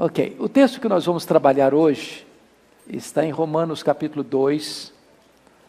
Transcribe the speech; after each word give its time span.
Ok, 0.00 0.36
o 0.38 0.48
texto 0.48 0.80
que 0.80 0.88
nós 0.88 1.06
vamos 1.06 1.24
trabalhar 1.24 1.74
hoje 1.74 2.24
está 2.86 3.24
em 3.24 3.32
Romanos 3.32 3.82
capítulo 3.82 4.22
2, 4.22 4.92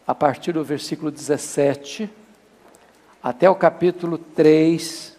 a 0.06 0.14
partir 0.14 0.52
do 0.52 0.64
versículo 0.64 1.10
17 1.10 2.08
até 3.24 3.50
o 3.50 3.56
capítulo 3.56 4.20
3, 4.20 5.18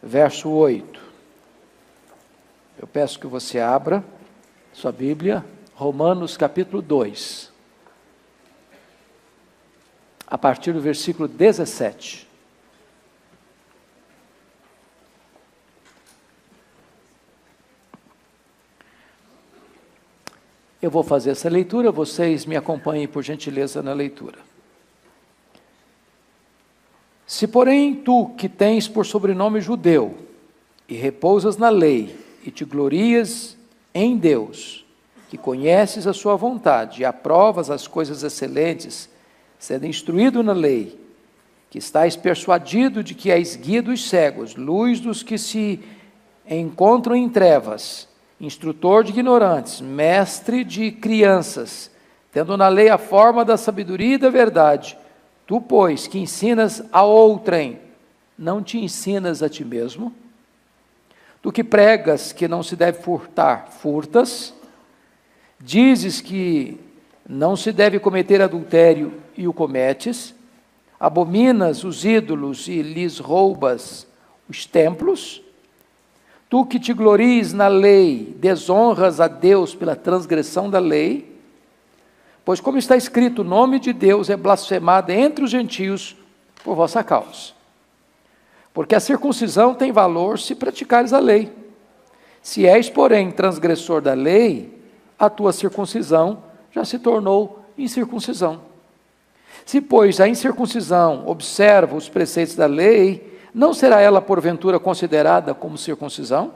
verso 0.00 0.48
8. 0.48 1.00
Eu 2.78 2.86
peço 2.86 3.18
que 3.18 3.26
você 3.26 3.58
abra 3.58 4.04
sua 4.72 4.92
Bíblia, 4.92 5.44
Romanos 5.74 6.36
capítulo 6.36 6.80
2, 6.80 7.50
a 10.24 10.38
partir 10.38 10.72
do 10.72 10.80
versículo 10.80 11.26
17. 11.26 12.23
Eu 20.84 20.90
vou 20.90 21.02
fazer 21.02 21.30
essa 21.30 21.48
leitura, 21.48 21.90
vocês 21.90 22.44
me 22.44 22.56
acompanhem 22.56 23.08
por 23.08 23.22
gentileza 23.22 23.82
na 23.82 23.94
leitura. 23.94 24.36
Se, 27.26 27.46
porém, 27.46 27.94
tu 27.94 28.34
que 28.36 28.50
tens 28.50 28.86
por 28.86 29.06
sobrenome 29.06 29.62
judeu, 29.62 30.14
e 30.86 30.94
repousas 30.94 31.56
na 31.56 31.70
lei, 31.70 32.14
e 32.44 32.50
te 32.50 32.66
glorias 32.66 33.56
em 33.94 34.18
Deus, 34.18 34.84
que 35.30 35.38
conheces 35.38 36.06
a 36.06 36.12
sua 36.12 36.36
vontade 36.36 37.00
e 37.00 37.04
aprovas 37.06 37.70
as 37.70 37.86
coisas 37.86 38.22
excelentes, 38.22 39.08
sendo 39.58 39.86
instruído 39.86 40.42
na 40.42 40.52
lei, 40.52 41.00
que 41.70 41.78
estás 41.78 42.14
persuadido 42.14 43.02
de 43.02 43.14
que 43.14 43.30
és 43.30 43.56
guia 43.56 43.80
dos 43.80 44.06
cegos, 44.06 44.54
luz 44.54 45.00
dos 45.00 45.22
que 45.22 45.38
se 45.38 45.80
encontram 46.46 47.16
em 47.16 47.26
trevas, 47.30 48.06
instrutor 48.40 49.04
de 49.04 49.10
ignorantes, 49.10 49.80
mestre 49.80 50.64
de 50.64 50.90
crianças, 50.90 51.90
tendo 52.32 52.56
na 52.56 52.68
lei 52.68 52.88
a 52.88 52.98
forma 52.98 53.44
da 53.44 53.56
sabedoria 53.56 54.14
e 54.14 54.18
da 54.18 54.30
verdade, 54.30 54.98
tu, 55.46 55.60
pois, 55.60 56.06
que 56.06 56.18
ensinas 56.18 56.82
a 56.92 57.02
outrem, 57.02 57.78
não 58.36 58.62
te 58.62 58.78
ensinas 58.78 59.42
a 59.42 59.48
ti 59.48 59.64
mesmo? 59.64 60.12
Tu 61.40 61.52
que 61.52 61.62
pregas 61.62 62.32
que 62.32 62.48
não 62.48 62.62
se 62.62 62.74
deve 62.74 63.02
furtar, 63.02 63.68
furtas? 63.70 64.54
Dizes 65.60 66.20
que 66.20 66.80
não 67.28 67.54
se 67.54 67.70
deve 67.70 67.98
cometer 67.98 68.40
adultério 68.40 69.12
e 69.36 69.46
o 69.46 69.52
cometes? 69.52 70.34
Abominas 70.98 71.84
os 71.84 72.04
ídolos 72.04 72.66
e 72.66 72.80
lhes 72.80 73.18
roubas 73.18 74.06
os 74.48 74.64
templos? 74.64 75.43
Tu 76.54 76.64
que 76.66 76.78
te 76.78 76.92
glories 76.92 77.52
na 77.52 77.66
lei, 77.66 78.32
desonras 78.38 79.20
a 79.20 79.26
Deus 79.26 79.74
pela 79.74 79.96
transgressão 79.96 80.70
da 80.70 80.78
lei? 80.78 81.36
Pois, 82.44 82.60
como 82.60 82.78
está 82.78 82.96
escrito, 82.96 83.40
o 83.40 83.44
nome 83.44 83.80
de 83.80 83.92
Deus 83.92 84.30
é 84.30 84.36
blasfemado 84.36 85.10
entre 85.10 85.44
os 85.44 85.50
gentios 85.50 86.14
por 86.62 86.76
vossa 86.76 87.02
causa. 87.02 87.54
Porque 88.72 88.94
a 88.94 89.00
circuncisão 89.00 89.74
tem 89.74 89.90
valor 89.90 90.38
se 90.38 90.54
praticares 90.54 91.12
a 91.12 91.18
lei. 91.18 91.52
Se 92.40 92.64
és, 92.64 92.88
porém, 92.88 93.32
transgressor 93.32 94.00
da 94.00 94.14
lei, 94.14 94.80
a 95.18 95.28
tua 95.28 95.52
circuncisão 95.52 96.44
já 96.70 96.84
se 96.84 97.00
tornou 97.00 97.64
incircuncisão. 97.76 98.60
Se, 99.66 99.80
pois, 99.80 100.20
a 100.20 100.28
incircuncisão 100.28 101.26
observa 101.26 101.96
os 101.96 102.08
preceitos 102.08 102.54
da 102.54 102.66
lei, 102.66 103.33
não 103.54 103.72
será 103.72 104.00
ela 104.00 104.20
porventura 104.20 104.80
considerada 104.80 105.54
como 105.54 105.78
circuncisão? 105.78 106.52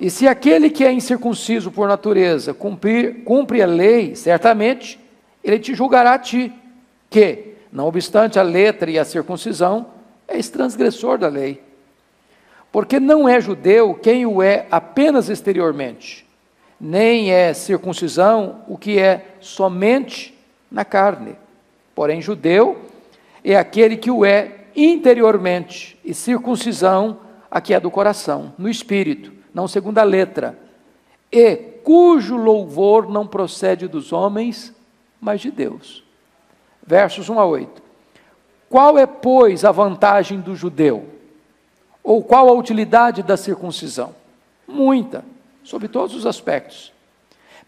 E 0.00 0.10
se 0.10 0.26
aquele 0.26 0.70
que 0.70 0.84
é 0.84 0.90
incircunciso 0.90 1.70
por 1.70 1.86
natureza 1.86 2.54
cumprir, 2.54 3.22
cumpre 3.24 3.62
a 3.62 3.66
lei, 3.66 4.16
certamente 4.16 4.98
ele 5.42 5.58
te 5.58 5.74
julgará 5.74 6.14
a 6.14 6.18
ti, 6.18 6.52
que, 7.10 7.54
não 7.70 7.86
obstante 7.86 8.38
a 8.38 8.42
letra 8.42 8.90
e 8.90 8.98
a 8.98 9.04
circuncisão, 9.04 9.86
és 10.26 10.48
transgressor 10.48 11.18
da 11.18 11.28
lei. 11.28 11.62
Porque 12.72 12.98
não 12.98 13.28
é 13.28 13.40
judeu 13.40 13.94
quem 13.94 14.26
o 14.26 14.42
é 14.42 14.66
apenas 14.70 15.28
exteriormente, 15.28 16.26
nem 16.80 17.30
é 17.30 17.52
circuncisão 17.52 18.62
o 18.66 18.76
que 18.76 18.98
é 18.98 19.36
somente 19.40 20.36
na 20.70 20.84
carne. 20.84 21.36
Porém, 21.94 22.20
judeu 22.20 22.78
é 23.44 23.56
aquele 23.56 23.96
que 23.96 24.10
o 24.10 24.24
é 24.24 24.63
interiormente, 24.74 25.98
e 26.04 26.12
circuncisão 26.12 27.18
a 27.50 27.60
que 27.60 27.72
é 27.74 27.80
do 27.80 27.90
coração, 27.90 28.52
no 28.58 28.68
espírito, 28.68 29.32
não 29.52 29.68
segundo 29.68 29.98
a 29.98 30.02
letra, 30.02 30.58
e 31.30 31.56
cujo 31.84 32.36
louvor 32.36 33.08
não 33.08 33.26
procede 33.26 33.86
dos 33.86 34.12
homens, 34.12 34.74
mas 35.20 35.40
de 35.40 35.50
Deus. 35.50 36.02
Versos 36.86 37.28
1 37.28 37.38
a 37.38 37.46
8. 37.46 37.82
Qual 38.68 38.98
é, 38.98 39.06
pois, 39.06 39.64
a 39.64 39.70
vantagem 39.70 40.40
do 40.40 40.56
judeu? 40.56 41.08
Ou 42.02 42.22
qual 42.22 42.48
a 42.48 42.52
utilidade 42.52 43.22
da 43.22 43.36
circuncisão? 43.36 44.14
Muita, 44.66 45.24
sob 45.62 45.88
todos 45.88 46.14
os 46.14 46.26
aspectos. 46.26 46.92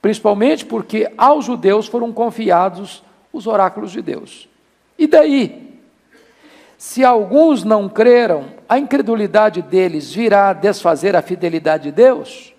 Principalmente 0.03 0.65
porque 0.65 1.11
aos 1.17 1.45
judeus 1.45 1.87
foram 1.87 2.13
confiados 2.13 3.03
os 3.33 3.47
oráculos 3.47 3.93
de 3.93 4.03
Deus. 4.03 4.49
E 4.99 5.07
daí? 5.07 5.66
Se 6.79 7.05
alguns 7.05 7.65
não 7.65 7.89
creram, 7.89 8.47
a 8.69 8.79
incredulidade 8.79 9.63
deles 9.63 10.13
virá 10.13 10.53
desfazer 10.53 11.17
a 11.17 11.23
fidelidade 11.23 11.85
de 11.85 11.93
Deus? 11.93 12.55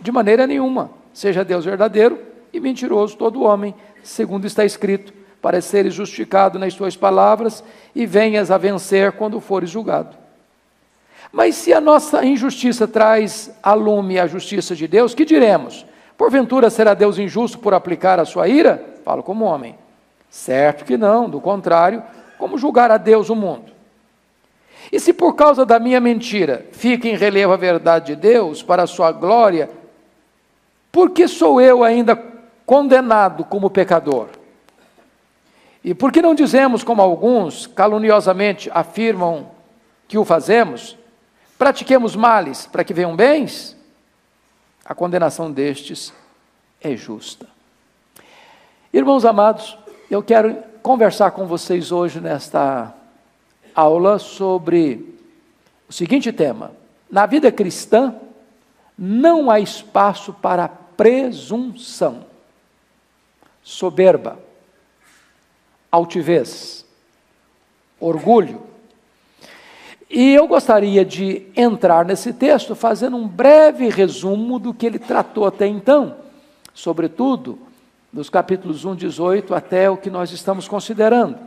De 0.00 0.10
maneira 0.10 0.46
nenhuma. 0.46 0.90
Seja 1.12 1.44
Deus 1.44 1.64
verdadeiro 1.64 2.18
e 2.52 2.58
mentiroso 2.58 3.16
todo 3.16 3.42
homem, 3.42 3.74
segundo 4.02 4.46
está 4.46 4.64
escrito, 4.64 5.12
para 5.40 5.60
seres 5.60 5.92
justificado 5.92 6.58
nas 6.58 6.74
tuas 6.74 6.96
palavras 6.96 7.62
e 7.94 8.06
venhas 8.06 8.50
a 8.50 8.56
vencer 8.56 9.12
quando 9.12 9.40
fores 9.40 9.68
julgado. 9.68 10.16
Mas 11.30 11.56
se 11.56 11.72
a 11.72 11.80
nossa 11.80 12.24
injustiça 12.24 12.86
traz 12.86 13.50
a 13.62 13.74
lume 13.74 14.18
a 14.18 14.26
justiça 14.26 14.74
de 14.74 14.86
Deus, 14.86 15.14
que 15.14 15.24
diremos? 15.24 15.84
Porventura 16.16 16.70
será 16.70 16.94
Deus 16.94 17.18
injusto 17.18 17.58
por 17.58 17.74
aplicar 17.74 18.20
a 18.20 18.24
sua 18.24 18.48
ira? 18.48 18.82
Falo 19.04 19.22
como 19.22 19.44
homem. 19.44 19.74
Certo 20.30 20.84
que 20.84 20.96
não, 20.96 21.28
do 21.28 21.40
contrário, 21.40 22.02
como 22.42 22.58
julgar 22.58 22.90
a 22.90 22.96
Deus 22.96 23.30
o 23.30 23.36
mundo? 23.36 23.70
E 24.90 24.98
se 24.98 25.12
por 25.12 25.34
causa 25.36 25.64
da 25.64 25.78
minha 25.78 26.00
mentira 26.00 26.66
fica 26.72 27.06
em 27.06 27.14
relevo 27.14 27.52
a 27.52 27.56
verdade 27.56 28.06
de 28.06 28.16
Deus 28.16 28.64
para 28.64 28.82
a 28.82 28.86
sua 28.88 29.12
glória, 29.12 29.70
por 30.90 31.10
que 31.10 31.28
sou 31.28 31.60
eu 31.60 31.84
ainda 31.84 32.20
condenado 32.66 33.44
como 33.44 33.70
pecador? 33.70 34.26
E 35.84 35.94
por 35.94 36.10
que 36.10 36.20
não 36.20 36.34
dizemos, 36.34 36.82
como 36.82 37.00
alguns 37.00 37.68
caluniosamente 37.68 38.68
afirmam 38.74 39.52
que 40.08 40.18
o 40.18 40.24
fazemos, 40.24 40.98
pratiquemos 41.56 42.16
males 42.16 42.66
para 42.66 42.82
que 42.82 42.92
venham 42.92 43.14
bens? 43.14 43.76
A 44.84 44.96
condenação 44.96 45.48
destes 45.48 46.12
é 46.80 46.96
justa. 46.96 47.46
Irmãos 48.92 49.24
amados, 49.24 49.78
eu 50.10 50.24
quero 50.24 50.71
conversar 50.82 51.30
com 51.30 51.46
vocês 51.46 51.92
hoje 51.92 52.20
nesta 52.20 52.92
aula 53.74 54.18
sobre 54.18 55.16
o 55.88 55.92
seguinte 55.92 56.32
tema: 56.32 56.72
na 57.10 57.24
vida 57.24 57.52
cristã 57.52 58.14
não 58.98 59.50
há 59.50 59.60
espaço 59.60 60.32
para 60.32 60.68
presunção, 60.68 62.26
soberba, 63.62 64.38
altivez, 65.90 66.84
orgulho. 68.00 68.60
E 70.10 70.34
eu 70.34 70.46
gostaria 70.46 71.06
de 71.06 71.46
entrar 71.56 72.04
nesse 72.04 72.34
texto 72.34 72.74
fazendo 72.74 73.16
um 73.16 73.26
breve 73.26 73.88
resumo 73.88 74.58
do 74.58 74.74
que 74.74 74.84
ele 74.84 74.98
tratou 74.98 75.46
até 75.46 75.66
então, 75.66 76.16
sobretudo 76.74 77.58
dos 78.12 78.28
capítulos 78.28 78.84
1, 78.84 78.94
18 78.94 79.54
até 79.54 79.88
o 79.88 79.96
que 79.96 80.10
nós 80.10 80.30
estamos 80.32 80.68
considerando. 80.68 81.38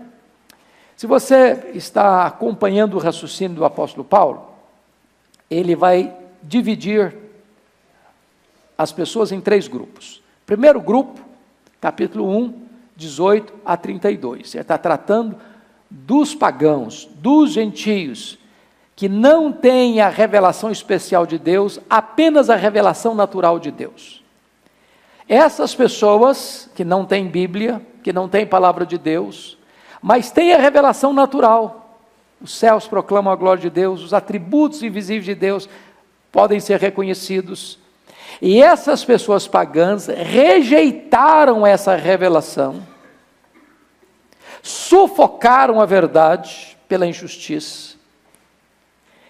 Se 0.96 1.06
você 1.06 1.72
está 1.74 2.26
acompanhando 2.26 2.96
o 2.96 3.00
raciocínio 3.00 3.58
do 3.58 3.66
apóstolo 3.66 4.04
Paulo, 4.04 4.50
ele 5.50 5.76
vai 5.76 6.16
dividir 6.42 7.16
as 8.78 8.92
pessoas 8.92 9.32
em 9.32 9.40
três 9.40 9.68
grupos. 9.68 10.24
Primeiro 10.46 10.82
grupo, 10.82 11.20
capítulo 11.80 12.30
1, 12.30 12.66
18 12.96 13.54
a 13.64 13.78
32. 13.78 14.56
Ele 14.56 14.62
está 14.62 14.78
tratando 14.78 15.38
dos 15.90 16.34
pagãos, 16.34 17.08
dos 17.16 17.52
gentios, 17.52 18.40
que 18.96 19.08
não 19.08 19.52
têm 19.52 20.02
a 20.02 20.10
revelação 20.10 20.72
especial 20.72 21.26
de 21.26 21.38
Deus, 21.38 21.80
apenas 21.90 22.50
a 22.50 22.56
revelação 22.56 23.14
natural 23.14 23.60
de 23.60 23.70
Deus. 23.70 24.25
Essas 25.28 25.74
pessoas 25.74 26.70
que 26.76 26.86
não 26.86 27.06
têm 27.06 27.28
Bíblia, 27.28 27.82
que 28.04 28.14
não 28.14 28.30
têm 28.30 28.46
palavra 28.46 28.86
de 28.86 28.98
Deus, 28.98 29.58
mas 30.02 30.30
têm 30.30 30.54
a 30.54 30.60
revelação 30.60 31.12
natural. 31.14 32.00
Os 32.40 32.54
céus 32.54 32.88
proclamam 32.88 33.34
a 33.34 33.36
glória 33.36 33.62
de 33.62 33.70
Deus, 33.70 34.04
os 34.04 34.14
atributos 34.14 34.84
invisíveis 34.84 35.26
de 35.26 35.34
Deus 35.34 35.68
podem 36.32 36.60
ser 36.60 36.80
reconhecidos. 36.80 37.80
E 38.42 38.62
essas 38.62 39.06
pessoas 39.06 39.48
pagãs 39.48 40.08
rejeitaram 40.08 41.66
essa 41.66 41.96
revelação, 41.96 42.86
sufocaram 44.62 45.80
a 45.80 45.86
verdade 45.86 46.78
pela 46.88 47.08
injustiça, 47.08 47.96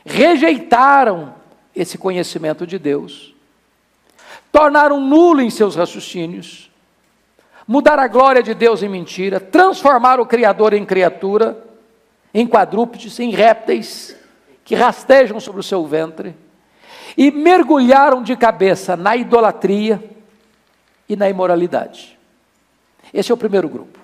rejeitaram 0.03 1.36
esse 1.75 1.98
conhecimento 1.98 2.65
de 2.65 2.80
Deus, 2.80 3.34
tornaram 4.55 5.01
nulo 5.01 5.41
em 5.41 5.49
seus 5.49 5.75
raciocínios, 5.75 6.71
mudaram 7.67 8.03
a 8.03 8.07
glória 8.07 8.41
de 8.41 8.53
Deus 8.53 8.81
em 8.81 8.87
mentira, 8.87 9.37
transformaram 9.37 10.23
o 10.23 10.25
Criador 10.25 10.73
em 10.73 10.85
criatura, 10.85 11.61
em 12.33 12.47
quadrúpedes, 12.47 13.19
em 13.19 13.31
répteis, 13.31 14.15
que 14.63 14.73
rastejam 14.73 15.41
sobre 15.41 15.59
o 15.59 15.63
seu 15.63 15.85
ventre, 15.85 16.33
e 17.17 17.31
mergulharam 17.31 18.23
de 18.23 18.33
cabeça 18.37 18.95
na 18.95 19.17
idolatria 19.17 20.01
e 21.09 21.17
na 21.17 21.29
imoralidade. 21.29 22.17
Esse 23.13 23.33
é 23.33 23.35
o 23.35 23.37
primeiro 23.37 23.67
grupo. 23.67 23.99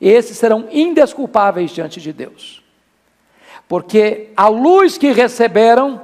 Esses 0.00 0.36
serão 0.36 0.66
indesculpáveis 0.72 1.70
diante 1.70 2.00
de 2.00 2.12
Deus, 2.12 2.60
porque 3.68 4.30
a 4.36 4.48
luz 4.48 4.98
que 4.98 5.12
receberam, 5.12 6.00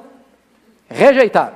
rejeitaram. 0.88 1.55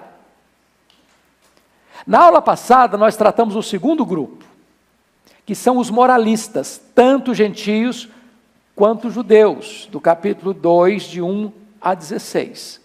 Na 2.11 2.23
aula 2.23 2.43
passada, 2.43 2.97
nós 2.97 3.17
tratamos 3.17 3.55
o 3.55 3.63
segundo 3.63 4.05
grupo, 4.05 4.45
que 5.47 5.55
são 5.55 5.79
os 5.79 5.91
moralistas, 5.91 6.83
tanto 6.93 7.33
gentios 7.33 8.09
quanto 8.75 9.13
judeus, 9.13 9.89
do 9.93 10.01
capítulo 10.01 10.53
2, 10.53 11.05
de 11.05 11.23
1 11.23 11.53
a 11.81 11.95
16. 11.95 12.81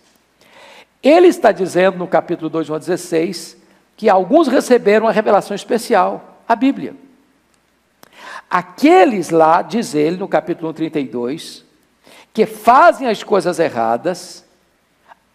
Ele 1.02 1.26
está 1.26 1.52
dizendo 1.52 1.98
no 1.98 2.08
capítulo 2.08 2.52
2, 2.52 2.70
1 2.70 2.76
a 2.76 2.78
16, 2.78 3.58
que 3.98 4.08
alguns 4.08 4.48
receberam 4.48 5.08
a 5.08 5.12
revelação 5.12 5.56
especial, 5.56 6.44
a 6.48 6.56
Bíblia. 6.56 6.96
Aqueles 8.48 9.32
lá, 9.32 9.64
diz 9.64 9.96
ele 9.96 10.18
no 10.18 10.28
capítulo 10.28 10.72
32, 10.72 11.66
que 12.32 12.46
fazem 12.46 13.08
as 13.08 13.24
coisas 13.24 13.58
erradas, 13.58 14.45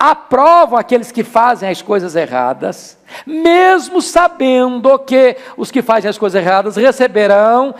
aprovam 0.02 0.78
aqueles 0.78 1.12
que 1.12 1.22
fazem 1.22 1.68
as 1.68 1.82
coisas 1.82 2.16
erradas, 2.16 2.96
mesmo 3.26 4.00
sabendo 4.00 4.98
que 5.00 5.36
os 5.58 5.70
que 5.70 5.82
fazem 5.82 6.08
as 6.08 6.16
coisas 6.16 6.40
erradas 6.42 6.76
receberão 6.76 7.74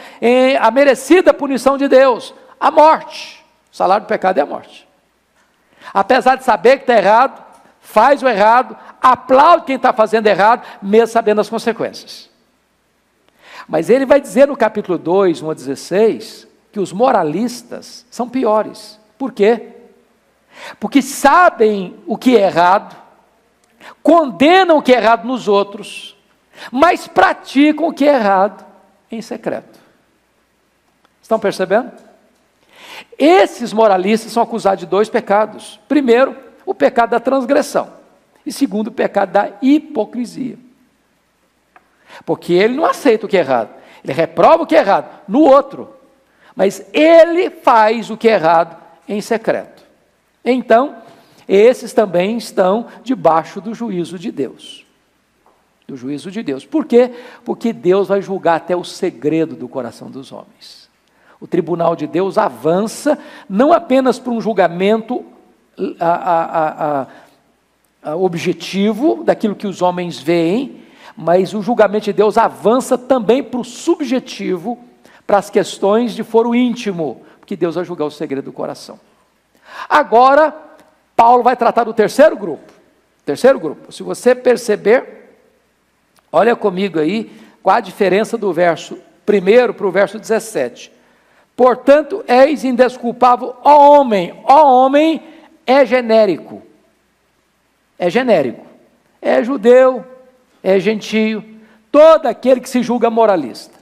a 0.61 0.70
merecida 0.70 1.32
punição 1.32 1.78
de 1.78 1.88
Deus, 1.88 2.34
a 2.61 2.70
morte. 2.70 3.43
O 3.72 3.76
salário 3.76 4.05
do 4.05 4.08
pecado 4.08 4.37
é 4.37 4.43
a 4.43 4.46
morte. 4.46 4.87
Apesar 5.94 6.37
de 6.37 6.44
saber 6.44 6.76
que 6.76 6.82
está 6.82 6.94
errado, 6.94 7.43
faz 7.81 8.22
o 8.22 8.28
errado, 8.28 8.76
aplaude 9.00 9.64
quem 9.64 9.76
está 9.76 9.90
fazendo 9.90 10.26
errado, 10.26 10.67
mesmo 10.82 11.06
sabendo 11.06 11.40
as 11.40 11.49
consequências. 11.49 12.28
Mas 13.67 13.88
ele 13.88 14.05
vai 14.05 14.20
dizer 14.20 14.46
no 14.46 14.56
capítulo 14.58 14.99
2, 14.99 15.40
1 15.40 15.50
a 15.50 15.55
16, 15.55 16.46
que 16.70 16.81
os 16.81 16.93
moralistas 16.93 18.05
são 18.11 18.28
piores. 18.28 19.00
Por 19.17 19.32
quê? 19.32 19.76
Porque 20.78 21.02
sabem 21.02 21.96
o 22.06 22.16
que 22.16 22.36
é 22.36 22.42
errado, 22.42 22.96
condenam 24.02 24.78
o 24.78 24.82
que 24.82 24.92
é 24.92 24.96
errado 24.96 25.26
nos 25.26 25.48
outros, 25.48 26.16
mas 26.70 27.06
praticam 27.06 27.88
o 27.88 27.92
que 27.92 28.06
é 28.06 28.14
errado 28.14 28.64
em 29.10 29.22
secreto. 29.22 29.78
Estão 31.22 31.38
percebendo? 31.38 31.92
Esses 33.18 33.72
moralistas 33.72 34.32
são 34.32 34.42
acusados 34.42 34.80
de 34.80 34.86
dois 34.86 35.08
pecados. 35.08 35.78
Primeiro, 35.88 36.36
o 36.66 36.74
pecado 36.74 37.10
da 37.10 37.20
transgressão. 37.20 37.92
E 38.44 38.52
segundo, 38.52 38.88
o 38.88 38.92
pecado 38.92 39.32
da 39.32 39.50
hipocrisia. 39.60 40.58
Porque 42.24 42.52
ele 42.52 42.74
não 42.74 42.84
aceita 42.84 43.26
o 43.26 43.28
que 43.28 43.36
é 43.36 43.40
errado. 43.40 43.70
Ele 44.02 44.12
reprova 44.12 44.62
o 44.62 44.66
que 44.66 44.74
é 44.74 44.80
errado 44.80 45.08
no 45.28 45.40
outro. 45.40 45.94
Mas 46.54 46.84
ele 46.92 47.50
faz 47.50 48.10
o 48.10 48.16
que 48.16 48.28
é 48.28 48.32
errado 48.32 48.76
em 49.08 49.20
secreto. 49.20 49.80
Então, 50.44 50.96
esses 51.48 51.92
também 51.92 52.37
estão 52.37 52.87
debaixo 53.02 53.60
do 53.60 53.75
juízo 53.75 54.19
de 54.19 54.31
Deus. 54.31 54.87
Do 55.87 55.96
juízo 55.96 56.31
de 56.31 56.42
Deus. 56.42 56.64
Por 56.64 56.84
quê? 56.84 57.10
Porque 57.44 57.72
Deus 57.72 58.08
vai 58.08 58.22
julgar 58.22 58.56
até 58.56 58.76
o 58.76 58.84
segredo 58.84 59.56
do 59.56 59.69
coração 59.69 60.10
dos 60.10 60.31
homens. 60.31 60.88
O 61.40 61.46
tribunal 61.46 61.96
de 61.96 62.06
Deus 62.06 62.38
avança 62.38 63.19
não 63.48 63.72
apenas 63.72 64.19
para 64.19 64.32
um 64.32 64.40
julgamento 64.40 65.25
a, 65.98 66.06
a, 66.08 67.06
a, 68.02 68.16
objetivo 68.16 69.25
daquilo 69.25 69.56
que 69.56 69.66
os 69.66 69.82
homens 69.82 70.20
veem, 70.20 70.82
mas 71.16 71.54
o 71.54 71.62
julgamento 71.62 72.04
de 72.04 72.12
Deus 72.12 72.38
avança 72.38 72.96
também 72.96 73.43
para 73.43 73.60
o 73.60 73.64
subjetivo, 73.64 74.78
para 75.26 75.38
as 75.38 75.50
questões 75.50 76.14
de 76.14 76.22
foro 76.22 76.54
íntimo, 76.54 77.22
porque 77.40 77.56
Deus 77.56 77.75
vai 77.75 77.84
julgar 77.84 78.04
o 78.04 78.10
segredo 78.10 78.44
do 78.44 78.52
coração. 78.52 79.09
Agora, 79.88 80.55
Paulo 81.17 81.43
vai 81.43 81.56
tratar 81.56 81.84
do 81.84 81.94
terceiro 81.94 82.37
grupo. 82.37 82.72
Terceiro 83.25 83.58
grupo. 83.61 83.93
Se 83.93 84.02
você 84.02 84.34
perceber, 84.34 85.37
olha 86.32 86.56
comigo 86.56 86.99
aí 86.99 87.31
qual 87.62 87.76
a 87.76 87.81
diferença 87.81 88.37
do 88.38 88.52
verso 88.52 88.99
primeiro 89.26 89.75
para 89.75 89.87
o 89.87 89.90
verso 89.90 90.19
17. 90.19 90.93
Portanto, 91.55 92.25
és 92.26 92.64
indesculpável, 92.64 93.55
ó 93.62 94.00
homem. 94.00 94.34
Ó 94.44 94.84
homem 94.84 95.22
é 95.67 95.84
genérico. 95.84 96.62
É 97.99 98.08
genérico. 98.08 98.64
É 99.20 99.44
judeu, 99.44 100.05
é 100.62 100.78
gentio, 100.78 101.44
todo 101.93 102.26
aquele 102.26 102.61
que 102.61 102.69
se 102.69 102.82
julga 102.82 103.11
moralista. 103.11 103.78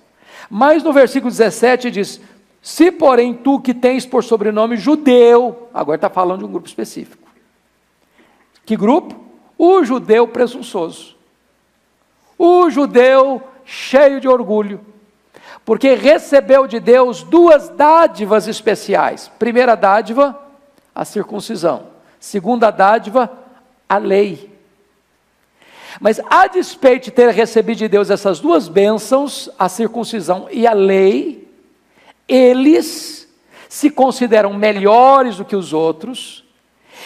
Mas 0.51 0.83
no 0.83 0.93
versículo 0.93 1.31
17 1.31 1.91
diz: 1.91 2.21
Se, 2.61 2.91
porém, 2.91 3.35
tu 3.35 3.61
que 3.61 3.73
tens 3.73 4.05
por 4.05 4.25
sobrenome 4.25 4.77
judeu, 4.77 5.69
agora 5.73 5.97
está 5.97 6.11
falando 6.11 6.41
de 6.41 6.45
um 6.45 6.53
grupo 6.53 6.67
específico. 6.67 7.29
Que 8.65 8.77
grupo? 8.77 9.17
O 9.57 9.83
judeu 9.85 10.29
presunçoso. 10.29 11.17
O 12.37 12.69
judeu 12.71 13.43
cheio 13.65 14.21
de 14.21 14.29
orgulho 14.29 14.81
porque 15.69 15.93
recebeu 15.93 16.67
de 16.67 16.81
Deus 16.81 17.23
duas 17.23 17.69
dádivas 17.69 18.49
especiais. 18.49 19.31
Primeira 19.39 19.75
dádiva, 19.75 20.35
a 20.95 21.05
circuncisão. 21.05 21.89
Segunda 22.19 22.71
dádiva, 22.71 23.31
a 23.87 23.99
lei. 23.99 24.51
Mas 26.01 26.23
a 26.31 26.47
despeito 26.47 27.05
de 27.05 27.11
ter 27.11 27.29
recebido 27.35 27.77
de 27.77 27.87
Deus 27.87 28.09
essas 28.09 28.41
duas 28.41 28.67
bênçãos, 28.67 29.51
a 29.59 29.69
circuncisão 29.69 30.49
e 30.51 30.67
a 30.67 30.73
lei, 30.73 31.38
eles 32.29 33.29
se 33.69 33.91
consideram 33.91 34.55
melhores 34.55 35.37
do 35.37 35.45
que 35.45 35.57
os 35.57 35.73
outros 35.73 36.45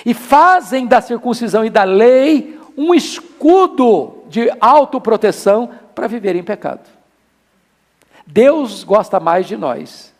e 0.05 0.13
fazem 0.13 0.87
da 0.87 1.01
circuncisão 1.01 1.65
e 1.65 1.71
da 1.71 1.85
lei 1.85 2.59
um 2.77 2.95
escudo 2.95 4.23
de 4.29 4.51
autoproteção 4.61 5.71
para 5.95 6.07
viver 6.07 6.35
em 6.35 6.43
pecado. 6.43 6.89
Deus 8.27 8.83
gosta 8.83 9.21
mais 9.21 9.47
de 9.47 9.57
nós. 9.57 10.13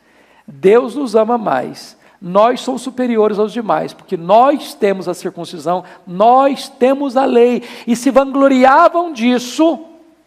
Deus 0.47 0.95
nos 0.95 1.15
ama 1.15 1.39
mais. 1.39 1.97
Nós 2.21 2.61
somos 2.61 2.83
superiores 2.83 3.39
aos 3.39 3.53
demais, 3.53 3.93
porque 3.93 4.17
nós 4.17 4.75
temos 4.75 5.09
a 5.09 5.15
circuncisão, 5.15 5.83
nós 6.07 6.69
temos 6.69 7.17
a 7.17 7.25
lei, 7.25 7.65
e 7.85 7.97
se 7.97 8.11
vangloriavam 8.11 9.13
disso, 9.13 9.81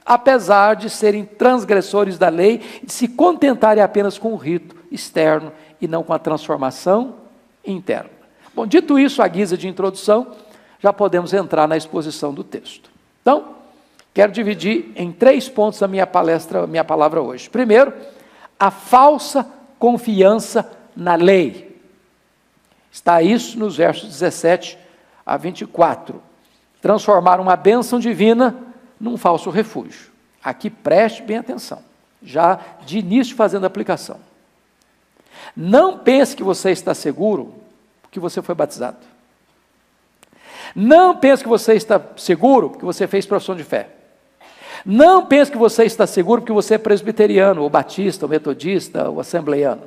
apesar 0.05 0.75
de 0.75 0.89
serem 0.89 1.25
transgressores 1.25 2.17
da 2.17 2.29
lei, 2.29 2.61
e 2.85 2.91
se 2.91 3.07
contentarem 3.07 3.83
apenas 3.83 4.17
com 4.17 4.33
o 4.33 4.37
rito 4.37 4.75
externo 4.91 5.51
e 5.81 5.87
não 5.87 6.03
com 6.03 6.13
a 6.13 6.19
transformação 6.19 7.15
interna. 7.65 8.11
Bom, 8.53 8.67
dito 8.67 8.99
isso, 8.99 9.21
a 9.21 9.27
guisa 9.27 9.57
de 9.57 9.67
introdução, 9.67 10.27
já 10.79 10.93
podemos 10.93 11.33
entrar 11.33 11.67
na 11.67 11.75
exposição 11.75 12.33
do 12.33 12.43
texto. 12.43 12.89
Então, 13.21 13.55
Quero 14.15 14.31
dividir 14.31 14.93
em 14.95 15.11
três 15.11 15.49
pontos 15.49 15.83
a 15.83 15.89
minha 15.89 16.07
palestra, 16.07 16.63
a 16.63 16.67
minha 16.67 16.85
palavra 16.85 17.21
hoje. 17.21 17.49
Primeiro, 17.49 17.93
a 18.57 18.71
falsa 18.71 19.45
confiança 19.77 20.71
na 20.95 21.15
lei. 21.15 21.77
Está 22.89 23.21
isso 23.21 23.59
nos 23.59 23.75
versos 23.75 24.07
17 24.07 24.77
a 25.25 25.35
24. 25.35 26.23
Transformar 26.81 27.41
uma 27.41 27.57
bênção 27.57 27.99
divina 27.99 28.55
num 28.99 29.17
falso 29.17 29.49
refúgio. 29.49 30.11
Aqui 30.43 30.69
preste 30.69 31.23
bem 31.23 31.37
atenção, 31.37 31.79
já 32.21 32.59
de 32.85 32.99
início 32.99 33.35
fazendo 33.35 33.63
a 33.63 33.67
aplicação. 33.67 34.19
Não 35.55 35.97
pense 35.97 36.35
que 36.35 36.43
você 36.43 36.71
está 36.71 36.93
seguro 36.93 37.53
porque 38.01 38.19
você 38.19 38.41
foi 38.41 38.55
batizado. 38.55 38.97
Não 40.75 41.17
pense 41.17 41.43
que 41.43 41.49
você 41.49 41.73
está 41.73 42.01
seguro 42.17 42.69
porque 42.69 42.85
você 42.85 43.07
fez 43.07 43.25
profissão 43.25 43.55
de 43.55 43.63
fé. 43.63 43.89
Não 44.85 45.25
pense 45.25 45.51
que 45.51 45.57
você 45.57 45.83
está 45.85 46.05
seguro 46.05 46.41
porque 46.41 46.53
você 46.53 46.75
é 46.75 46.77
presbiteriano, 46.77 47.63
ou 47.63 47.69
batista, 47.69 48.25
ou 48.25 48.29
metodista, 48.29 49.09
ou 49.09 49.19
assembleiano. 49.19 49.81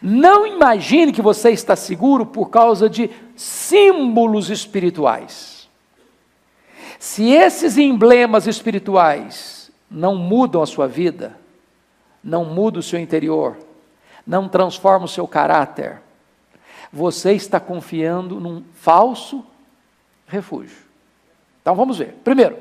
Não 0.00 0.46
imagine 0.46 1.12
que 1.12 1.22
você 1.22 1.50
está 1.50 1.74
seguro 1.74 2.24
por 2.26 2.48
causa 2.48 2.88
de 2.88 3.10
símbolos 3.36 4.50
espirituais. 4.50 5.61
Se 7.02 7.32
esses 7.32 7.78
emblemas 7.78 8.46
espirituais 8.46 9.72
não 9.90 10.14
mudam 10.14 10.62
a 10.62 10.66
sua 10.66 10.86
vida, 10.86 11.36
não 12.22 12.44
mudam 12.44 12.78
o 12.78 12.82
seu 12.82 13.00
interior, 13.00 13.56
não 14.24 14.48
transformam 14.48 15.06
o 15.06 15.08
seu 15.08 15.26
caráter, 15.26 16.00
você 16.92 17.32
está 17.32 17.58
confiando 17.58 18.38
num 18.38 18.62
falso 18.74 19.44
refúgio. 20.28 20.76
Então 21.60 21.74
vamos 21.74 21.98
ver. 21.98 22.14
Primeiro, 22.22 22.56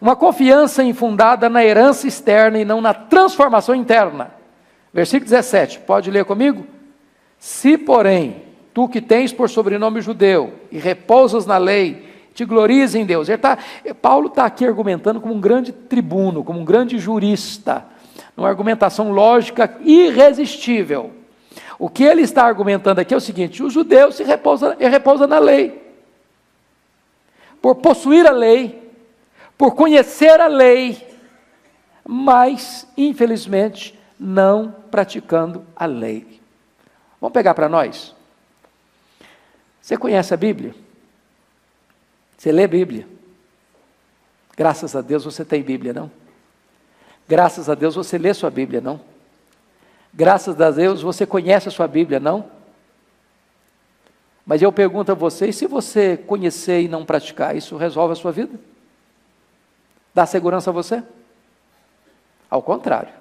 uma 0.00 0.16
confiança 0.16 0.82
infundada 0.82 1.48
na 1.48 1.64
herança 1.64 2.08
externa 2.08 2.58
e 2.58 2.64
não 2.64 2.80
na 2.80 2.92
transformação 2.92 3.72
interna. 3.72 4.34
Versículo 4.92 5.30
17, 5.30 5.78
pode 5.78 6.10
ler 6.10 6.24
comigo? 6.24 6.66
Se, 7.38 7.78
porém, 7.78 8.42
tu 8.74 8.88
que 8.88 9.00
tens 9.00 9.32
por 9.32 9.48
sobrenome 9.48 10.00
judeu 10.00 10.54
e 10.72 10.78
repousas 10.78 11.46
na 11.46 11.56
lei, 11.56 12.13
te 12.34 12.44
glorias 12.44 12.94
em 12.94 13.06
Deus. 13.06 13.28
Tá, 13.40 13.56
Paulo 14.02 14.26
está 14.26 14.44
aqui 14.44 14.66
argumentando 14.66 15.20
como 15.20 15.32
um 15.32 15.40
grande 15.40 15.72
tribuno, 15.72 16.42
como 16.42 16.58
um 16.58 16.64
grande 16.64 16.98
jurista, 16.98 17.84
numa 18.36 18.48
argumentação 18.48 19.12
lógica 19.12 19.78
irresistível. 19.82 21.12
O 21.78 21.88
que 21.88 22.02
ele 22.02 22.22
está 22.22 22.44
argumentando 22.44 23.00
aqui 23.00 23.14
é 23.14 23.16
o 23.16 23.20
seguinte: 23.20 23.62
o 23.62 23.70
judeu 23.70 24.10
se 24.10 24.24
repousa, 24.24 24.76
repousa 24.78 25.26
na 25.26 25.38
lei. 25.38 25.82
Por 27.62 27.76
possuir 27.76 28.26
a 28.26 28.32
lei, 28.32 28.92
por 29.56 29.74
conhecer 29.74 30.40
a 30.40 30.48
lei, 30.48 31.06
mas, 32.06 32.86
infelizmente, 32.96 33.98
não 34.18 34.74
praticando 34.90 35.64
a 35.74 35.86
lei. 35.86 36.40
Vamos 37.20 37.32
pegar 37.32 37.54
para 37.54 37.68
nós? 37.68 38.14
Você 39.80 39.96
conhece 39.96 40.34
a 40.34 40.36
Bíblia? 40.36 40.74
Você 42.36 42.52
lê 42.52 42.66
Bíblia? 42.66 43.06
Graças 44.56 44.94
a 44.94 45.00
Deus 45.00 45.24
você 45.24 45.44
tem 45.44 45.62
Bíblia, 45.62 45.92
não? 45.92 46.10
Graças 47.28 47.68
a 47.68 47.74
Deus 47.74 47.94
você 47.94 48.18
lê 48.18 48.32
sua 48.34 48.50
Bíblia, 48.50 48.80
não? 48.80 49.00
Graças 50.12 50.60
a 50.60 50.70
Deus 50.70 51.02
você 51.02 51.26
conhece 51.26 51.68
a 51.68 51.72
sua 51.72 51.88
Bíblia, 51.88 52.20
não? 52.20 52.50
Mas 54.46 54.60
eu 54.60 54.70
pergunto 54.70 55.10
a 55.10 55.14
você, 55.14 55.48
e 55.48 55.52
se 55.52 55.66
você 55.66 56.16
conhecer 56.16 56.82
e 56.82 56.88
não 56.88 57.04
praticar, 57.04 57.56
isso 57.56 57.76
resolve 57.76 58.12
a 58.12 58.16
sua 58.16 58.30
vida? 58.30 58.58
Dá 60.14 60.26
segurança 60.26 60.70
a 60.70 60.72
você? 60.72 61.02
Ao 62.48 62.62
contrário. 62.62 63.12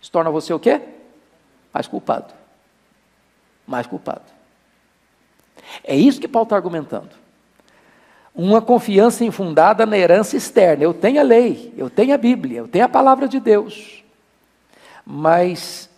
Isso 0.00 0.12
torna 0.12 0.30
você 0.30 0.52
o 0.52 0.60
quê? 0.60 0.80
Mais 1.72 1.88
culpado. 1.88 2.32
Mais 3.66 3.86
culpado. 3.86 4.22
É 5.82 5.96
isso 5.96 6.20
que 6.20 6.28
Paulo 6.28 6.44
está 6.44 6.54
argumentando. 6.54 7.10
Uma 8.38 8.62
confiança 8.62 9.24
infundada 9.24 9.84
na 9.84 9.98
herança 9.98 10.36
externa. 10.36 10.84
Eu 10.84 10.94
tenho 10.94 11.18
a 11.18 11.24
lei, 11.24 11.74
eu 11.76 11.90
tenho 11.90 12.14
a 12.14 12.16
Bíblia, 12.16 12.58
eu 12.60 12.68
tenho 12.68 12.84
a 12.84 12.88
palavra 12.88 13.26
de 13.26 13.40
Deus. 13.40 14.04
Mas 15.04 15.90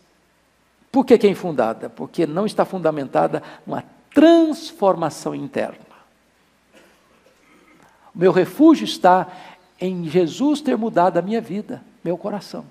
por 0.90 1.04
que, 1.04 1.18
que 1.18 1.26
é 1.26 1.30
infundada? 1.30 1.90
Porque 1.90 2.26
não 2.26 2.46
está 2.46 2.64
fundamentada 2.64 3.42
numa 3.66 3.84
transformação 4.14 5.34
interna. 5.34 5.90
O 8.14 8.18
meu 8.18 8.32
refúgio 8.32 8.84
está 8.84 9.28
em 9.78 10.08
Jesus 10.08 10.62
ter 10.62 10.78
mudado 10.78 11.18
a 11.18 11.22
minha 11.22 11.42
vida, 11.42 11.82
meu 12.02 12.16
coração. 12.16 12.64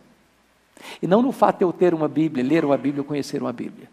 E 1.00 1.06
não 1.06 1.22
no 1.22 1.32
fato 1.32 1.60
de 1.60 1.64
eu 1.64 1.72
ter 1.72 1.94
uma 1.94 2.08
Bíblia, 2.08 2.44
ler 2.44 2.66
uma 2.66 2.78
Bíblia, 2.78 3.04
conhecer 3.04 3.40
uma 3.40 3.54
Bíblia. 3.54 3.88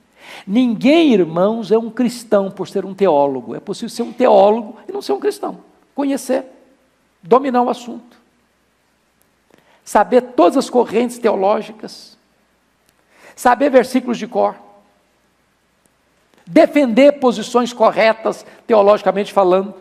Ninguém, 0.46 1.12
irmãos, 1.12 1.70
é 1.70 1.78
um 1.78 1.90
cristão 1.90 2.50
por 2.50 2.68
ser 2.68 2.84
um 2.84 2.94
teólogo. 2.94 3.54
É 3.54 3.60
possível 3.60 3.88
ser 3.88 4.02
um 4.02 4.12
teólogo 4.12 4.76
e 4.88 4.92
não 4.92 5.02
ser 5.02 5.12
um 5.12 5.20
cristão. 5.20 5.60
Conhecer, 5.94 6.44
dominar 7.22 7.62
o 7.62 7.70
assunto, 7.70 8.16
saber 9.84 10.20
todas 10.20 10.56
as 10.56 10.70
correntes 10.70 11.18
teológicas, 11.18 12.16
saber 13.34 13.70
versículos 13.70 14.18
de 14.18 14.26
cor, 14.26 14.56
defender 16.46 17.12
posições 17.12 17.72
corretas, 17.72 18.44
teologicamente 18.66 19.32
falando, 19.32 19.74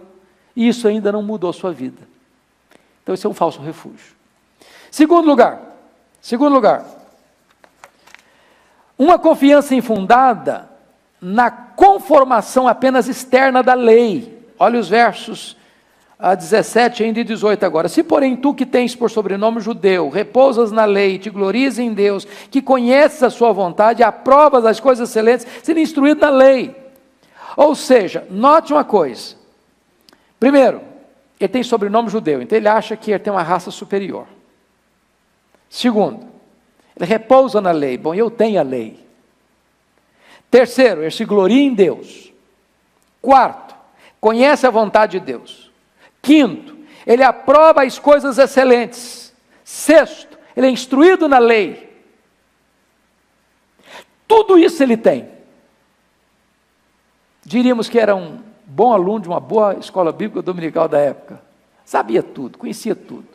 e 0.56 0.68
isso 0.68 0.88
ainda 0.88 1.12
não 1.12 1.22
mudou 1.22 1.50
a 1.50 1.54
sua 1.54 1.72
vida. 1.72 2.08
Então, 3.04 3.14
esse 3.14 3.26
é 3.26 3.30
um 3.30 3.34
falso 3.34 3.62
refúgio. 3.62 4.16
Segundo 4.90 5.28
lugar, 5.28 5.62
segundo 6.22 6.54
lugar, 6.54 6.86
uma 8.98 9.20
confiança 9.20 9.76
infundada 9.76 10.70
na 11.22 11.50
conformação 11.50 12.68
apenas 12.68 13.08
externa 13.08 13.62
da 13.64 13.74
lei. 13.74 14.46
Olha 14.58 14.80
os 14.80 14.88
versos 14.88 15.58
a 16.18 16.34
17 16.34 17.04
ainda 17.04 17.20
e 17.20 17.24
18 17.24 17.66
agora. 17.66 17.90
Se 17.90 18.02
porém 18.04 18.36
tu 18.36 18.54
que 18.54 18.66
tens 18.66 18.96
por 18.96 19.12
sobrenome 19.12 19.60
judeu, 19.60 20.10
repousas 20.10 20.72
na 20.72 20.86
lei, 20.86 21.20
te 21.20 21.30
glorias 21.30 21.78
em 21.78 21.94
Deus, 21.94 22.26
que 22.50 22.62
conheces 22.62 23.22
a 23.22 23.30
sua 23.30 23.52
vontade, 23.52 24.04
aprovas 24.04 24.66
as 24.66 24.80
coisas 24.80 25.10
excelentes, 25.10 25.46
sendo 25.62 25.80
instruído 25.80 26.22
na 26.22 26.30
lei. 26.30 26.76
Ou 27.58 27.76
seja, 27.76 28.26
note 28.30 28.74
uma 28.74 28.84
coisa. 28.84 29.36
Primeiro, 30.40 30.82
ele 31.40 31.50
tem 31.50 31.64
sobrenome 31.64 32.10
judeu, 32.10 32.42
então 32.42 32.58
ele 32.58 32.68
acha 32.68 32.96
que 32.96 33.12
ele 33.12 33.20
tem 33.20 33.32
uma 33.32 33.44
raça 33.44 33.72
superior. 33.72 34.26
Segundo, 35.70 36.35
ele 36.96 37.06
repousa 37.06 37.60
na 37.60 37.72
lei. 37.72 37.98
Bom, 37.98 38.14
eu 38.14 38.32
tenho 38.32 38.60
a 38.60 38.64
lei. 38.64 39.06
Terceiro, 40.50 41.02
ele 41.02 41.12
se 41.12 41.26
gloria 41.26 41.62
em 41.62 41.74
Deus. 41.74 42.32
Quarto, 43.22 43.76
conhece 44.22 44.66
a 44.66 44.70
vontade 44.70 45.20
de 45.20 45.26
Deus. 45.26 45.72
Quinto, 46.22 46.78
ele 47.06 47.24
aprova 47.24 47.84
as 47.84 48.00
coisas 48.00 48.38
excelentes. 48.38 49.34
Sexto, 49.64 50.38
ele 50.56 50.68
é 50.68 50.70
instruído 50.70 51.28
na 51.28 51.40
lei. 51.40 51.94
Tudo 54.28 54.58
isso 54.58 54.82
ele 54.82 54.96
tem. 54.96 55.28
Diríamos 57.44 57.90
que 57.90 58.00
era 58.00 58.16
um 58.16 58.40
bom 58.66 58.94
aluno 58.94 59.20
de 59.20 59.28
uma 59.28 59.40
boa 59.40 59.76
escola 59.76 60.12
bíblica 60.12 60.42
dominical 60.42 60.88
da 60.88 60.98
época. 60.98 61.42
Sabia 61.84 62.24
tudo, 62.24 62.58
conhecia 62.58 62.96
tudo 62.96 63.35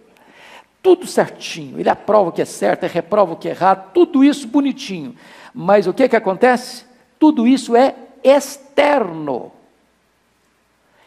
tudo 0.83 1.07
certinho. 1.07 1.79
Ele 1.79 1.89
aprova 1.89 2.31
o 2.31 2.33
que 2.33 2.43
é 2.43 2.45
certo, 2.45 2.85
ele 2.85 2.93
reprova 2.93 3.33
o 3.33 3.37
que 3.37 3.49
é 3.49 3.53
errado, 3.53 3.93
tudo 3.93 4.25
isso 4.25 4.49
bonitinho. 4.49 5.15
Mas 5.55 5.87
o 5.87 5.93
que, 5.93 6.09
que 6.09 6.17
acontece? 6.17 6.85
Tudo 7.19 7.47
isso 7.47 7.77
é 7.77 7.95
externo. 8.23 9.53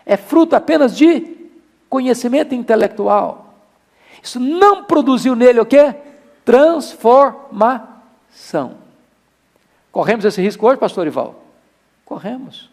É 0.06 0.18
fruto 0.18 0.56
apenas 0.56 0.96
de 0.96 1.50
conhecimento 1.90 2.54
intelectual. 2.54 3.56
Isso 4.22 4.40
não 4.40 4.84
produziu 4.86 5.36
nele 5.36 5.60
o 5.60 5.66
que? 5.66 5.96
Transformação. 6.46 8.78
Corremos 9.92 10.26
esse 10.26 10.42
risco 10.42 10.68
hoje, 10.68 10.80
pastor 10.80 11.08
Ival? 11.08 11.44
Corremos. 12.06 12.70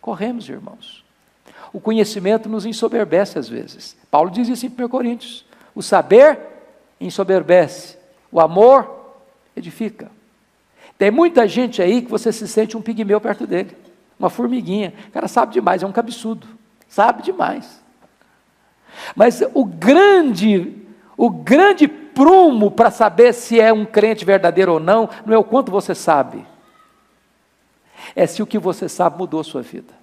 Corremos, 0.00 0.48
irmãos. 0.48 1.04
O 1.72 1.80
conhecimento 1.80 2.48
nos 2.48 2.66
ensoberbece 2.66 3.38
às 3.38 3.48
vezes. 3.48 3.96
Paulo 4.10 4.30
diz 4.30 4.48
isso 4.48 4.66
em 4.66 4.68
1 4.68 4.88
Coríntios. 4.88 5.44
O 5.80 5.82
saber 5.82 6.38
ensoberbece, 7.00 7.96
o 8.30 8.38
amor 8.38 9.14
edifica. 9.56 10.10
Tem 10.98 11.10
muita 11.10 11.48
gente 11.48 11.80
aí 11.80 12.02
que 12.02 12.10
você 12.10 12.30
se 12.30 12.46
sente 12.46 12.76
um 12.76 12.82
pigmeu 12.82 13.18
perto 13.18 13.46
dele, 13.46 13.74
uma 14.18 14.28
formiguinha. 14.28 14.92
O 15.08 15.10
cara 15.10 15.26
sabe 15.26 15.54
demais, 15.54 15.82
é 15.82 15.86
um 15.86 15.90
cabeçudo, 15.90 16.46
sabe 16.86 17.22
demais. 17.22 17.82
Mas 19.16 19.42
o 19.54 19.64
grande, 19.64 20.86
o 21.16 21.30
grande 21.30 21.88
prumo 21.88 22.70
para 22.70 22.90
saber 22.90 23.32
se 23.32 23.58
é 23.58 23.72
um 23.72 23.86
crente 23.86 24.22
verdadeiro 24.22 24.74
ou 24.74 24.80
não, 24.80 25.08
não 25.24 25.32
é 25.32 25.38
o 25.38 25.44
quanto 25.44 25.72
você 25.72 25.94
sabe, 25.94 26.46
é 28.14 28.26
se 28.26 28.42
o 28.42 28.46
que 28.46 28.58
você 28.58 28.86
sabe 28.86 29.16
mudou 29.16 29.40
a 29.40 29.44
sua 29.44 29.62
vida, 29.62 29.94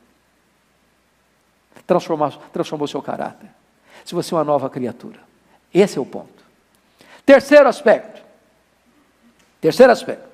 transformou, 1.86 2.31
transformou 2.51 2.88
seu 2.88 3.03
caráter, 3.03 3.51
se 4.03 4.15
você 4.15 4.34
é 4.34 4.38
uma 4.38 4.43
nova 4.43 4.72
criatura. 4.72 5.27
Esse 5.74 5.97
é 5.97 6.01
o 6.01 6.05
ponto. 6.05 6.45
Terceiro 7.25 7.67
aspecto. 7.67 8.21
Terceiro 9.59 9.91
aspecto. 9.91 10.27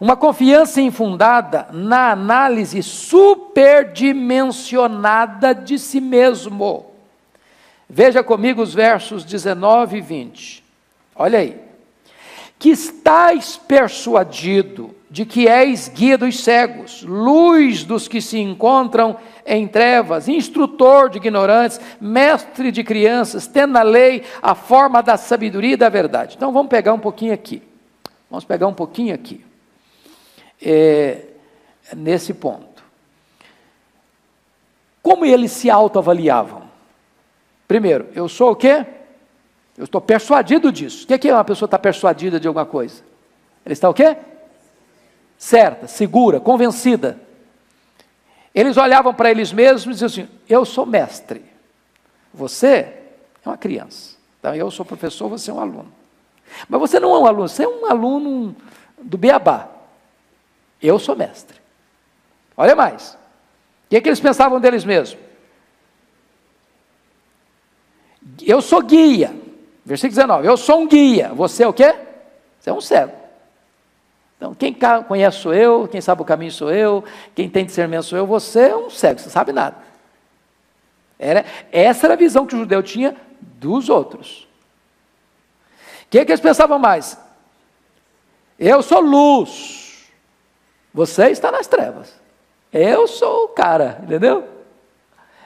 Uma 0.00 0.16
confiança 0.16 0.80
infundada 0.80 1.68
na 1.72 2.10
análise 2.10 2.82
superdimensionada 2.82 5.54
de 5.54 5.78
si 5.78 6.00
mesmo. 6.00 6.96
Veja 7.88 8.22
comigo 8.22 8.60
os 8.60 8.74
versos 8.74 9.24
19 9.24 9.98
e 9.98 10.00
20. 10.00 10.64
Olha 11.14 11.38
aí. 11.38 11.64
Que 12.58 12.70
estáis 12.70 13.56
persuadido 13.56 14.94
de 15.16 15.24
que 15.24 15.48
és 15.48 15.88
guia 15.88 16.18
dos 16.18 16.44
cegos, 16.44 17.02
luz 17.02 17.84
dos 17.84 18.06
que 18.06 18.20
se 18.20 18.38
encontram 18.38 19.16
em 19.46 19.66
trevas, 19.66 20.28
instrutor 20.28 21.08
de 21.08 21.16
ignorantes, 21.16 21.80
mestre 21.98 22.70
de 22.70 22.84
crianças, 22.84 23.46
tendo 23.46 23.72
na 23.72 23.82
lei 23.82 24.24
a 24.42 24.54
forma 24.54 25.02
da 25.02 25.16
sabedoria 25.16 25.72
e 25.72 25.76
da 25.76 25.88
verdade. 25.88 26.36
Então 26.36 26.52
vamos 26.52 26.68
pegar 26.68 26.92
um 26.92 26.98
pouquinho 26.98 27.32
aqui. 27.32 27.62
Vamos 28.28 28.44
pegar 28.44 28.66
um 28.66 28.74
pouquinho 28.74 29.14
aqui. 29.14 29.42
É, 30.60 31.22
nesse 31.96 32.34
ponto. 32.34 32.84
Como 35.02 35.24
eles 35.24 35.50
se 35.50 35.70
autoavaliavam? 35.70 36.64
Primeiro, 37.66 38.06
eu 38.14 38.28
sou 38.28 38.50
o 38.50 38.56
quê? 38.56 38.84
Eu 39.78 39.84
estou 39.84 40.02
persuadido 40.02 40.70
disso. 40.70 41.04
O 41.04 41.18
que 41.18 41.26
é 41.26 41.32
uma 41.32 41.42
pessoa 41.42 41.66
estar 41.66 41.78
persuadida 41.78 42.38
de 42.38 42.46
alguma 42.46 42.66
coisa? 42.66 43.02
Ela 43.64 43.72
está 43.72 43.88
o 43.88 43.94
quê? 43.94 44.14
Certa, 45.38 45.86
segura, 45.86 46.40
convencida. 46.40 47.20
Eles 48.54 48.76
olhavam 48.76 49.12
para 49.12 49.30
eles 49.30 49.52
mesmos 49.52 50.00
e 50.00 50.04
diziam 50.04 50.24
assim: 50.24 50.38
Eu 50.48 50.64
sou 50.64 50.86
mestre. 50.86 51.44
Você 52.32 52.68
é 53.44 53.48
uma 53.48 53.56
criança. 53.56 54.16
Então, 54.38 54.54
eu 54.54 54.70
sou 54.70 54.84
professor, 54.84 55.28
você 55.28 55.50
é 55.50 55.54
um 55.54 55.60
aluno. 55.60 55.92
Mas 56.68 56.80
você 56.80 57.00
não 57.00 57.14
é 57.14 57.18
um 57.18 57.26
aluno, 57.26 57.48
você 57.48 57.64
é 57.64 57.68
um 57.68 57.86
aluno 57.86 58.56
do 58.98 59.18
Beabá. 59.18 59.68
Eu 60.80 60.98
sou 60.98 61.16
mestre. 61.16 61.60
Olha 62.56 62.74
mais. 62.74 63.14
O 63.14 63.88
que, 63.90 63.96
é 63.96 64.00
que 64.00 64.08
eles 64.08 64.20
pensavam 64.20 64.60
deles 64.60 64.84
mesmos? 64.84 65.18
Eu 68.42 68.60
sou 68.60 68.82
guia. 68.82 69.34
Versículo 69.84 70.16
19. 70.16 70.46
Eu 70.46 70.56
sou 70.56 70.80
um 70.80 70.88
guia. 70.88 71.32
Você 71.34 71.62
é 71.62 71.68
o 71.68 71.72
quê? 71.72 71.94
Você 72.58 72.70
é 72.70 72.72
um 72.72 72.80
cego. 72.80 73.25
Então, 74.46 74.54
quem 74.54 74.76
conhece 75.08 75.38
sou 75.38 75.52
eu, 75.52 75.88
quem 75.88 76.00
sabe 76.00 76.22
o 76.22 76.24
caminho 76.24 76.52
sou 76.52 76.70
eu, 76.70 77.02
quem 77.34 77.48
tem 77.48 77.64
discernimento 77.64 78.04
sou 78.04 78.18
eu, 78.18 78.26
você 78.26 78.68
é 78.68 78.76
um 78.76 78.88
cego, 78.88 79.18
você 79.18 79.28
sabe 79.28 79.52
nada. 79.52 79.76
Era, 81.18 81.44
essa 81.72 82.06
era 82.06 82.14
a 82.14 82.16
visão 82.16 82.46
que 82.46 82.54
o 82.54 82.58
judeu 82.58 82.82
tinha 82.82 83.16
dos 83.40 83.88
outros. 83.88 84.46
O 86.04 86.10
que, 86.10 86.20
é 86.20 86.24
que 86.24 86.30
eles 86.30 86.40
pensavam 86.40 86.78
mais? 86.78 87.18
Eu 88.56 88.82
sou 88.82 89.00
luz, 89.00 90.12
você 90.94 91.30
está 91.30 91.50
nas 91.50 91.66
trevas. 91.66 92.14
Eu 92.72 93.08
sou 93.08 93.46
o 93.46 93.48
cara, 93.48 94.00
entendeu? 94.04 94.46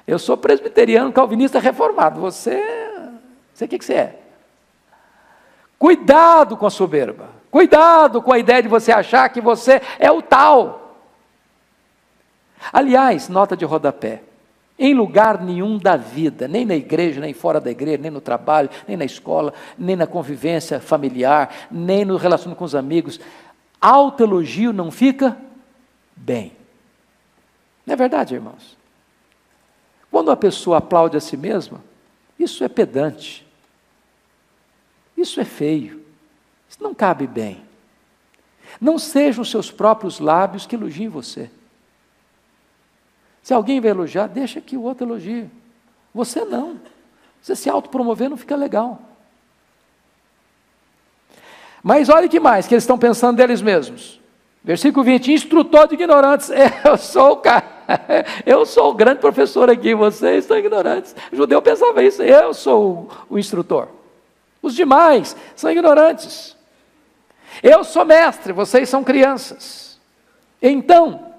Eu 0.07 0.19
sou 0.19 0.37
presbiteriano, 0.37 1.13
calvinista 1.13 1.59
reformado. 1.59 2.21
Você, 2.21 2.63
você 3.55 3.65
o 3.65 3.69
que, 3.69 3.79
que 3.79 3.85
você 3.85 3.95
é? 3.95 4.21
Cuidado 5.79 6.57
com 6.57 6.67
a 6.67 6.71
soberba. 6.71 7.40
Cuidado 7.51 8.23
com 8.23 8.33
a 8.33 8.39
ideia 8.39 8.63
de 8.63 8.69
você 8.69 8.93
achar 8.93 9.29
que 9.29 9.41
você 9.41 9.83
é 9.99 10.11
o 10.11 10.23
tal. 10.23 10.97
Aliás, 12.73 13.29
nota 13.29 13.57
de 13.57 13.65
rodapé. 13.65 14.23
Em 14.79 14.95
lugar 14.95 15.43
nenhum 15.43 15.77
da 15.77 15.97
vida, 15.97 16.49
nem 16.49 16.65
na 16.65 16.75
igreja, 16.75 17.21
nem 17.21 17.35
fora 17.35 17.61
da 17.61 17.71
igreja, 17.71 17.99
nem 17.99 18.11
no 18.11 18.21
trabalho, 18.21 18.71
nem 18.89 18.97
na 18.97 19.05
escola, 19.05 19.53
nem 19.77 19.95
na 19.95 20.07
convivência 20.07 20.81
familiar, 20.81 21.69
nem 21.71 22.05
no 22.05 22.17
relacionamento 22.17 22.59
com 22.59 22.65
os 22.65 22.75
amigos, 22.75 23.21
autoelogio 23.81 24.73
não 24.73 24.91
fica 24.91 25.37
bem. 26.17 26.53
Não 27.85 27.93
é 27.95 27.97
verdade, 27.97 28.35
irmãos? 28.35 28.79
Quando 30.11 30.29
uma 30.29 30.37
pessoa 30.37 30.79
aplaude 30.79 31.17
a 31.17 31.21
si 31.21 31.37
mesma, 31.37 31.83
isso 32.39 32.65
é 32.65 32.69
pedante. 32.69 33.47
Isso 35.17 35.41
é 35.41 35.45
feio. 35.45 36.00
Isso 36.71 36.81
não 36.81 36.95
cabe 36.95 37.27
bem. 37.27 37.63
Não 38.81 38.99
sejam 38.99 39.43
os 39.43 39.51
seus 39.51 39.71
próprios 39.71 40.21
lábios 40.21 40.65
que 40.65 40.77
elogiem 40.77 41.09
você. 41.09 41.51
Se 43.43 43.53
alguém 43.53 43.81
vai 43.81 43.91
elogiar, 43.91 44.29
deixa 44.29 44.61
que 44.61 44.77
o 44.77 44.83
outro 44.83 45.05
elogie. 45.05 45.51
Você 46.15 46.45
não. 46.45 46.81
Você 47.43 47.57
se 47.57 47.69
autopromover 47.69 48.31
não 48.31 48.37
fica 48.37 48.55
legal. 48.55 49.01
Mas 51.83 52.09
olha 52.09 52.29
que 52.29 52.39
mais 52.39 52.69
que 52.69 52.75
eles 52.75 52.85
estão 52.85 52.99
pensando 52.99 53.37
deles 53.37 53.61
mesmos. 53.61 54.21
Versículo 54.63 55.05
20: 55.05 55.33
instrutor 55.33 55.89
de 55.89 55.95
ignorantes. 55.95 56.51
Eu 56.85 56.97
sou 56.97 57.33
o 57.33 57.37
cara, 57.39 57.65
eu 58.47 58.65
sou 58.65 58.91
o 58.91 58.95
grande 58.95 59.21
professor 59.21 59.69
aqui, 59.69 59.95
vocês 59.95 60.45
são 60.45 60.57
ignorantes. 60.57 61.17
O 61.33 61.37
judeu 61.37 61.61
pensava 61.61 62.05
isso, 62.05 62.23
eu 62.23 62.55
sou 62.55 63.09
o 63.29 63.37
instrutor. 63.37 63.89
Os 64.63 64.75
demais 64.75 65.35
são 65.57 65.71
ignorantes. 65.71 66.57
Eu 67.63 67.85
sou 67.85 68.05
mestre, 68.05 68.53
vocês 68.53 68.89
são 68.89 69.05
crianças. 69.05 69.99
Então, 70.63 71.33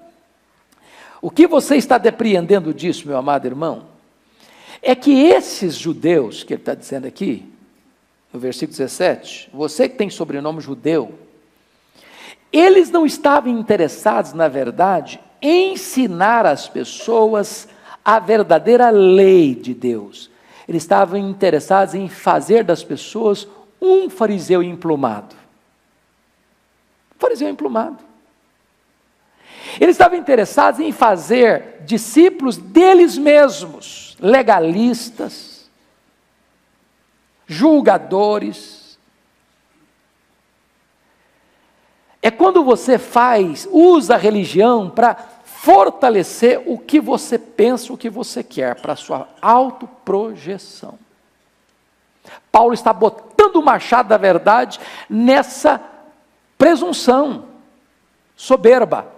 o 1.20 1.30
que 1.30 1.46
você 1.46 1.76
está 1.76 1.98
depreendendo 1.98 2.74
disso, 2.74 3.06
meu 3.06 3.16
amado 3.16 3.46
irmão, 3.46 3.84
é 4.82 4.94
que 4.94 5.12
esses 5.12 5.74
judeus, 5.74 6.42
que 6.42 6.54
ele 6.54 6.60
está 6.60 6.74
dizendo 6.74 7.06
aqui, 7.06 7.48
no 8.32 8.40
versículo 8.40 8.76
17, 8.76 9.50
você 9.52 9.88
que 9.88 9.96
tem 9.96 10.10
sobrenome 10.10 10.60
judeu, 10.60 11.14
eles 12.52 12.90
não 12.90 13.06
estavam 13.06 13.56
interessados, 13.56 14.32
na 14.32 14.48
verdade, 14.48 15.20
em 15.40 15.72
ensinar 15.72 16.44
às 16.44 16.68
pessoas 16.68 17.68
a 18.04 18.18
verdadeira 18.18 18.90
lei 18.90 19.54
de 19.54 19.74
Deus. 19.74 20.30
Eles 20.68 20.82
estavam 20.82 21.18
interessados 21.18 21.94
em 21.94 22.08
fazer 22.08 22.64
das 22.64 22.82
pessoas 22.82 23.46
um 23.80 24.10
fariseu 24.10 24.62
emplumado. 24.62 25.41
Fariseu 27.22 27.48
emplumado. 27.48 27.98
Eles 29.80 29.94
estavam 29.94 30.18
interessados 30.18 30.80
em 30.80 30.92
fazer 30.92 31.78
discípulos 31.84 32.58
deles 32.58 33.16
mesmos, 33.16 34.16
legalistas, 34.20 35.70
julgadores, 37.46 38.82
É 42.22 42.30
quando 42.30 42.62
você 42.62 42.98
faz, 42.98 43.68
usa 43.68 44.14
a 44.14 44.16
religião 44.18 44.88
para 44.88 45.16
fortalecer 45.44 46.62
o 46.66 46.78
que 46.78 47.00
você 47.00 47.36
pensa, 47.36 47.92
o 47.92 47.98
que 47.98 48.08
você 48.08 48.44
quer, 48.44 48.80
para 48.80 48.92
a 48.92 48.96
sua 48.96 49.28
autoprojeção. 49.42 50.96
Paulo 52.52 52.72
está 52.72 52.92
botando 52.92 53.56
o 53.56 53.64
machado 53.64 54.08
da 54.08 54.16
verdade 54.16 54.78
nessa 55.10 55.80
presunção 56.62 57.46
soberba. 58.36 59.08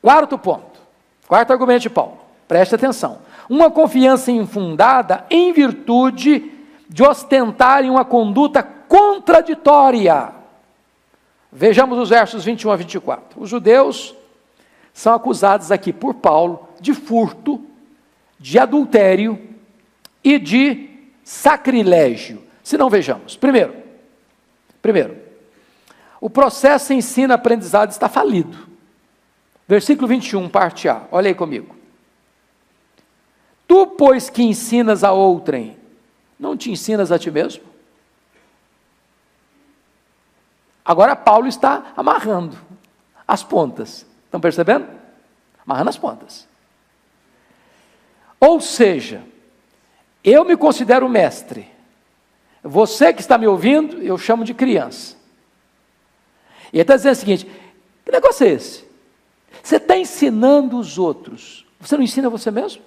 Quarto 0.00 0.38
ponto, 0.38 0.80
quarto 1.28 1.52
argumento 1.52 1.82
de 1.82 1.90
Paulo, 1.90 2.16
preste 2.48 2.74
atenção. 2.74 3.18
Uma 3.46 3.70
confiança 3.70 4.32
infundada 4.32 5.26
em 5.28 5.52
virtude 5.52 6.50
de 6.88 7.02
ostentarem 7.02 7.90
uma 7.90 8.06
conduta 8.06 8.62
contraditória 8.62 10.32
Vejamos 11.54 11.98
os 11.98 12.08
versos 12.08 12.46
21 12.46 12.70
a 12.70 12.76
24. 12.76 13.42
Os 13.42 13.50
judeus 13.50 14.14
são 14.94 15.12
acusados 15.12 15.70
aqui 15.70 15.92
por 15.92 16.14
Paulo 16.14 16.66
de 16.80 16.94
furto, 16.94 17.62
de 18.40 18.58
adultério 18.58 19.38
e 20.24 20.38
de 20.38 20.88
sacrilégio. 21.22 22.42
Se 22.62 22.78
não 22.78 22.88
vejamos. 22.88 23.36
Primeiro, 23.36 23.81
primeiro, 24.82 25.16
o 26.20 26.28
processo 26.28 26.92
ensino-aprendizado 26.92 27.90
está 27.90 28.08
falido. 28.08 28.68
Versículo 29.66 30.06
21, 30.06 30.48
parte 30.48 30.88
A. 30.88 31.06
Olha 31.10 31.28
aí 31.28 31.34
comigo. 31.34 31.74
Tu, 33.66 33.86
pois 33.86 34.28
que 34.28 34.42
ensinas 34.42 35.02
a 35.02 35.12
outrem, 35.12 35.78
não 36.38 36.56
te 36.56 36.70
ensinas 36.70 37.10
a 37.10 37.18
ti 37.18 37.30
mesmo? 37.30 37.64
Agora 40.84 41.16
Paulo 41.16 41.46
está 41.46 41.92
amarrando 41.96 42.58
as 43.26 43.42
pontas. 43.42 44.04
Estão 44.26 44.40
percebendo? 44.40 44.86
Amarrando 45.64 45.88
as 45.88 45.96
pontas. 45.96 46.46
Ou 48.38 48.60
seja, 48.60 49.22
eu 50.22 50.44
me 50.44 50.56
considero 50.56 51.08
mestre. 51.08 51.71
Você 52.62 53.12
que 53.12 53.20
está 53.20 53.36
me 53.36 53.46
ouvindo, 53.46 54.00
eu 54.02 54.16
chamo 54.16 54.44
de 54.44 54.54
criança. 54.54 55.16
E 56.72 56.76
ele 56.76 56.82
está 56.82 56.96
dizendo 56.96 57.12
o 57.12 57.16
seguinte: 57.16 57.50
que 58.04 58.12
negócio 58.12 58.46
é 58.46 58.50
esse? 58.50 58.84
Você 59.62 59.76
está 59.76 59.96
ensinando 59.96 60.78
os 60.78 60.98
outros, 60.98 61.66
você 61.80 61.96
não 61.96 62.04
ensina 62.04 62.30
você 62.30 62.50
mesmo? 62.50 62.82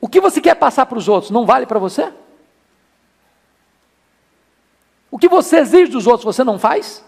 O 0.00 0.08
que 0.08 0.20
você 0.20 0.40
quer 0.40 0.54
passar 0.54 0.84
para 0.86 0.98
os 0.98 1.08
outros 1.08 1.30
não 1.30 1.46
vale 1.46 1.64
para 1.64 1.78
você? 1.78 2.12
O 5.10 5.18
que 5.18 5.28
você 5.28 5.58
exige 5.60 5.92
dos 5.92 6.06
outros, 6.06 6.24
você 6.24 6.44
não 6.44 6.58
faz? 6.58 7.02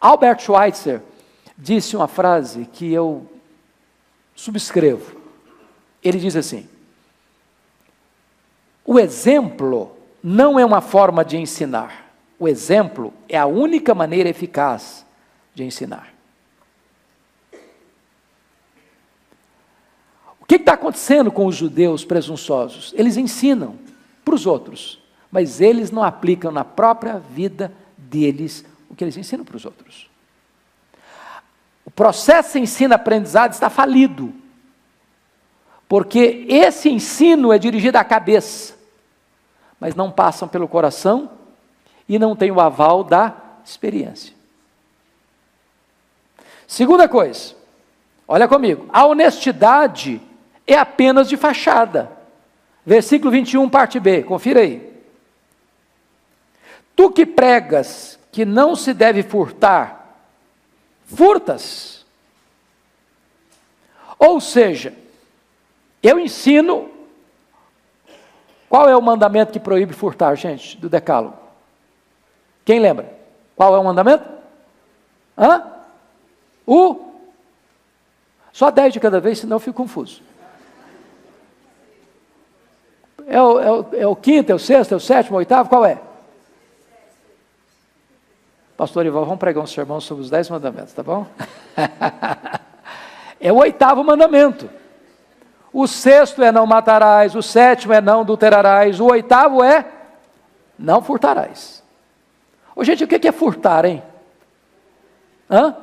Albert 0.00 0.40
Schweitzer 0.40 1.02
disse 1.58 1.94
uma 1.94 2.08
frase 2.08 2.64
que 2.72 2.90
eu 2.90 3.30
subscrevo. 4.34 5.19
Ele 6.02 6.18
diz 6.18 6.36
assim: 6.36 6.68
O 8.84 8.98
exemplo 8.98 9.96
não 10.22 10.58
é 10.58 10.64
uma 10.64 10.80
forma 10.80 11.24
de 11.24 11.36
ensinar, 11.36 12.12
o 12.38 12.48
exemplo 12.48 13.12
é 13.28 13.38
a 13.38 13.46
única 13.46 13.94
maneira 13.94 14.28
eficaz 14.28 15.04
de 15.54 15.64
ensinar. 15.64 16.12
O 20.40 20.46
que 20.46 20.56
está 20.56 20.72
acontecendo 20.72 21.30
com 21.30 21.46
os 21.46 21.54
judeus 21.54 22.04
presunçosos? 22.04 22.92
Eles 22.96 23.16
ensinam, 23.16 23.78
para 24.24 24.34
os 24.34 24.46
outros, 24.46 25.00
mas 25.30 25.60
eles 25.60 25.90
não 25.90 26.02
aplicam 26.02 26.50
na 26.50 26.64
própria 26.64 27.18
vida 27.18 27.72
deles 27.96 28.64
o 28.88 28.94
que 28.94 29.04
eles 29.04 29.16
ensinam 29.16 29.44
para 29.44 29.56
os 29.56 29.64
outros. 29.64 30.10
O 31.84 31.90
processo 31.90 32.58
ensino-aprendizado 32.58 33.52
está 33.52 33.68
falido. 33.68 34.32
Porque 35.90 36.46
esse 36.48 36.88
ensino 36.88 37.52
é 37.52 37.58
dirigido 37.58 37.98
à 37.98 38.04
cabeça, 38.04 38.76
mas 39.80 39.96
não 39.96 40.08
passam 40.08 40.46
pelo 40.46 40.68
coração 40.68 41.28
e 42.08 42.16
não 42.16 42.36
tem 42.36 42.48
o 42.52 42.60
aval 42.60 43.02
da 43.02 43.34
experiência. 43.64 44.32
Segunda 46.64 47.08
coisa, 47.08 47.56
olha 48.28 48.46
comigo, 48.46 48.88
a 48.92 49.04
honestidade 49.04 50.20
é 50.64 50.78
apenas 50.78 51.28
de 51.28 51.36
fachada. 51.36 52.12
Versículo 52.86 53.32
21, 53.32 53.68
parte 53.68 53.98
B, 53.98 54.22
confira 54.22 54.60
aí. 54.60 55.02
Tu 56.94 57.10
que 57.10 57.26
pregas 57.26 58.16
que 58.30 58.44
não 58.44 58.76
se 58.76 58.94
deve 58.94 59.24
furtar, 59.24 60.22
furtas. 61.04 62.06
Ou 64.16 64.40
seja, 64.40 64.94
eu 66.02 66.18
ensino. 66.18 66.90
Qual 68.68 68.88
é 68.88 68.96
o 68.96 69.02
mandamento 69.02 69.52
que 69.52 69.58
proíbe 69.58 69.92
furtar, 69.92 70.34
gente, 70.36 70.76
do 70.76 70.88
Decálogo? 70.88 71.36
Quem 72.64 72.78
lembra? 72.78 73.12
Qual 73.56 73.74
é 73.74 73.78
o 73.78 73.84
mandamento? 73.84 74.24
Hã? 75.36 75.64
O? 76.66 77.10
Só 78.52 78.70
dez 78.70 78.92
de 78.92 79.00
cada 79.00 79.20
vez, 79.20 79.38
senão 79.38 79.56
eu 79.56 79.60
fico 79.60 79.76
confuso. 79.76 80.22
É 83.26 83.40
o, 83.40 83.60
é, 83.60 83.70
o, 83.70 83.86
é 83.92 84.06
o 84.06 84.16
quinto, 84.16 84.52
é 84.52 84.54
o 84.54 84.58
sexto, 84.58 84.92
é 84.92 84.96
o 84.96 85.00
sétimo, 85.00 85.34
é 85.34 85.36
o 85.36 85.38
oitavo? 85.38 85.68
Qual 85.68 85.84
é? 85.84 86.00
Pastor 88.76 89.04
Ival, 89.04 89.24
vamos 89.24 89.38
pregar 89.38 89.62
um 89.62 89.66
sermão 89.66 90.00
sobre 90.00 90.24
os 90.24 90.30
dez 90.30 90.48
mandamentos, 90.48 90.92
tá 90.92 91.02
bom? 91.02 91.26
é 93.38 93.52
o 93.52 93.56
oitavo 93.56 94.02
mandamento. 94.02 94.70
O 95.72 95.86
sexto 95.86 96.42
é 96.42 96.50
não 96.50 96.66
matarás, 96.66 97.34
o 97.34 97.42
sétimo 97.42 97.92
é 97.92 98.00
não 98.00 98.22
adulterarás, 98.22 98.98
o 98.98 99.06
oitavo 99.06 99.62
é 99.62 99.86
não 100.78 101.00
furtarás. 101.00 101.82
Ô, 102.74 102.82
gente, 102.82 103.04
o 103.04 103.08
que 103.08 103.28
é 103.28 103.32
furtar, 103.32 103.84
hein? 103.84 104.02
Hã? 105.48 105.76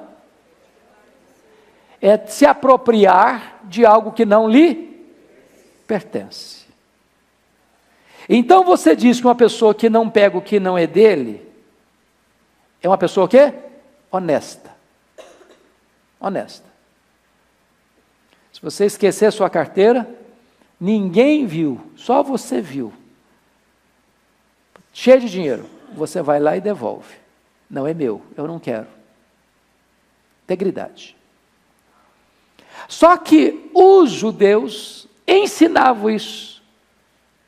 É 2.02 2.18
se 2.26 2.46
apropriar 2.46 3.60
de 3.64 3.86
algo 3.86 4.12
que 4.12 4.26
não 4.26 4.50
lhe 4.50 4.88
pertence. 5.88 6.66
Então 8.30 8.64
você 8.64 8.96
diz 8.96 9.20
que 9.20 9.28
uma 9.28 9.36
pessoa 9.36 9.74
que 9.74 9.90
não 9.90 10.10
pega 10.10 10.38
o 10.38 10.42
que 10.42 10.60
não 10.60 10.78
é 10.78 10.86
dele, 10.86 11.48
é 12.82 12.88
uma 12.88 12.98
pessoa 12.98 13.26
o 13.26 13.30
quê? 13.30 13.54
Honesta. 14.12 14.76
Honesta. 16.20 16.67
Se 18.58 18.62
você 18.64 18.86
esquecer 18.86 19.32
sua 19.32 19.52
carteira, 19.52 20.10
ninguém 20.80 21.46
viu, 21.46 21.80
só 21.96 22.24
você 22.24 22.60
viu. 22.60 22.92
Cheio 24.92 25.22
de 25.22 25.30
dinheiro, 25.30 25.70
você 25.94 26.24
vai 26.24 26.40
lá 26.40 26.58
e 26.58 26.62
devolve. 26.62 27.14
Não 27.70 27.86
é 27.86 27.94
meu, 27.94 28.20
eu 28.36 28.48
não 28.48 28.58
quero. 28.58 28.88
Integridade. 30.46 31.16
Só 32.88 33.16
que 33.16 33.70
os 33.76 34.10
judeus 34.10 35.08
ensinavam 35.28 36.10
isso. 36.10 36.64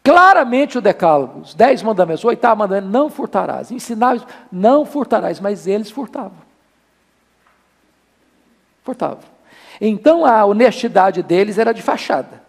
Claramente 0.04 0.78
o 0.78 0.82
decálogo, 0.82 1.40
os 1.40 1.56
dez 1.56 1.82
mandamentos, 1.82 2.24
o 2.24 2.28
oitavo 2.28 2.60
mandamento, 2.60 2.88
não 2.88 3.10
furtarás. 3.10 3.72
Ensinava, 3.72 4.28
não 4.52 4.86
furtarás, 4.86 5.40
mas 5.40 5.66
eles 5.66 5.90
furtavam. 5.90 6.38
Furtavam. 8.84 9.39
Então 9.80 10.26
a 10.26 10.46
honestidade 10.46 11.24
deles 11.24 11.58
era 11.58 11.74
de 11.74 11.82
fachada. 11.82 12.42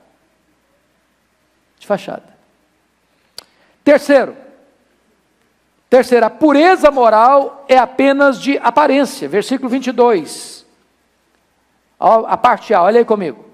De 1.79 1.87
fachada. 1.87 2.25
Terceiro, 3.85 4.37
terceira, 5.88 6.27
a 6.27 6.31
pureza 6.31 6.90
moral 6.90 7.64
é 7.69 7.79
apenas 7.79 8.40
de 8.40 8.59
aparência. 8.59 9.29
Versículo 9.29 9.69
22. 9.69 10.66
A 11.99 12.37
parte 12.37 12.73
A, 12.73 12.83
olha 12.83 12.99
aí 12.99 13.05
comigo. 13.05 13.45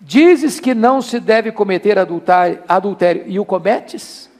Dizes 0.00 0.58
que 0.58 0.74
não 0.74 1.02
se 1.02 1.20
deve 1.20 1.52
cometer 1.52 1.98
adultério, 1.98 2.62
adultério 2.66 3.24
e 3.26 3.38
o 3.38 3.44
cometes? 3.44 4.30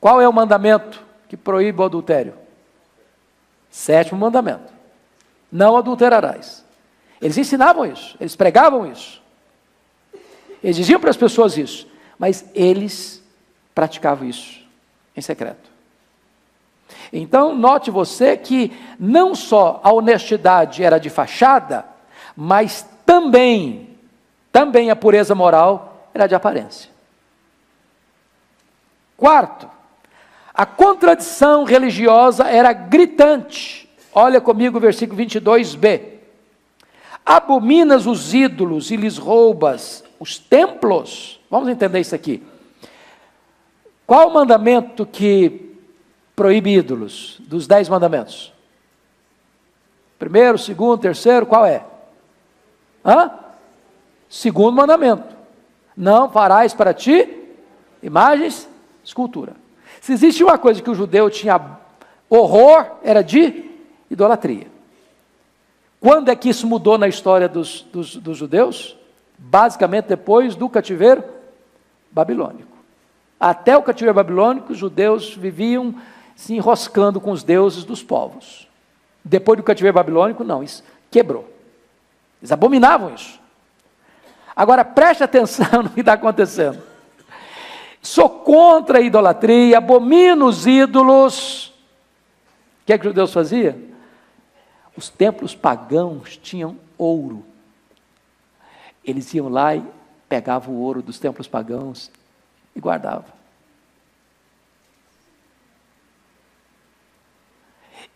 Qual 0.00 0.20
é 0.20 0.28
o 0.28 0.32
mandamento 0.32 1.04
que 1.28 1.36
proíbe 1.36 1.80
o 1.80 1.84
adultério? 1.84 2.34
Sétimo 3.68 4.20
mandamento: 4.20 4.72
Não 5.50 5.76
adulterarás. 5.76 6.64
Eles 7.20 7.36
ensinavam 7.36 7.84
isso, 7.84 8.16
eles 8.20 8.34
pregavam 8.34 8.90
isso. 8.90 9.20
Eles 10.62 10.76
diziam 10.76 11.00
para 11.00 11.10
as 11.10 11.16
pessoas 11.16 11.56
isso, 11.56 11.86
mas 12.18 12.44
eles 12.54 13.22
praticavam 13.74 14.28
isso 14.28 14.60
em 15.16 15.20
secreto. 15.20 15.70
Então, 17.12 17.54
note 17.54 17.90
você 17.90 18.36
que 18.36 18.72
não 18.98 19.34
só 19.34 19.80
a 19.82 19.92
honestidade 19.92 20.82
era 20.82 20.98
de 20.98 21.10
fachada, 21.10 21.84
mas 22.36 22.86
também, 23.04 23.96
também 24.52 24.90
a 24.90 24.96
pureza 24.96 25.34
moral 25.34 26.08
era 26.14 26.26
de 26.26 26.34
aparência. 26.34 26.90
Quarto, 29.16 29.68
a 30.54 30.64
contradição 30.64 31.64
religiosa 31.64 32.48
era 32.48 32.72
gritante. 32.72 33.89
Olha 34.12 34.40
comigo 34.40 34.78
o 34.78 34.80
versículo 34.80 35.20
22b. 35.20 36.20
Abominas 37.24 38.06
os 38.06 38.34
ídolos 38.34 38.90
e 38.90 38.96
lhes 38.96 39.18
roubas 39.18 40.02
os 40.18 40.38
templos. 40.38 41.40
Vamos 41.50 41.68
entender 41.68 42.00
isso 42.00 42.14
aqui. 42.14 42.42
Qual 44.06 44.28
o 44.28 44.34
mandamento 44.34 45.06
que 45.06 45.76
proíbe 46.34 46.74
ídolos? 46.74 47.36
Dos 47.40 47.66
dez 47.66 47.88
mandamentos. 47.88 48.52
Primeiro, 50.18 50.58
segundo, 50.58 51.00
terceiro, 51.00 51.46
qual 51.46 51.64
é? 51.64 51.84
Hã? 53.04 53.30
Segundo 54.28 54.76
mandamento: 54.76 55.36
não 55.96 56.30
farás 56.30 56.74
para 56.74 56.92
ti 56.92 57.36
imagens, 58.02 58.68
escultura. 59.04 59.54
Se 60.00 60.12
existe 60.12 60.42
uma 60.42 60.58
coisa 60.58 60.82
que 60.82 60.90
o 60.90 60.94
judeu 60.94 61.30
tinha 61.30 61.78
horror, 62.28 62.86
era 63.02 63.22
de 63.22 63.69
idolatria. 64.10 64.66
Quando 66.00 66.30
é 66.30 66.36
que 66.36 66.48
isso 66.48 66.66
mudou 66.66 66.96
na 66.96 67.06
história 67.06 67.48
dos, 67.48 67.82
dos, 67.82 68.16
dos 68.16 68.38
judeus? 68.38 68.96
Basicamente 69.38 70.06
depois 70.06 70.54
do 70.56 70.68
cativeiro 70.68 71.22
babilônico. 72.10 72.70
Até 73.38 73.76
o 73.76 73.82
cativeiro 73.82 74.14
babilônico, 74.14 74.72
os 74.72 74.78
judeus 74.78 75.34
viviam 75.34 75.94
se 76.34 76.54
enroscando 76.54 77.20
com 77.20 77.30
os 77.30 77.42
deuses 77.42 77.84
dos 77.84 78.02
povos. 78.02 78.66
Depois 79.24 79.58
do 79.58 79.62
cativeiro 79.62 79.94
babilônico, 79.94 80.42
não, 80.42 80.62
isso 80.62 80.82
quebrou. 81.10 81.48
Eles 82.40 82.52
abominavam 82.52 83.14
isso. 83.14 83.38
Agora 84.56 84.84
preste 84.84 85.22
atenção 85.22 85.82
no 85.84 85.90
que 85.90 86.00
está 86.00 86.14
acontecendo. 86.14 86.82
Sou 88.02 88.28
contra 88.28 88.98
a 88.98 89.02
idolatria, 89.02 89.78
abomino 89.78 90.46
os 90.46 90.66
ídolos. 90.66 91.66
O 92.82 92.86
que 92.86 92.92
é 92.94 92.98
que 92.98 93.06
os 93.06 93.10
judeus 93.10 93.32
faziam? 93.32 93.89
Os 95.00 95.08
templos 95.08 95.54
pagãos 95.54 96.36
tinham 96.36 96.76
ouro. 96.98 97.42
Eles 99.02 99.32
iam 99.32 99.48
lá 99.48 99.74
e 99.74 99.82
pegavam 100.28 100.74
o 100.74 100.78
ouro 100.78 101.00
dos 101.00 101.18
templos 101.18 101.48
pagãos 101.48 102.10
e 102.76 102.80
guardavam. 102.80 103.32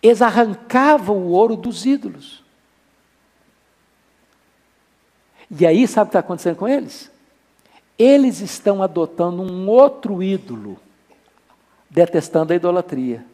Eles 0.02 0.20
arrancavam 0.20 1.16
o 1.16 1.30
ouro 1.30 1.56
dos 1.56 1.86
ídolos. 1.86 2.44
E 5.58 5.66
aí, 5.66 5.88
sabe 5.88 6.02
o 6.02 6.10
que 6.10 6.18
está 6.18 6.18
acontecendo 6.18 6.56
com 6.56 6.68
eles? 6.68 7.10
Eles 7.98 8.40
estão 8.40 8.82
adotando 8.82 9.40
um 9.40 9.70
outro 9.70 10.22
ídolo, 10.22 10.78
detestando 11.88 12.52
a 12.52 12.56
idolatria. 12.56 13.24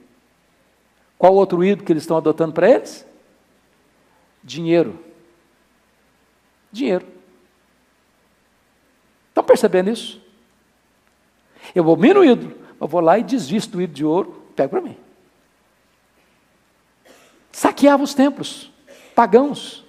Qual 1.19 1.35
outro 1.35 1.65
ídolo 1.65 1.85
que 1.85 1.93
eles 1.93 2.05
estão 2.05 2.17
adotando 2.17 2.53
para 2.53 2.71
eles? 2.71 3.10
Dinheiro. 4.43 4.99
Dinheiro. 6.73 7.07
Estão 9.29 9.45
percebendo 9.45 9.91
isso? 9.91 10.21
Eu 11.75 11.85
vou 11.85 11.97
o 12.17 12.25
ídolo, 12.25 12.57
eu 12.81 12.87
vou 12.89 13.01
lá 13.01 13.19
e 13.19 13.23
desvisto 13.23 13.79
o 13.79 13.83
ídolo 13.83 13.95
de 13.95 14.05
ouro, 14.05 14.43
pego 14.57 14.71
para 14.71 14.81
mim. 14.81 14.97
Saqueava 17.53 18.03
os 18.03 18.15
templos 18.15 18.71
pagãos. 19.15 19.85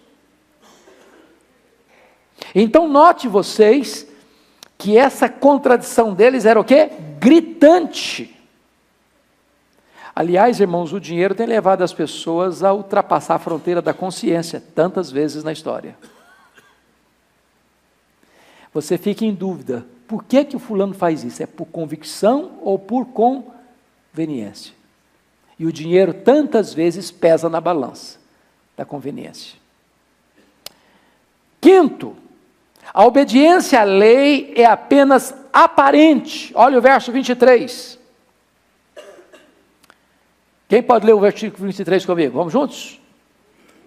Então 2.54 2.88
note 2.88 3.28
vocês 3.28 4.08
que 4.78 4.98
essa 4.98 5.30
contradição 5.30 6.14
deles 6.14 6.46
era 6.46 6.60
o 6.60 6.64
quê? 6.64 6.90
Gritante. 7.20 8.36
Aliás, 10.14 10.60
irmãos, 10.60 10.92
o 10.92 11.00
dinheiro 11.00 11.34
tem 11.34 11.46
levado 11.46 11.84
as 11.84 11.94
pessoas 11.94 12.64
a 12.64 12.74
ultrapassar 12.74 13.36
a 13.36 13.40
fronteira 13.40 13.82
da 13.82 13.94
consciência 13.94 14.62
tantas 14.76 15.10
vezes 15.10 15.44
na 15.44 15.54
história. 15.54 15.98
Você 18.74 18.98
fica 18.98 19.24
em 19.24 19.34
dúvida: 19.34 19.86
por 20.08 20.24
que, 20.24 20.44
que 20.44 20.56
o 20.56 20.60
fulano 20.60 20.94
faz 20.94 21.24
isso? 21.24 21.42
É 21.42 21.46
por 21.46 21.66
convicção 21.66 22.60
ou 22.62 22.78
por 22.78 23.08
conveniência? 23.08 24.74
E 25.58 25.66
o 25.66 25.72
dinheiro 25.72 26.14
tantas 26.14 26.74
vezes 26.74 27.12
pesa 27.12 27.50
na 27.50 27.62
balança 27.62 28.20
da 28.76 28.84
conveniência. 28.84 29.60
Quinto, 31.62 32.18
a 32.94 33.06
obediência 33.06 33.80
à 33.80 33.84
lei 33.84 34.54
é 34.58 34.66
apenas 34.66 35.34
aparente. 35.54 36.52
Olha 36.56 36.80
o 36.80 36.82
verso 36.82 37.12
23. 37.12 38.01
Quem 40.72 40.82
pode 40.82 41.06
ler 41.06 41.12
o 41.12 41.20
versículo 41.20 41.66
23 41.66 42.06
comigo? 42.06 42.38
Vamos 42.38 42.54
juntos? 42.54 42.98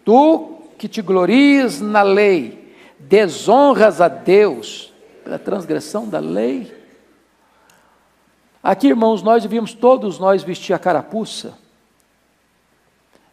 Tu 0.05 0.61
que 0.77 0.87
te 0.87 1.01
glorias 1.01 1.81
na 1.81 2.03
lei, 2.03 2.77
desonras 2.99 4.03
a 4.03 4.09
Deus 4.09 4.93
pela 5.25 5.39
transgressão 5.39 6.07
da 6.07 6.19
lei. 6.19 6.71
Aqui, 8.63 8.89
irmãos, 8.89 9.23
nós 9.23 9.43
devíamos 9.43 9.73
todos 9.73 10.19
nós 10.19 10.43
vestir 10.43 10.75
a 10.75 10.79
carapuça 10.79 11.57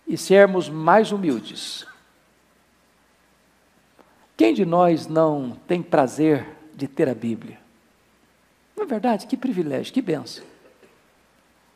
e 0.08 0.16
sermos 0.16 0.70
mais 0.70 1.12
humildes. 1.12 1.86
Quem 4.38 4.54
de 4.54 4.64
nós 4.64 5.08
não 5.08 5.58
tem 5.68 5.84
prazer 5.84 6.48
de 6.74 6.88
ter 6.88 7.10
a 7.10 7.14
Bíblia? 7.14 7.60
Não 8.78 8.86
é 8.86 8.88
verdade? 8.88 9.28
Que 9.28 9.36
privilégio, 9.36 9.94
que 9.94 10.02
benção. 10.02 10.51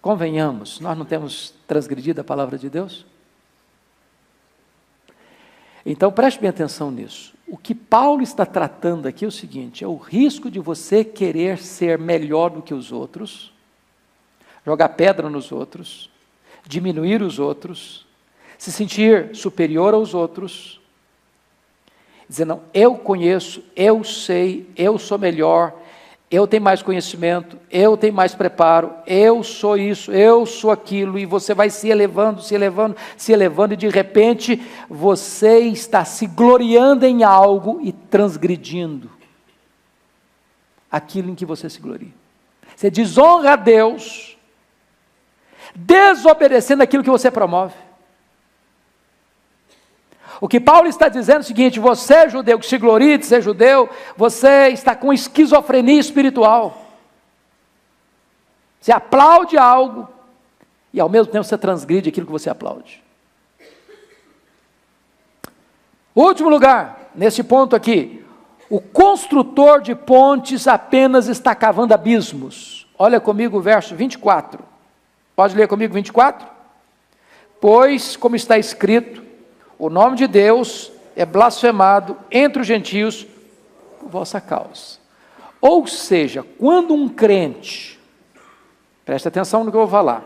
Convenhamos, 0.06 0.80
nós 0.80 0.96
não 0.96 1.04
temos 1.04 1.52
transgredido 1.66 2.22
a 2.22 2.24
palavra 2.24 2.60
de 2.60 2.70
Deus? 2.70 3.08
Então 5.84 6.12
preste 6.12 6.40
bem 6.40 6.52
atenção 6.52 6.92
nisso. 6.92 7.34
O 7.48 7.58
que 7.58 7.74
Paulo 7.74 8.22
está 8.22 8.46
tratando 8.46 9.08
aqui 9.08 9.26
é 9.26 9.28
o 9.28 9.32
seguinte: 9.32 9.84
é 9.84 9.88
o 9.88 9.96
risco 9.98 10.52
de 10.52 10.60
você 10.60 11.04
querer 11.04 11.58
ser 11.58 11.98
melhor 11.98 12.52
do 12.52 12.62
que 12.62 12.72
os 12.72 12.92
outros, 12.92 13.52
jogar 14.64 14.90
pedra 14.90 15.28
nos 15.28 15.52
outros, 15.52 16.12
diminuir 16.68 17.24
os 17.24 17.40
outros, 17.40 18.06
se 18.60 18.72
sentir 18.72 19.36
superior 19.36 19.96
aos 19.96 20.14
outros, 20.14 20.80
dizer, 22.30 22.46
não, 22.46 22.62
eu 22.76 22.96
conheço, 22.96 23.64
eu 23.76 24.04
sei, 24.04 24.70
eu 24.78 25.00
sou 25.00 25.18
melhor, 25.18 25.74
eu 26.36 26.48
tenho 26.48 26.64
mais 26.64 26.82
conhecimento, 26.82 27.58
eu 27.72 27.96
tenho 27.96 28.14
mais 28.14 28.36
preparo, 28.36 28.94
eu 29.08 29.44
sou 29.44 29.78
isso, 29.78 30.12
eu 30.12 30.46
sou 30.46 30.72
aquilo, 30.72 31.18
e 31.18 31.26
você 31.26 31.54
vai 31.54 31.70
se 31.70 31.90
elevando, 31.90 32.42
se 32.42 32.54
elevando, 32.54 32.96
se 33.16 33.32
elevando, 33.32 33.74
e 33.74 33.78
de 33.78 33.88
repente 33.88 34.62
você 34.90 35.60
está 35.60 36.04
se 36.04 36.28
gloriando 36.28 37.06
em 37.06 37.24
algo 37.24 37.80
e 37.82 37.92
transgredindo 37.92 39.10
aquilo 40.92 41.30
em 41.30 41.36
que 41.36 41.46
você 41.46 41.70
se 41.70 41.80
gloria. 41.80 42.14
Você 42.76 42.90
desonra 42.90 43.54
a 43.54 43.56
Deus, 43.56 44.38
desobedecendo 45.74 46.84
aquilo 46.84 47.04
que 47.04 47.10
você 47.10 47.32
promove. 47.32 47.85
O 50.42 50.48
que 50.48 50.60
Paulo 50.60 50.88
está 50.88 51.08
dizendo 51.08 51.38
é 51.38 51.40
o 51.40 51.44
seguinte: 51.44 51.80
você, 51.80 52.30
judeu, 52.30 52.60
que 52.60 52.66
se 52.66 52.78
gloria 52.78 53.18
de 53.18 53.26
ser 53.26 53.42
judeu, 53.42 53.90
você 54.18 54.70
está 54.70 54.96
com 54.96 55.14
esquizofrenia 55.14 56.00
espiritual. 56.00 56.86
Você 58.80 58.92
aplaude 58.92 59.58
algo 59.58 60.08
e 60.94 61.00
ao 61.00 61.10
mesmo 61.10 61.32
tempo 61.32 61.44
você 61.44 61.58
transgride 61.58 62.10
aquilo 62.10 62.26
que 62.26 62.32
você 62.32 62.50
aplaude. 62.50 63.04
Último 66.16 66.50
lugar, 66.50 67.10
nesse 67.14 67.44
ponto 67.44 67.76
aqui, 67.76 68.24
o 68.70 68.80
construtor 68.80 69.82
de 69.82 69.94
pontes 69.94 70.68
apenas 70.68 71.28
está 71.28 71.54
cavando 71.54 71.94
abismos. 71.94 72.88
Olha 72.98 73.20
comigo 73.20 73.58
o 73.58 73.62
verso 73.62 73.96
24. 73.96 74.64
Pode 75.36 75.56
ler 75.56 75.68
comigo 75.68 75.94
24? 75.94 76.48
Pois, 77.60 78.16
como 78.16 78.36
está 78.36 78.58
escrito, 78.58 79.25
o 79.78 79.90
nome 79.90 80.16
de 80.16 80.28
Deus 80.28 80.92
é 81.16 81.26
blasfemado 81.26 82.18
entre 82.32 82.62
os 82.62 82.68
gentios 82.68 83.26
por 84.00 84.10
vossa 84.10 84.40
causa. 84.40 85.00
Ou 85.62 85.88
seja, 85.88 86.44
quando 86.58 86.94
um 86.94 87.10
crente, 87.10 88.00
preste 89.04 89.28
atenção 89.28 89.64
no 89.64 89.72
que 89.72 89.78
eu 89.78 89.82
vou 89.82 89.90
falar, 89.90 90.24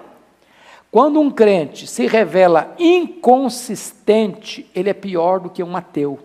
quando 0.92 1.20
um 1.20 1.30
crente 1.30 1.86
se 1.86 2.08
revela 2.08 2.74
inconsistente, 2.80 4.70
ele 4.74 4.90
é 4.90 4.94
pior 4.94 5.40
do 5.40 5.50
que 5.50 5.64
um 5.64 5.78
ateu. 5.78 6.20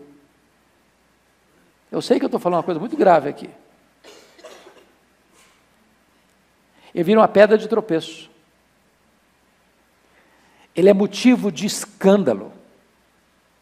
Eu 1.93 2.01
sei 2.01 2.19
que 2.19 2.25
eu 2.25 2.29
estou 2.29 2.41
falando 2.41 2.59
uma 2.59 2.65
coisa 2.65 2.81
muito 2.81 2.97
grave 2.97 3.29
aqui. 3.29 3.49
Ele 6.95 7.05
vira 7.05 7.21
uma 7.21 7.29
pedra 7.29 7.59
de 7.59 7.69
tropeço. 7.69 8.31
Ele 10.75 10.89
é 10.89 10.95
motivo 10.95 11.53
de 11.53 11.67
escândalo 11.67 12.53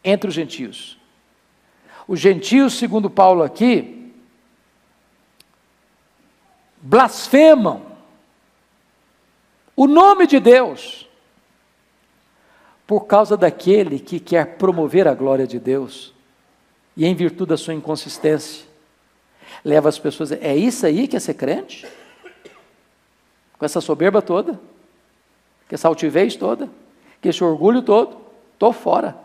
entre 0.03 0.27
os 0.27 0.33
gentios. 0.33 0.97
Os 2.07 2.19
gentios, 2.19 2.73
segundo 2.73 3.09
Paulo 3.09 3.43
aqui, 3.43 4.13
blasfemam 6.81 7.81
o 9.75 9.87
nome 9.87 10.27
de 10.27 10.39
Deus 10.39 11.07
por 12.85 13.05
causa 13.05 13.37
daquele 13.37 13.99
que 13.99 14.19
quer 14.19 14.57
promover 14.57 15.07
a 15.07 15.13
glória 15.13 15.47
de 15.47 15.57
Deus 15.59 16.13
e, 16.95 17.05
em 17.05 17.15
virtude 17.15 17.49
da 17.49 17.57
sua 17.57 17.73
inconsistência, 17.73 18.65
leva 19.63 19.87
as 19.87 19.97
pessoas. 19.97 20.31
É 20.33 20.55
isso 20.55 20.85
aí 20.85 21.07
que 21.07 21.15
é 21.15 21.19
ser 21.19 21.35
crente? 21.35 21.87
Com 23.57 23.65
essa 23.65 23.79
soberba 23.79 24.21
toda? 24.21 24.53
Com 24.53 25.73
essa 25.75 25.87
altivez 25.87 26.35
toda? 26.35 26.69
Com 27.21 27.29
esse 27.29 27.43
orgulho 27.43 27.81
todo? 27.81 28.17
Estou 28.53 28.73
fora. 28.73 29.22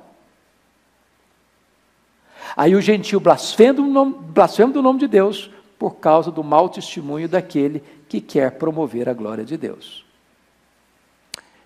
Aí 2.59 2.75
o 2.75 2.81
gentil 2.81 3.21
blasfema 3.21 3.73
do, 3.73 4.83
nome, 4.83 4.99
de 4.99 5.07
Deus 5.07 5.49
por 5.79 5.93
causa 5.93 6.33
do 6.33 6.43
mau 6.43 6.69
testemunho 6.69 7.29
daquele 7.29 7.85
que 8.09 8.21
quer 8.21 8.51
promover 8.59 9.09
a 9.09 9.15
glória 9.15 9.45
de 9.45 9.57
Deus. 9.57 10.05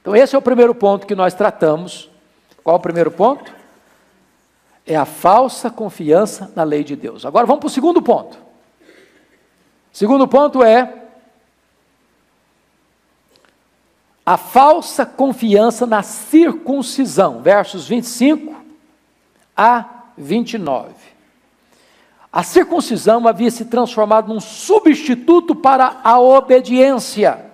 Então, 0.02 0.14
esse 0.14 0.36
é 0.36 0.38
o 0.38 0.42
primeiro 0.42 0.74
ponto 0.74 1.06
que 1.06 1.14
nós 1.14 1.32
tratamos. 1.32 2.10
Qual 2.62 2.76
é 2.76 2.78
o 2.78 2.82
primeiro 2.82 3.10
ponto? 3.10 3.50
É 4.84 4.94
a 4.94 5.06
falsa 5.06 5.70
confiança 5.70 6.52
na 6.54 6.62
lei 6.62 6.84
de 6.84 6.94
Deus. 6.94 7.24
Agora 7.24 7.46
vamos 7.46 7.60
para 7.60 7.68
o 7.68 7.70
segundo 7.70 8.02
ponto. 8.02 8.36
Segundo 9.90 10.28
ponto 10.28 10.62
é 10.62 11.06
a 14.26 14.36
falsa 14.36 15.06
confiança 15.06 15.86
na 15.86 16.02
circuncisão, 16.02 17.40
versos 17.40 17.88
25 17.88 18.62
a 19.56 20.01
29. 20.16 20.90
A 22.32 22.42
circuncisão 22.42 23.28
havia 23.28 23.50
se 23.50 23.66
transformado 23.66 24.32
num 24.32 24.40
substituto 24.40 25.54
para 25.54 26.00
a 26.02 26.18
obediência. 26.18 27.44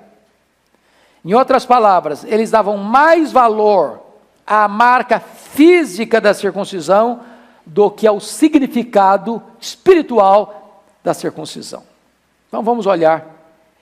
Em 1.24 1.34
outras 1.34 1.66
palavras, 1.66 2.24
eles 2.24 2.50
davam 2.50 2.76
mais 2.76 3.32
valor 3.32 4.00
à 4.46 4.68
marca 4.68 5.18
física 5.18 6.20
da 6.20 6.32
circuncisão 6.32 7.20
do 7.66 7.90
que 7.90 8.06
ao 8.06 8.20
significado 8.20 9.42
espiritual 9.60 10.84
da 11.02 11.12
circuncisão. 11.12 11.82
Então 12.46 12.62
vamos 12.62 12.86
olhar 12.86 13.26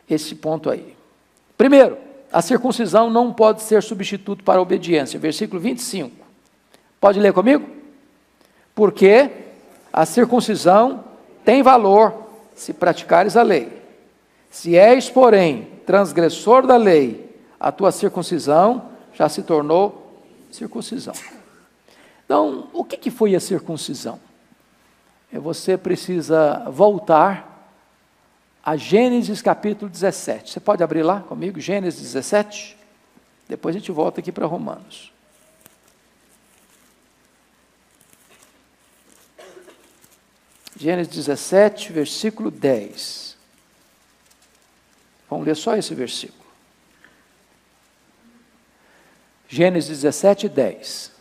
esse 0.08 0.34
ponto 0.34 0.70
aí. 0.70 0.96
Primeiro, 1.58 1.98
a 2.32 2.42
circuncisão 2.42 3.10
não 3.10 3.32
pode 3.32 3.62
ser 3.62 3.82
substituto 3.82 4.42
para 4.42 4.58
a 4.58 4.62
obediência. 4.62 5.20
Versículo 5.20 5.60
25. 5.60 6.10
Pode 7.00 7.20
ler 7.20 7.32
comigo? 7.32 7.75
Porque 8.76 9.30
a 9.90 10.04
circuncisão 10.04 11.02
tem 11.42 11.62
valor 11.62 12.28
se 12.54 12.74
praticares 12.74 13.34
a 13.34 13.42
lei. 13.42 13.82
Se 14.50 14.76
és, 14.76 15.08
porém, 15.08 15.66
transgressor 15.86 16.66
da 16.66 16.76
lei, 16.76 17.34
a 17.58 17.72
tua 17.72 17.90
circuncisão 17.90 18.90
já 19.14 19.30
se 19.30 19.42
tornou 19.42 20.12
circuncisão. 20.50 21.14
Então, 22.24 22.68
o 22.72 22.84
que, 22.84 22.98
que 22.98 23.10
foi 23.10 23.34
a 23.34 23.40
circuncisão? 23.40 24.20
É 25.32 25.38
você 25.38 25.78
precisa 25.78 26.68
voltar 26.70 27.72
a 28.62 28.76
Gênesis 28.76 29.40
capítulo 29.40 29.90
17. 29.90 30.52
Você 30.52 30.60
pode 30.60 30.82
abrir 30.82 31.02
lá 31.02 31.20
comigo, 31.20 31.58
Gênesis 31.58 32.02
17? 32.02 32.76
Depois 33.48 33.74
a 33.74 33.78
gente 33.78 33.90
volta 33.90 34.20
aqui 34.20 34.30
para 34.30 34.44
Romanos. 34.44 35.15
Gênesis 40.76 41.14
17, 41.14 41.90
versículo 41.90 42.50
10. 42.50 43.34
Vamos 45.30 45.46
ler 45.46 45.56
só 45.56 45.74
esse 45.74 45.94
versículo. 45.94 46.44
Gênesis 49.48 49.88
17, 49.88 50.48
10. 50.50 51.12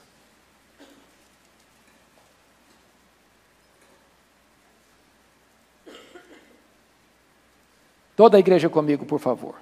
Toda 8.16 8.38
a 8.38 8.40
igreja 8.40 8.70
comigo, 8.70 9.06
por 9.06 9.20
favor. 9.20 9.56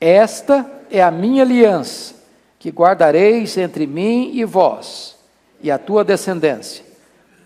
Esta 0.00 0.84
é 0.90 1.02
a 1.02 1.10
minha 1.10 1.42
aliança, 1.42 2.14
que 2.58 2.70
guardareis 2.70 3.56
entre 3.56 3.86
mim 3.86 4.32
e 4.34 4.44
vós, 4.44 5.16
e 5.60 5.70
a 5.70 5.78
tua 5.78 6.04
descendência. 6.04 6.87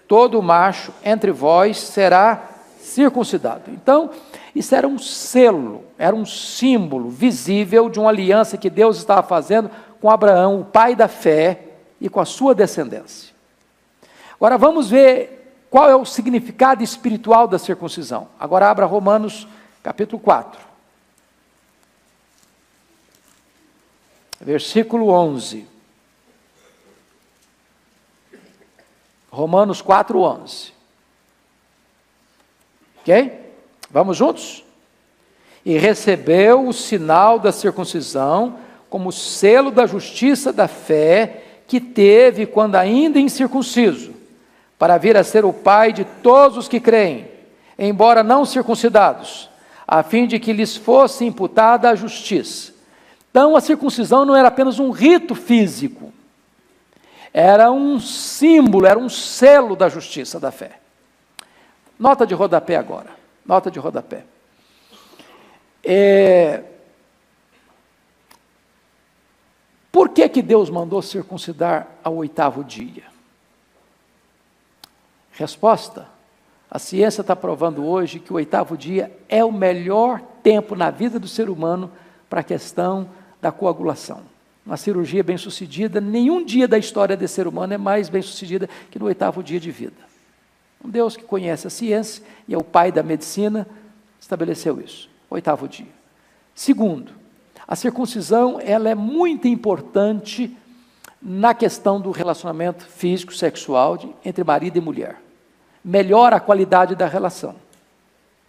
Todo 0.07 0.43
macho 0.43 0.93
entre 1.05 1.31
vós 1.31 1.79
será 1.79 2.51
circuncidado. 2.81 3.71
Então, 3.71 4.11
isso 4.55 4.75
era 4.75 4.87
um 4.87 4.99
selo, 4.99 5.85
era 5.99 6.15
um 6.15 6.27
símbolo 6.27 7.09
visível 7.09 7.89
de 7.89 7.99
uma 7.99 8.11
aliança 8.11 8.57
que 8.57 8.69
Deus 8.69 8.99
estava 8.99 9.23
fazendo 9.23 9.71
com 10.01 10.11
Abraão, 10.11 10.61
o 10.61 10.65
pai 10.65 10.95
da 10.95 11.09
fé, 11.09 11.73
e 12.03 12.09
com 12.09 12.19
a 12.19 12.25
sua 12.25 12.53
descendência. 12.53 13.33
Agora 14.35 14.59
vamos 14.59 14.91
ver 14.91 15.65
qual 15.71 15.89
é 15.89 15.95
o 15.95 16.05
significado 16.05 16.83
espiritual 16.83 17.47
da 17.47 17.61
circuncisão. 17.61 18.27
Agora 18.41 18.69
abra 18.69 18.85
Romanos 18.85 19.47
capítulo 19.85 20.21
4. 20.21 20.61
Versículo 24.41 25.11
11. 25.11 25.72
Romanos 29.33 29.81
4, 29.81 30.21
11. 30.21 30.73
Ok? 33.01 33.33
Vamos 33.91 34.19
juntos? 34.19 34.63
E 35.65 35.79
recebeu 35.79 36.69
o 36.69 36.73
sinal 36.73 37.39
da 37.39 37.51
circuncisão 37.51 38.59
como 38.91 39.11
selo 39.11 39.71
da 39.71 39.87
justiça 39.87 40.53
da 40.53 40.69
fé 40.69 41.45
que 41.67 41.81
teve 41.81 42.45
quando 42.45 42.77
ainda 42.77 43.19
incircunciso, 43.19 44.13
para 44.79 44.99
vir 44.99 45.17
a 45.17 45.25
ser 45.25 45.47
o 45.47 45.53
pai 45.53 45.95
de 45.95 46.05
todos 46.05 46.59
os 46.59 46.69
que 46.69 46.79
creem, 46.79 47.27
embora 47.79 48.23
não 48.23 48.45
circuncidados, 48.45 49.49
a 49.89 50.03
fim 50.03 50.27
de 50.27 50.39
que 50.39 50.53
lhes 50.53 50.77
fosse 50.77 51.25
imputada 51.25 51.89
a 51.89 51.95
justiça. 51.95 52.75
Então 53.31 53.57
a 53.57 53.63
circuncisão 53.63 54.27
não 54.27 54.37
era 54.37 54.49
apenas 54.49 54.79
um 54.79 54.91
rito 54.91 55.35
físico, 55.35 56.13
era 57.33 57.71
um 57.71 57.99
símbolo, 57.99 58.87
era 58.87 58.99
um 58.99 59.09
selo 59.09 59.75
da 59.75 59.89
justiça 59.89 60.39
da 60.39 60.51
fé. 60.51 60.79
Nota 61.99 62.27
de 62.27 62.35
rodapé 62.35 62.77
agora. 62.77 63.11
Nota 63.45 63.71
de 63.71 63.79
rodapé. 63.79 64.25
É... 65.83 66.65
Por 69.91 70.09
que, 70.11 70.29
que 70.29 70.43
Deus 70.43 70.69
mandou 70.71 71.01
circuncidar 71.01 71.89
ao 72.03 72.17
oitavo 72.17 72.65
dia? 72.65 73.05
Resposta: 75.33 76.09
a 76.71 76.79
ciência 76.79 77.21
está 77.21 77.37
provando 77.37 77.87
hoje 77.87 78.19
que 78.19 78.33
o 78.33 78.37
oitavo 78.37 78.77
dia 78.77 79.17
é 79.29 79.45
o 79.45 79.53
melhor 79.53 80.21
tempo 80.43 80.75
na 80.75 80.91
vida 80.91 81.19
do 81.19 81.29
ser 81.29 81.49
humano 81.49 81.91
para 82.29 82.41
a 82.41 82.45
questão 82.45 83.09
da 83.41 83.53
coagulação. 83.53 84.32
Uma 84.65 84.77
cirurgia 84.77 85.23
bem 85.23 85.37
sucedida, 85.37 86.01
nenhum 86.01 86.45
dia 86.45 86.69
da 86.69 86.79
história 86.79 87.17
desse 87.17 87.35
ser 87.35 87.47
humano 87.47 87.75
é 87.75 87.79
mais 87.79 88.09
bem 88.09 88.23
sucedida 88.23 88.69
que 88.91 88.99
no 88.99 89.07
oitavo 89.07 89.43
dia 89.43 89.59
de 89.59 89.71
vida. 89.71 90.13
Um 90.85 90.89
Deus 90.89 91.17
que 91.17 91.25
conhece 91.25 91.67
a 91.67 91.71
ciência 91.71 92.23
e 92.47 92.55
é 92.55 92.59
o 92.59 92.63
pai 92.63 92.93
da 92.93 93.03
medicina 93.03 93.67
estabeleceu 94.21 94.81
isso. 94.81 95.09
Oitavo 95.29 95.69
dia. 95.69 95.87
Segundo, 96.55 97.13
a 97.67 97.75
circuncisão 97.75 98.61
ela 98.61 98.89
é 98.89 98.95
muito 98.95 99.49
importante 99.49 100.57
na 101.21 101.55
questão 101.55 102.01
do 102.01 102.11
relacionamento 102.11 102.85
físico 102.85 103.35
sexual 103.35 103.97
de, 103.97 104.13
entre 104.25 104.43
marido 104.45 104.77
e 104.77 104.81
mulher. 104.81 105.17
Melhora 105.85 106.37
a 106.37 106.41
qualidade 106.41 106.95
da 106.95 107.07
relação 107.07 107.57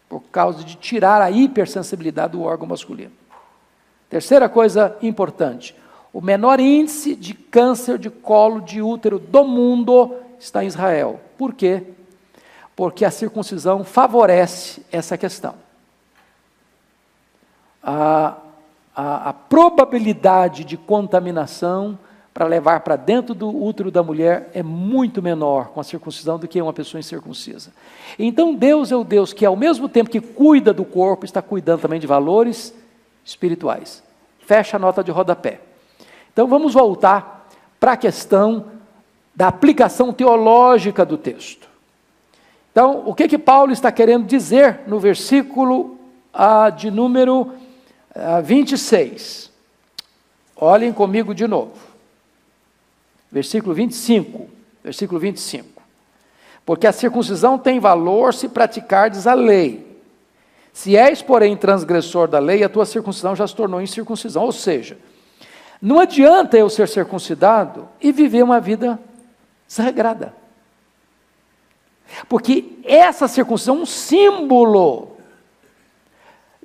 por 0.09 0.21
causa 0.31 0.63
de 0.63 0.75
tirar 0.75 1.21
a 1.21 1.31
hipersensibilidade 1.31 2.33
do 2.33 2.43
órgão 2.43 2.67
masculino. 2.67 3.11
Terceira 4.09 4.47
coisa 4.47 4.95
importante: 5.01 5.75
o 6.13 6.21
menor 6.21 6.59
índice 6.59 7.15
de 7.15 7.33
câncer 7.33 7.97
de 7.97 8.09
colo 8.09 8.61
de 8.61 8.81
útero 8.81 9.19
do 9.19 9.43
mundo 9.43 10.15
está 10.39 10.63
em 10.63 10.67
Israel. 10.67 11.19
Por 11.37 11.53
quê? 11.53 11.83
porque 12.75 13.05
a 13.05 13.11
circuncisão 13.11 13.83
favorece 13.83 14.81
essa 14.91 15.17
questão. 15.17 15.55
A, 17.83 18.37
a, 18.95 19.29
a 19.29 19.33
probabilidade 19.33 20.63
de 20.63 20.77
contaminação 20.77 21.97
para 22.33 22.47
levar 22.47 22.79
para 22.79 22.95
dentro 22.95 23.35
do 23.35 23.47
útero 23.47 23.91
da 23.91 24.01
mulher 24.01 24.49
é 24.55 24.63
muito 24.63 25.21
menor 25.21 25.67
com 25.67 25.79
a 25.79 25.83
circuncisão 25.83 26.39
do 26.39 26.47
que 26.47 26.59
uma 26.59 26.73
pessoa 26.73 26.99
incircuncisa. 26.99 27.71
Então 28.17 28.55
Deus 28.55 28.91
é 28.91 28.95
o 28.95 29.03
Deus 29.03 29.33
que, 29.33 29.45
ao 29.45 29.55
mesmo 29.55 29.87
tempo 29.87 30.09
que 30.09 30.19
cuida 30.19 30.73
do 30.73 30.83
corpo, 30.83 31.25
está 31.25 31.41
cuidando 31.43 31.81
também 31.81 31.99
de 31.99 32.07
valores 32.07 32.73
espirituais. 33.23 34.01
Fecha 34.39 34.77
a 34.77 34.79
nota 34.79 35.03
de 35.03 35.11
rodapé. 35.11 35.59
Então 36.33 36.47
vamos 36.47 36.73
voltar 36.73 37.47
para 37.79 37.93
a 37.93 37.97
questão 37.97 38.65
da 39.35 39.47
aplicação 39.47 40.11
teológica 40.11 41.05
do 41.05 41.17
texto. 41.17 41.69
Então, 42.71 43.03
o 43.05 43.13
que 43.13 43.27
que 43.27 43.37
Paulo 43.37 43.71
está 43.71 43.91
querendo 43.91 44.25
dizer 44.25 44.81
no 44.87 44.99
versículo 44.99 45.97
ah, 46.33 46.71
de 46.71 46.89
número 46.89 47.53
ah, 48.15 48.41
26? 48.41 49.51
Olhem 50.55 50.91
comigo 50.91 51.35
de 51.35 51.47
novo. 51.47 51.73
Versículo 53.31 53.75
25. 53.75 54.49
Versículo 54.83 55.19
25. 55.19 55.81
Porque 56.65 56.87
a 56.87 56.91
circuncisão 56.91 57.59
tem 57.59 57.79
valor 57.79 58.33
se 58.33 58.49
praticardes 58.49 59.27
a 59.27 59.35
lei. 59.35 59.93
Se 60.71 60.97
és, 60.97 61.21
porém, 61.21 61.55
transgressor 61.55 62.27
da 62.27 62.39
lei, 62.39 62.63
a 62.63 62.69
tua 62.69 62.85
circuncisão 62.85 63.35
já 63.35 63.45
se 63.45 63.55
tornou 63.55 63.81
incircuncisão. 63.81 64.43
Ou 64.43 64.51
seja, 64.51 64.97
não 65.85 65.99
adianta 65.99 66.57
eu 66.57 66.69
ser 66.69 66.87
circuncidado 66.87 67.89
e 67.99 68.09
viver 68.13 68.41
uma 68.41 68.61
vida 68.61 68.97
desregrada. 69.67 70.33
Porque 72.29 72.79
essa 72.85 73.27
circuncisão 73.27 73.79
é 73.79 73.81
um 73.81 73.85
símbolo 73.85 75.17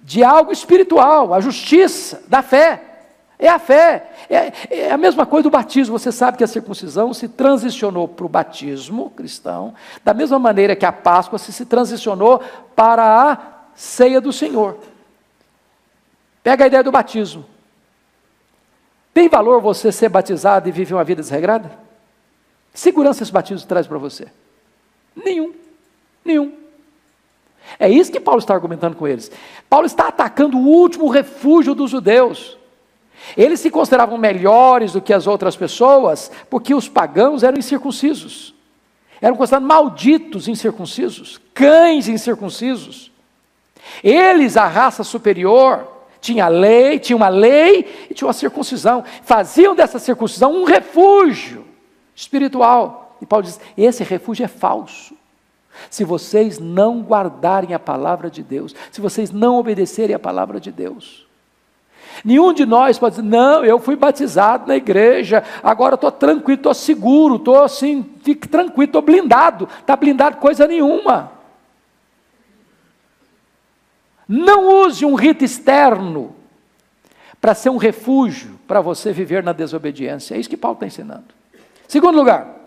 de 0.00 0.22
algo 0.22 0.52
espiritual, 0.52 1.34
a 1.34 1.40
justiça, 1.40 2.22
da 2.28 2.42
fé. 2.42 2.80
É 3.40 3.48
a 3.48 3.58
fé. 3.58 4.08
É, 4.30 4.52
é, 4.70 4.90
a 4.92 4.96
mesma 4.96 5.26
coisa 5.26 5.42
do 5.42 5.50
batismo. 5.50 5.98
Você 5.98 6.12
sabe 6.12 6.38
que 6.38 6.44
a 6.44 6.48
circuncisão 6.48 7.12
se 7.12 7.26
transicionou 7.26 8.06
para 8.06 8.24
o 8.24 8.28
batismo 8.28 9.10
cristão, 9.10 9.74
da 10.04 10.14
mesma 10.14 10.38
maneira 10.38 10.76
que 10.76 10.86
a 10.86 10.92
Páscoa 10.92 11.40
se, 11.40 11.52
se 11.52 11.66
transicionou 11.66 12.40
para 12.76 13.32
a 13.32 13.38
ceia 13.74 14.20
do 14.20 14.32
Senhor. 14.32 14.78
Pega 16.40 16.62
a 16.62 16.66
ideia 16.68 16.84
do 16.84 16.92
batismo. 16.92 17.57
Tem 19.18 19.28
valor 19.28 19.60
você 19.60 19.90
ser 19.90 20.08
batizado 20.08 20.68
e 20.68 20.70
viver 20.70 20.94
uma 20.94 21.02
vida 21.02 21.20
desregrada? 21.20 21.76
Que 22.72 22.78
segurança 22.78 23.24
esse 23.24 23.32
batismo 23.32 23.66
traz 23.66 23.84
para 23.84 23.98
você? 23.98 24.28
Nenhum. 25.12 25.52
Nenhum. 26.24 26.52
É 27.80 27.90
isso 27.90 28.12
que 28.12 28.20
Paulo 28.20 28.38
está 28.38 28.54
argumentando 28.54 28.94
com 28.94 29.08
eles. 29.08 29.28
Paulo 29.68 29.86
está 29.86 30.06
atacando 30.06 30.56
o 30.56 30.64
último 30.64 31.08
refúgio 31.08 31.74
dos 31.74 31.90
judeus. 31.90 32.56
Eles 33.36 33.58
se 33.58 33.72
consideravam 33.72 34.16
melhores 34.16 34.92
do 34.92 35.02
que 35.02 35.12
as 35.12 35.26
outras 35.26 35.56
pessoas 35.56 36.30
porque 36.48 36.72
os 36.72 36.88
pagãos 36.88 37.42
eram 37.42 37.58
incircuncisos. 37.58 38.54
Eram 39.20 39.34
considerados 39.34 39.66
malditos 39.66 40.46
incircuncisos, 40.46 41.40
cães 41.52 42.06
incircuncisos. 42.06 43.10
Eles, 44.00 44.56
a 44.56 44.68
raça 44.68 45.02
superior, 45.02 45.97
tinha 46.20 46.48
lei, 46.48 46.98
tinha 46.98 47.16
uma 47.16 47.28
lei 47.28 48.06
e 48.10 48.14
tinha 48.14 48.26
uma 48.26 48.32
circuncisão. 48.32 49.04
Faziam 49.22 49.74
dessa 49.74 49.98
circuncisão 49.98 50.52
um 50.52 50.64
refúgio 50.64 51.64
espiritual. 52.14 53.16
E 53.20 53.26
Paulo 53.26 53.44
diz: 53.44 53.60
esse 53.76 54.02
refúgio 54.04 54.44
é 54.44 54.48
falso. 54.48 55.16
Se 55.88 56.02
vocês 56.02 56.58
não 56.58 57.00
guardarem 57.00 57.72
a 57.72 57.78
palavra 57.78 58.28
de 58.28 58.42
Deus, 58.42 58.74
se 58.90 59.00
vocês 59.00 59.30
não 59.30 59.56
obedecerem 59.56 60.14
a 60.14 60.18
palavra 60.18 60.58
de 60.58 60.72
Deus. 60.72 61.26
Nenhum 62.24 62.52
de 62.52 62.66
nós 62.66 62.98
pode 62.98 63.16
dizer, 63.16 63.28
não, 63.28 63.64
eu 63.64 63.78
fui 63.78 63.94
batizado 63.94 64.66
na 64.66 64.74
igreja, 64.74 65.44
agora 65.62 65.94
estou 65.94 66.10
tranquilo, 66.10 66.58
estou 66.58 66.74
seguro, 66.74 67.36
estou 67.36 67.62
assim, 67.62 68.04
fique 68.22 68.48
tranquilo, 68.48 68.88
estou 68.88 69.02
blindado. 69.02 69.68
Está 69.80 69.94
blindado 69.94 70.38
coisa 70.38 70.66
nenhuma. 70.66 71.37
Não 74.28 74.84
use 74.84 75.04
um 75.06 75.14
rito 75.14 75.44
externo 75.44 76.34
para 77.40 77.54
ser 77.54 77.70
um 77.70 77.76
refúgio 77.76 78.58
para 78.66 78.80
você 78.80 79.12
viver 79.12 79.42
na 79.42 79.52
desobediência. 79.52 80.34
É 80.34 80.38
isso 80.38 80.50
que 80.50 80.56
Paulo 80.56 80.74
está 80.74 80.86
ensinando. 80.86 81.24
Segundo 81.86 82.16
lugar, 82.16 82.58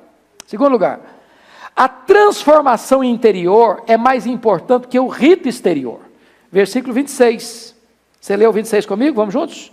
Segundo 0.52 0.74
lugar, 0.74 1.00
a 1.74 1.88
transformação 1.88 3.02
interior 3.02 3.82
é 3.88 3.96
mais 3.96 4.28
importante 4.28 4.86
que 4.86 5.00
o 5.00 5.08
rito 5.08 5.48
exterior. 5.48 6.02
Versículo 6.52 6.94
26. 6.94 7.74
Você 8.20 8.36
leu 8.36 8.52
26 8.52 8.86
comigo? 8.86 9.16
Vamos 9.16 9.32
juntos? 9.32 9.72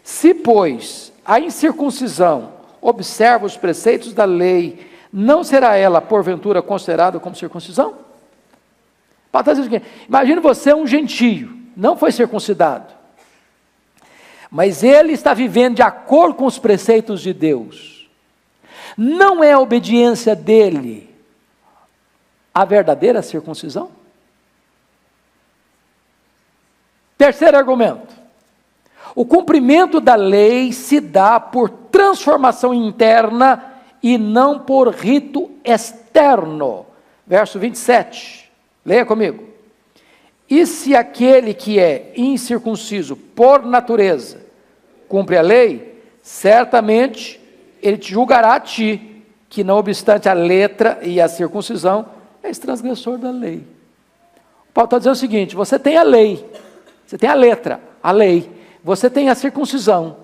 Se, 0.00 0.32
pois, 0.32 1.12
a 1.24 1.40
incircuncisão 1.40 2.52
observa 2.80 3.46
os 3.46 3.56
preceitos 3.56 4.12
da 4.12 4.24
lei, 4.24 4.88
não 5.12 5.42
será 5.42 5.74
ela, 5.74 6.00
porventura, 6.00 6.62
considerada 6.62 7.18
como 7.18 7.34
circuncisão? 7.34 7.94
O 9.32 9.38
Imagine 10.08 10.40
você 10.40 10.74
um 10.74 10.86
gentio, 10.86 11.56
não 11.76 11.96
foi 11.96 12.10
circuncidado, 12.10 12.92
mas 14.50 14.82
ele 14.82 15.12
está 15.12 15.32
vivendo 15.32 15.76
de 15.76 15.82
acordo 15.82 16.34
com 16.34 16.46
os 16.46 16.58
preceitos 16.58 17.20
de 17.20 17.32
Deus. 17.32 18.08
Não 18.96 19.42
é 19.42 19.52
a 19.52 19.60
obediência 19.60 20.34
dele 20.34 21.08
a 22.52 22.64
verdadeira 22.64 23.22
circuncisão? 23.22 23.90
Terceiro 27.16 27.56
argumento. 27.56 28.14
O 29.14 29.24
cumprimento 29.24 30.00
da 30.00 30.14
lei 30.14 30.72
se 30.72 31.00
dá 31.00 31.38
por 31.38 31.68
transformação 31.68 32.72
interna 32.72 33.74
e 34.02 34.16
não 34.16 34.58
por 34.58 34.88
rito 34.88 35.50
externo. 35.64 36.86
Verso 37.26 37.58
27. 37.58 38.39
Leia 38.84 39.04
comigo. 39.04 39.44
E 40.48 40.66
se 40.66 40.96
aquele 40.96 41.54
que 41.54 41.78
é 41.78 42.12
incircunciso 42.16 43.14
por 43.14 43.64
natureza 43.64 44.38
cumpre 45.08 45.36
a 45.36 45.42
lei, 45.42 46.02
certamente 46.22 47.40
ele 47.82 47.96
te 47.96 48.12
julgará 48.12 48.54
a 48.54 48.60
ti, 48.60 49.22
que 49.48 49.64
não 49.64 49.78
obstante 49.78 50.28
a 50.28 50.32
letra 50.32 50.98
e 51.02 51.20
a 51.20 51.28
circuncisão, 51.28 52.06
és 52.42 52.58
transgressor 52.58 53.18
da 53.18 53.30
lei. 53.30 53.64
Paulo 54.72 54.86
está 54.86 54.98
dizendo 54.98 55.14
o 55.14 55.16
seguinte: 55.16 55.56
você 55.56 55.78
tem 55.78 55.96
a 55.96 56.02
lei, 56.02 56.44
você 57.06 57.18
tem 57.18 57.28
a 57.28 57.34
letra, 57.34 57.80
a 58.02 58.12
lei, 58.12 58.50
você 58.82 59.10
tem 59.10 59.28
a 59.28 59.34
circuncisão. 59.34 60.16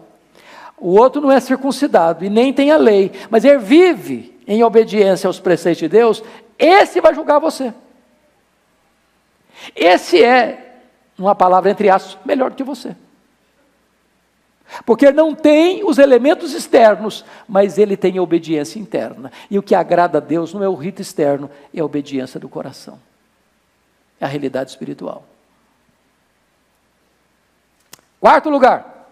O 0.79 0.91
outro 0.91 1.21
não 1.21 1.31
é 1.31 1.41
circuncidado 1.41 2.25
e 2.25 2.31
nem 2.31 2.53
tem 2.53 2.71
a 2.71 2.77
lei, 2.77 3.11
mas 3.31 3.45
ele 3.45 3.59
vive 3.59 4.37
em 4.47 4.63
obediência 4.63 5.27
aos 5.27 5.41
preceitos 5.41 5.79
de 5.81 5.89
Deus, 5.89 6.23
esse 6.59 7.01
vai 7.01 7.15
julgar 7.15 7.39
você. 7.39 7.73
Esse 9.75 10.23
é, 10.23 10.81
uma 11.19 11.35
palavra 11.35 11.71
entre 11.71 11.89
aspas, 11.89 12.19
melhor 12.25 12.51
do 12.51 12.57
que 12.57 12.65
você. 12.65 12.97
Porque 14.85 15.13
não 15.13 15.35
tem 15.35 15.85
os 15.85 15.99
elementos 15.99 16.53
externos, 16.53 17.25
mas 17.49 17.79
ele 17.79 17.97
tem 17.97 18.19
a 18.19 18.23
obediência 18.23 18.79
interna. 18.79 19.31
E 19.51 19.59
o 19.59 19.63
que 19.63 19.75
agrada 19.75 20.19
a 20.19 20.21
Deus 20.21 20.53
não 20.53 20.63
é 20.63 20.69
o 20.69 20.75
rito 20.75 21.01
externo, 21.01 21.51
é 21.73 21.81
a 21.81 21.85
obediência 21.85 22.39
do 22.41 22.49
coração. 22.49 22.99
É 24.21 24.25
a 24.25 24.29
realidade 24.29 24.71
espiritual. 24.71 25.25
Quarto 28.21 28.51
lugar. 28.51 29.09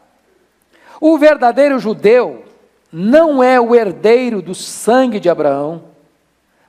O 1.01 1.17
verdadeiro 1.19 1.79
judeu 1.79 2.45
não 2.93 3.43
é 3.43 3.61
o 3.61 3.75
herdeiro 3.75 4.41
do 4.43 4.55
sangue 4.55 5.21
de 5.21 5.29
Abraão, 5.29 5.85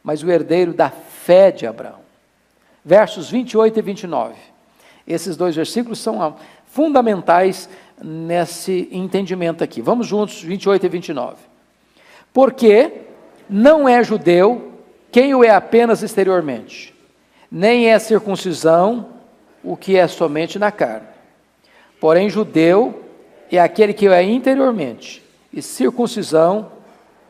mas 0.03 0.21
o 0.21 0.29
herdeiro 0.29 0.73
da 0.73 0.89
fé 0.89 1.51
de 1.51 1.65
Abraão. 1.65 2.04
Versos 2.85 3.31
28 3.31 3.79
e 3.79 3.81
29. 3.81 4.35
Esses 5.07 5.35
dois 5.35 5.55
versículos 5.55 5.97
são 5.97 6.35
fundamentais 6.67 7.67
nesse 8.01 8.87
entendimento 8.91 9.63
aqui. 9.63 9.81
Vamos 9.81 10.05
juntos, 10.05 10.41
28 10.43 10.85
e 10.85 10.89
29. 10.89 11.37
Porque 12.31 12.91
não 13.49 13.89
é 13.89 14.03
judeu 14.03 14.73
quem 15.11 15.33
o 15.33 15.43
é 15.43 15.49
apenas 15.49 16.03
exteriormente, 16.03 16.93
nem 17.49 17.89
é 17.89 17.97
circuncisão 17.97 19.07
o 19.63 19.77
que 19.77 19.97
é 19.97 20.07
somente 20.07 20.59
na 20.59 20.71
carne. 20.71 21.07
Porém, 21.99 22.29
judeu 22.29 23.03
é 23.49 23.59
aquele 23.59 23.93
que 23.93 24.07
o 24.07 24.11
é 24.11 24.21
interiormente, 24.21 25.23
e 25.53 25.61
circuncisão 25.61 26.71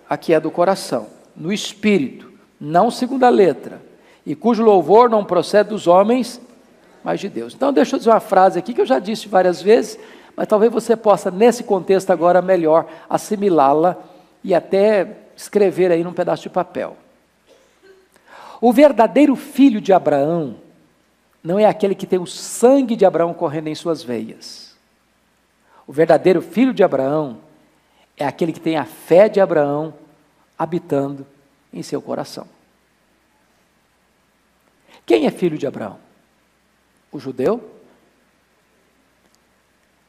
a 0.09 0.17
que 0.17 0.33
é 0.33 0.39
do 0.39 0.49
coração, 0.49 1.07
no 1.35 1.53
espírito, 1.53 2.31
não 2.59 2.89
segundo 2.89 3.23
a 3.23 3.29
letra, 3.29 3.84
e 4.25 4.35
cujo 4.35 4.63
louvor 4.63 5.09
não 5.09 5.23
procede 5.23 5.69
dos 5.69 5.87
homens, 5.87 6.41
mas 7.03 7.19
de 7.19 7.29
Deus. 7.29 7.53
Então, 7.53 7.71
deixa 7.71 7.95
eu 7.95 7.99
dizer 7.99 8.09
uma 8.09 8.19
frase 8.19 8.57
aqui 8.57 8.73
que 8.73 8.81
eu 8.81 8.85
já 8.85 8.97
disse 8.97 9.27
várias 9.27 9.61
vezes, 9.61 9.99
mas 10.35 10.47
talvez 10.47 10.71
você 10.71 10.95
possa, 10.95 11.29
nesse 11.29 11.63
contexto 11.63 12.09
agora, 12.11 12.41
melhor 12.41 12.87
assimilá-la 13.09 13.97
e 14.43 14.53
até 14.53 15.07
escrever 15.35 15.91
aí 15.91 16.03
num 16.03 16.13
pedaço 16.13 16.43
de 16.43 16.49
papel. 16.49 16.97
O 18.59 18.73
verdadeiro 18.73 19.35
filho 19.35 19.79
de 19.79 19.93
Abraão 19.93 20.55
não 21.43 21.59
é 21.59 21.65
aquele 21.65 21.93
que 21.93 22.07
tem 22.07 22.17
o 22.17 22.25
sangue 22.25 22.95
de 22.95 23.05
Abraão 23.05 23.33
correndo 23.33 23.67
em 23.67 23.75
suas 23.75 24.01
veias. 24.01 24.75
O 25.85 25.93
verdadeiro 25.93 26.41
filho 26.41 26.73
de 26.73 26.83
Abraão 26.83 27.37
é 28.17 28.25
aquele 28.25 28.51
que 28.51 28.59
tem 28.59 28.77
a 28.77 28.85
fé 28.85 29.29
de 29.29 29.39
Abraão 29.39 29.93
habitando 30.57 31.27
em 31.71 31.83
seu 31.83 32.01
coração. 32.01 32.47
Quem 35.05 35.25
é 35.25 35.31
filho 35.31 35.57
de 35.57 35.67
Abraão? 35.67 35.99
O 37.11 37.19
judeu 37.19 37.75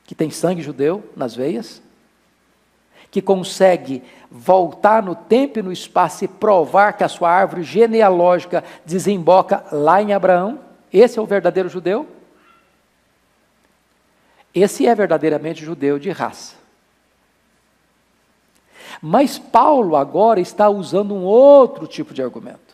que 0.07 0.15
tem 0.15 0.31
sangue 0.31 0.63
judeu 0.63 1.05
nas 1.17 1.35
veias, 1.35 1.83
que 3.11 3.21
consegue 3.21 4.03
voltar 4.31 5.03
no 5.03 5.15
tempo 5.15 5.59
e 5.59 5.63
no 5.63 5.73
espaço 5.73 6.25
e 6.25 6.29
provar 6.29 6.93
que 6.93 7.03
a 7.03 7.09
sua 7.09 7.31
árvore 7.31 7.63
genealógica 7.65 8.63
desemboca 8.85 9.65
lá 9.73 10.01
em 10.01 10.13
Abraão. 10.13 10.61
Esse 10.93 11.19
é 11.19 11.23
o 11.23 11.27
verdadeiro 11.27 11.69
judeu? 11.69 12.07
Esse 14.55 14.87
é 14.87 14.95
verdadeiramente 14.95 15.65
judeu 15.65 15.99
de 15.99 16.11
raça. 16.11 16.55
Mas 19.03 19.39
Paulo 19.39 19.97
agora 19.97 20.41
está 20.41 20.71
usando 20.71 21.15
um 21.15 21.25
outro 21.25 21.87
tipo 21.87 22.15
de 22.15 22.23
argumento. 22.23 22.66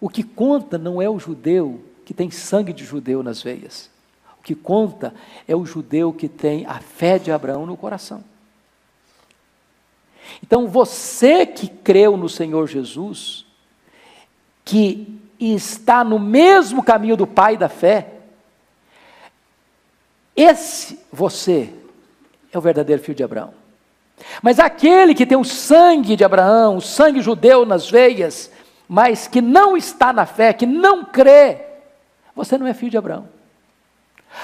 O 0.00 0.08
que 0.08 0.22
conta 0.22 0.78
não 0.78 1.00
é 1.00 1.08
o 1.08 1.18
judeu 1.18 1.84
que 2.04 2.14
tem 2.14 2.30
sangue 2.30 2.72
de 2.72 2.84
judeu 2.84 3.22
nas 3.22 3.42
veias. 3.42 3.90
O 4.38 4.42
que 4.42 4.54
conta 4.54 5.14
é 5.46 5.54
o 5.54 5.66
judeu 5.66 6.12
que 6.12 6.28
tem 6.28 6.64
a 6.66 6.80
fé 6.80 7.18
de 7.18 7.30
Abraão 7.30 7.66
no 7.66 7.76
coração. 7.76 8.24
Então, 10.42 10.66
você 10.66 11.44
que 11.44 11.68
creu 11.68 12.16
no 12.16 12.28
Senhor 12.28 12.66
Jesus, 12.66 13.44
que 14.64 15.20
está 15.38 16.02
no 16.02 16.18
mesmo 16.18 16.82
caminho 16.82 17.16
do 17.16 17.26
Pai 17.26 17.56
da 17.56 17.68
fé, 17.68 18.14
esse 20.34 20.98
você 21.12 21.72
é 22.52 22.56
o 22.56 22.62
verdadeiro 22.62 23.02
filho 23.02 23.16
de 23.16 23.24
Abraão. 23.24 23.52
Mas 24.42 24.58
aquele 24.58 25.14
que 25.14 25.26
tem 25.26 25.36
o 25.36 25.44
sangue 25.44 26.16
de 26.16 26.24
Abraão, 26.24 26.76
o 26.76 26.80
sangue 26.80 27.20
judeu 27.20 27.64
nas 27.64 27.90
veias, 27.90 28.50
mas 28.92 29.28
que 29.28 29.40
não 29.40 29.76
está 29.76 30.12
na 30.12 30.26
fé, 30.26 30.52
que 30.52 30.66
não 30.66 31.04
crê, 31.04 31.64
você 32.34 32.58
não 32.58 32.66
é 32.66 32.74
filho 32.74 32.90
de 32.90 32.98
Abraão. 32.98 33.28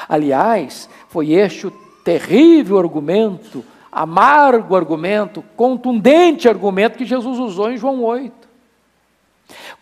Aliás, 0.08 0.88
foi 1.08 1.32
este 1.32 1.66
o 1.66 1.72
terrível 2.04 2.78
argumento, 2.78 3.64
amargo 3.90 4.76
argumento, 4.76 5.42
contundente 5.56 6.48
argumento 6.48 6.96
que 6.96 7.04
Jesus 7.04 7.40
usou 7.40 7.72
em 7.72 7.76
João 7.76 8.04
8. 8.04 8.48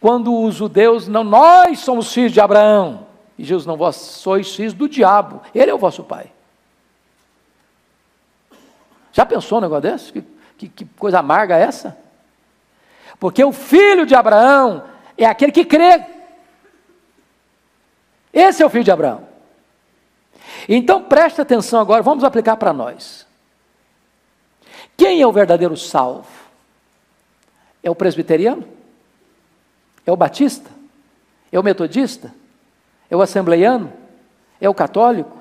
Quando 0.00 0.34
os 0.34 0.54
judeus, 0.54 1.08
não, 1.08 1.22
nós 1.22 1.80
somos 1.80 2.10
filhos 2.10 2.32
de 2.32 2.40
Abraão, 2.40 3.06
e 3.36 3.44
Jesus, 3.44 3.66
não, 3.66 3.76
vós 3.76 3.96
sois 3.96 4.54
filhos 4.54 4.72
do 4.72 4.88
diabo, 4.88 5.42
ele 5.54 5.70
é 5.70 5.74
o 5.74 5.78
vosso 5.78 6.02
pai. 6.02 6.32
Já 9.12 9.26
pensou 9.26 9.58
um 9.58 9.60
negócio 9.60 9.82
desse? 9.82 10.10
Que, 10.10 10.24
que, 10.56 10.68
que 10.70 10.84
coisa 10.96 11.18
amarga 11.18 11.58
é 11.58 11.64
essa? 11.64 12.03
Porque 13.24 13.42
o 13.42 13.52
filho 13.52 14.04
de 14.04 14.14
Abraão 14.14 14.84
é 15.16 15.24
aquele 15.24 15.50
que 15.50 15.64
crê. 15.64 16.04
Esse 18.30 18.62
é 18.62 18.66
o 18.66 18.68
filho 18.68 18.84
de 18.84 18.90
Abraão. 18.90 19.26
Então 20.68 21.02
preste 21.04 21.40
atenção 21.40 21.80
agora, 21.80 22.02
vamos 22.02 22.22
aplicar 22.22 22.58
para 22.58 22.70
nós. 22.70 23.26
Quem 24.94 25.22
é 25.22 25.26
o 25.26 25.32
verdadeiro 25.32 25.74
salvo? 25.74 26.28
É 27.82 27.90
o 27.90 27.94
presbiteriano? 27.94 28.68
É 30.04 30.12
o 30.12 30.16
batista? 30.18 30.68
É 31.50 31.58
o 31.58 31.62
metodista? 31.62 32.30
É 33.08 33.16
o 33.16 33.22
assembleiano? 33.22 33.90
É 34.60 34.68
o 34.68 34.74
católico? 34.74 35.34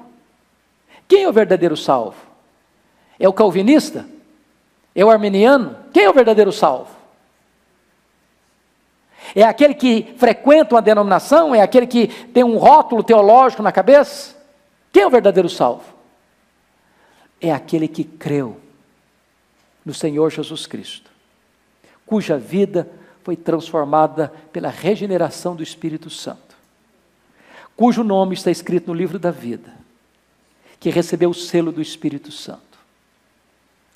Quem 1.06 1.24
é 1.24 1.28
o 1.28 1.34
verdadeiro 1.34 1.76
salvo? 1.76 2.16
É 3.20 3.28
o 3.28 3.34
calvinista? 3.34 4.06
É 4.96 5.04
o 5.04 5.10
arminiano? 5.10 5.76
Quem 5.92 6.06
é 6.06 6.10
o 6.10 6.14
verdadeiro 6.14 6.54
salvo? 6.54 7.03
É 9.36 9.44
aquele 9.44 9.74
que 9.74 10.14
frequenta 10.18 10.76
uma 10.76 10.82
denominação? 10.82 11.56
É 11.56 11.62
aquele 11.62 11.88
que 11.88 12.08
tem 12.08 12.44
um 12.44 12.58
rótulo 12.58 13.04
teológico 13.04 13.64
na 13.64 13.72
cabeça? 13.72 14.36
Quem 14.92 15.04
é 15.04 15.08
o 15.08 15.10
verdadeiro 15.10 15.50
salvo? 15.50 15.84
É 17.42 17.52
aquele 17.52 17.88
que 17.88 18.04
creu 18.04 18.58
no 19.84 19.94
Senhor 19.94 20.30
Jesus 20.30 20.66
Cristo, 20.66 21.12
cuja 22.06 22.38
vida 22.38 22.90
foi 23.24 23.36
transformada 23.36 24.32
pela 24.52 24.70
regeneração 24.70 25.56
do 25.56 25.64
Espírito 25.64 26.10
Santo, 26.10 26.56
cujo 27.76 28.04
nome 28.04 28.34
está 28.34 28.52
escrito 28.52 28.88
no 28.88 28.94
livro 28.94 29.20
da 29.20 29.32
vida, 29.32 29.74
que 30.80 30.90
recebeu 30.90 31.32
o 31.32 31.34
selo 31.34 31.72
do 31.72 31.82
Espírito 31.82 32.32
Santo. 32.32 32.62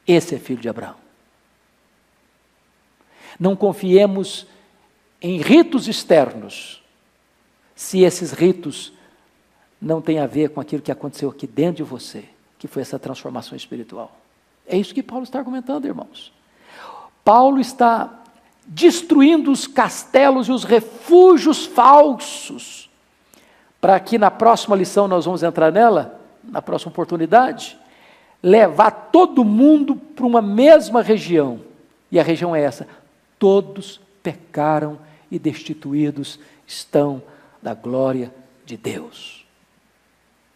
Esse 0.06 0.36
é 0.36 0.40
filho 0.40 0.62
de 0.62 0.70
Abraão. 0.70 0.96
Não 3.40 3.56
confiemos 3.56 4.48
em 5.22 5.42
ritos 5.42 5.88
externos, 5.88 6.82
se 7.76 8.02
esses 8.02 8.32
ritos 8.32 8.94
não 9.82 10.02
têm 10.02 10.20
a 10.20 10.28
ver 10.28 10.50
com 10.50 10.60
aquilo 10.60 10.82
que 10.82 10.92
aconteceu 10.92 11.30
aqui 11.30 11.46
dentro 11.46 11.78
de 11.78 11.84
você, 11.84 12.26
que 12.58 12.68
foi 12.68 12.82
essa 12.82 12.98
transformação 12.98 13.56
espiritual. 13.56 14.16
É 14.66 14.78
isso 14.78 14.94
que 14.94 15.04
Paulo 15.04 15.24
está 15.24 15.40
argumentando, 15.40 15.88
irmãos. 15.88 16.34
Paulo 17.24 17.60
está 17.60 18.24
destruindo 18.66 19.52
os 19.52 19.66
castelos 19.66 20.48
e 20.48 20.52
os 20.52 20.64
refúgios 20.64 21.66
falsos, 21.66 22.90
para 23.80 24.00
que 24.00 24.18
na 24.18 24.30
próxima 24.30 24.76
lição 24.76 25.08
nós 25.08 25.26
vamos 25.26 25.44
entrar 25.44 25.72
nela, 25.72 26.20
na 26.44 26.62
próxima 26.62 26.92
oportunidade, 26.92 27.78
levar 28.42 28.92
todo 29.12 29.46
mundo 29.46 29.96
para 29.96 30.26
uma 30.26 30.42
mesma 30.42 31.02
região. 31.02 31.62
E 32.12 32.20
a 32.20 32.24
região 32.24 32.56
é 32.56 32.62
essa: 32.62 32.88
todos 33.40 34.02
pecaram 34.22 35.00
e 35.30 35.38
destituídos 35.38 36.40
estão 36.66 37.22
da 37.62 37.74
glória 37.74 38.34
de 38.66 38.78
Deus. 38.78 39.46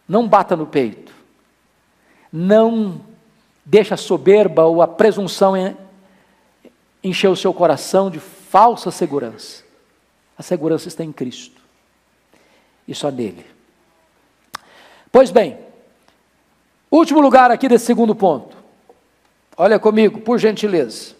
Não 0.08 0.28
bata 0.28 0.56
no 0.56 0.66
peito. 0.66 1.12
Não 2.32 3.00
deixa 3.64 3.94
a 3.94 3.98
soberba 3.98 4.64
ou 4.64 4.82
a 4.82 4.88
presunção 4.88 5.54
encher 7.02 7.28
o 7.28 7.36
seu 7.36 7.52
coração 7.52 8.10
de 8.10 8.18
falsa 8.18 8.90
segurança. 8.90 9.64
A 10.36 10.42
segurança 10.42 10.88
está 10.88 11.04
em 11.04 11.12
Cristo 11.12 11.60
e 12.86 12.94
só 12.94 13.10
nele. 13.10 13.44
Pois 15.10 15.30
bem, 15.30 15.58
último 16.90 17.20
lugar 17.20 17.50
aqui 17.50 17.68
desse 17.68 17.86
segundo 17.86 18.14
ponto. 18.14 18.56
Olha 19.56 19.78
comigo, 19.78 20.20
por 20.20 20.38
gentileza. 20.38 21.14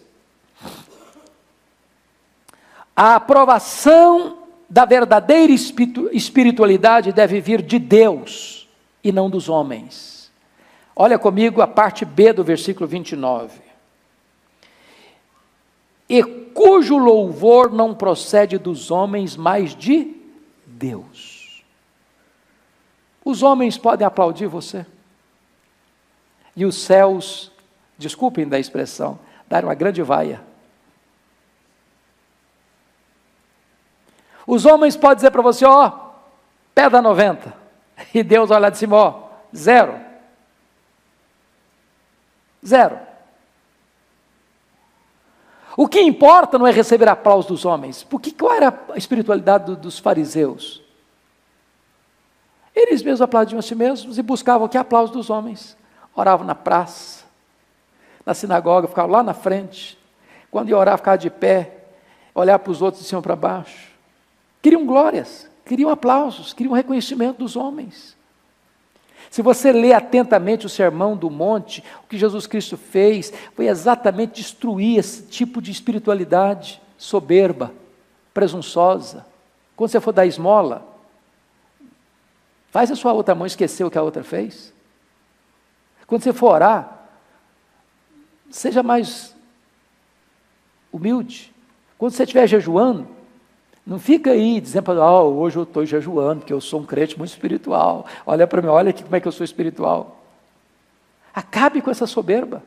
A 2.95 3.15
aprovação 3.15 4.39
da 4.69 4.85
verdadeira 4.85 5.51
espiritualidade 5.51 7.11
deve 7.11 7.39
vir 7.41 7.61
de 7.61 7.79
Deus 7.79 8.67
e 9.03 9.11
não 9.11 9.29
dos 9.29 9.49
homens. 9.49 10.31
Olha 10.95 11.17
comigo 11.17 11.61
a 11.61 11.67
parte 11.67 12.05
B 12.05 12.33
do 12.33 12.43
versículo 12.43 12.87
29 12.87 13.73
e 16.13 16.23
cujo 16.23 16.97
louvor 16.97 17.71
não 17.71 17.95
procede 17.95 18.57
dos 18.59 18.91
homens, 18.91 19.35
mas 19.35 19.75
de 19.75 20.15
Deus. 20.65 21.63
Os 23.25 23.41
homens 23.41 23.77
podem 23.79 24.05
aplaudir 24.05 24.47
você, 24.47 24.85
e 26.55 26.65
os 26.65 26.75
céus, 26.75 27.51
desculpem 27.97 28.47
da 28.47 28.59
expressão, 28.59 29.17
dar 29.49 29.63
uma 29.63 29.73
grande 29.73 30.03
vaia. 30.03 30.39
Os 34.45 34.65
homens 34.65 34.95
podem 34.95 35.17
dizer 35.17 35.31
para 35.31 35.41
você, 35.41 35.65
ó, 35.65 35.91
pé 36.73 36.89
da 36.89 37.01
90, 37.01 37.53
e 38.13 38.23
Deus 38.23 38.51
olha 38.51 38.69
de 38.69 38.77
cima, 38.77 38.95
ó, 38.95 39.23
zero. 39.55 39.99
Zero. 42.65 42.99
O 45.75 45.87
que 45.87 45.99
importa 46.01 46.59
não 46.59 46.67
é 46.67 46.71
receber 46.71 47.07
aplausos 47.09 47.47
dos 47.47 47.65
homens. 47.65 48.03
Porque 48.03 48.31
qual 48.31 48.53
era 48.53 48.79
a 48.93 48.97
espiritualidade 48.97 49.65
do, 49.65 49.75
dos 49.75 49.97
fariseus? 49.97 50.81
Eles 52.75 53.01
mesmos 53.01 53.21
aplaudiam 53.21 53.59
a 53.59 53.61
si 53.61 53.75
mesmos 53.75 54.17
e 54.17 54.21
buscavam 54.21 54.67
que 54.67 54.77
aplauso 54.77 55.13
dos 55.13 55.29
homens. 55.29 55.75
Oravam 56.15 56.45
na 56.45 56.55
praça, 56.55 57.23
na 58.25 58.33
sinagoga, 58.33 58.87
ficavam 58.87 59.11
lá 59.11 59.23
na 59.23 59.33
frente. 59.33 59.97
Quando 60.51 60.69
ia 60.69 60.77
orar, 60.77 60.97
ficava 60.97 61.17
de 61.17 61.29
pé, 61.29 61.85
olhar 62.35 62.59
para 62.59 62.71
os 62.71 62.81
outros 62.81 63.01
de 63.01 63.09
cima 63.09 63.21
para 63.21 63.35
baixo. 63.35 63.92
Queriam 64.63 64.85
glórias, 64.85 65.49
queriam 65.65 65.89
aplausos, 65.89 66.53
queriam 66.53 66.73
reconhecimento 66.73 67.39
dos 67.39 67.57
homens. 67.57 68.15
Se 69.29 69.41
você 69.41 69.73
lê 69.73 69.91
atentamente 69.91 70.65
o 70.65 70.69
sermão 70.69 71.17
do 71.17 71.29
monte, 71.29 71.83
o 72.01 72.07
que 72.07 72.17
Jesus 72.17 72.47
Cristo 72.47 72.77
fez 72.77 73.33
foi 73.55 73.67
exatamente 73.67 74.35
destruir 74.35 74.97
esse 74.97 75.23
tipo 75.23 75.61
de 75.61 75.69
espiritualidade 75.69 76.81
soberba, 76.97 77.73
presunçosa. 78.33 79.25
Quando 79.75 79.91
você 79.91 79.99
for 79.99 80.13
dar 80.13 80.25
esmola, 80.25 80.87
faz 82.71 82.89
a 82.89 82.95
sua 82.95 83.11
outra 83.11 83.35
mão 83.35 83.45
esquecer 83.45 83.83
o 83.83 83.91
que 83.91 83.97
a 83.97 84.03
outra 84.03 84.23
fez. 84.23 84.73
Quando 86.07 86.23
você 86.23 86.31
for 86.31 86.53
orar, 86.53 87.09
seja 88.49 88.81
mais 88.81 89.35
humilde. 90.89 91.53
Quando 91.97 92.13
você 92.13 92.23
estiver 92.23 92.47
jejuando, 92.47 93.22
não 93.85 93.99
fica 93.99 94.31
aí 94.31 94.61
dizendo 94.61 94.91
oh, 94.91 95.41
hoje 95.41 95.57
eu 95.57 95.63
estou 95.63 95.85
jejuando, 95.85 96.39
porque 96.39 96.53
eu 96.53 96.61
sou 96.61 96.79
um 96.79 96.85
crente 96.85 97.17
muito 97.17 97.31
espiritual. 97.31 98.05
Olha 98.25 98.47
para 98.47 98.61
mim, 98.61 98.69
olha 98.69 98.91
aqui 98.91 99.03
como 99.03 99.15
é 99.15 99.19
que 99.19 99.27
eu 99.27 99.31
sou 99.31 99.43
espiritual. 99.43 100.23
Acabe 101.33 101.81
com 101.81 101.91
essa 101.91 102.07
soberba. 102.07 102.63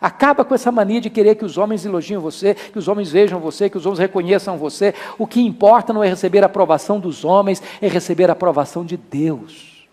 Acaba 0.00 0.44
com 0.44 0.54
essa 0.54 0.72
mania 0.72 1.00
de 1.00 1.10
querer 1.10 1.34
que 1.34 1.44
os 1.44 1.58
homens 1.58 1.84
elogiem 1.84 2.18
você, 2.18 2.54
que 2.54 2.78
os 2.78 2.88
homens 2.88 3.10
vejam 3.10 3.40
você, 3.40 3.68
que 3.68 3.76
os 3.76 3.84
homens 3.84 3.98
reconheçam 3.98 4.56
você. 4.56 4.94
O 5.18 5.26
que 5.26 5.40
importa 5.40 5.92
não 5.92 6.02
é 6.02 6.08
receber 6.08 6.42
a 6.42 6.46
aprovação 6.46 6.98
dos 7.00 7.24
homens, 7.24 7.62
é 7.80 7.88
receber 7.88 8.30
a 8.30 8.32
aprovação 8.32 8.84
de 8.84 8.96
Deus. 8.96 9.86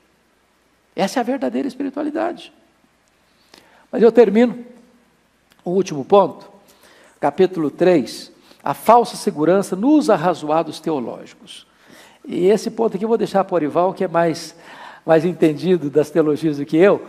Essa 0.96 1.20
é 1.20 1.22
a 1.22 1.24
verdadeira 1.24 1.68
espiritualidade. 1.68 2.54
Mas 3.92 4.02
eu 4.02 4.12
termino 4.12 4.64
o 5.66 5.72
último 5.72 6.06
ponto, 6.06 6.50
capítulo 7.20 7.70
3, 7.70 8.32
a 8.64 8.74
falsa 8.74 9.16
segurança 9.16 9.76
nos 9.76 10.10
arrazoados 10.10 10.80
teológicos. 10.80 11.66
E 12.28 12.47
esse 12.47 12.70
ponto 12.70 12.95
aqui 12.95 13.05
eu 13.05 13.10
vou 13.10 13.18
deixar 13.18 13.43
para 13.43 13.53
o 13.53 13.55
Orival, 13.55 13.93
que 13.93 14.03
é 14.03 14.07
mais, 14.07 14.55
mais 15.05 15.26
entendido 15.26 15.89
das 15.89 16.10
teologias 16.10 16.57
do 16.57 16.66
que 16.66 16.78
eu, 16.78 17.05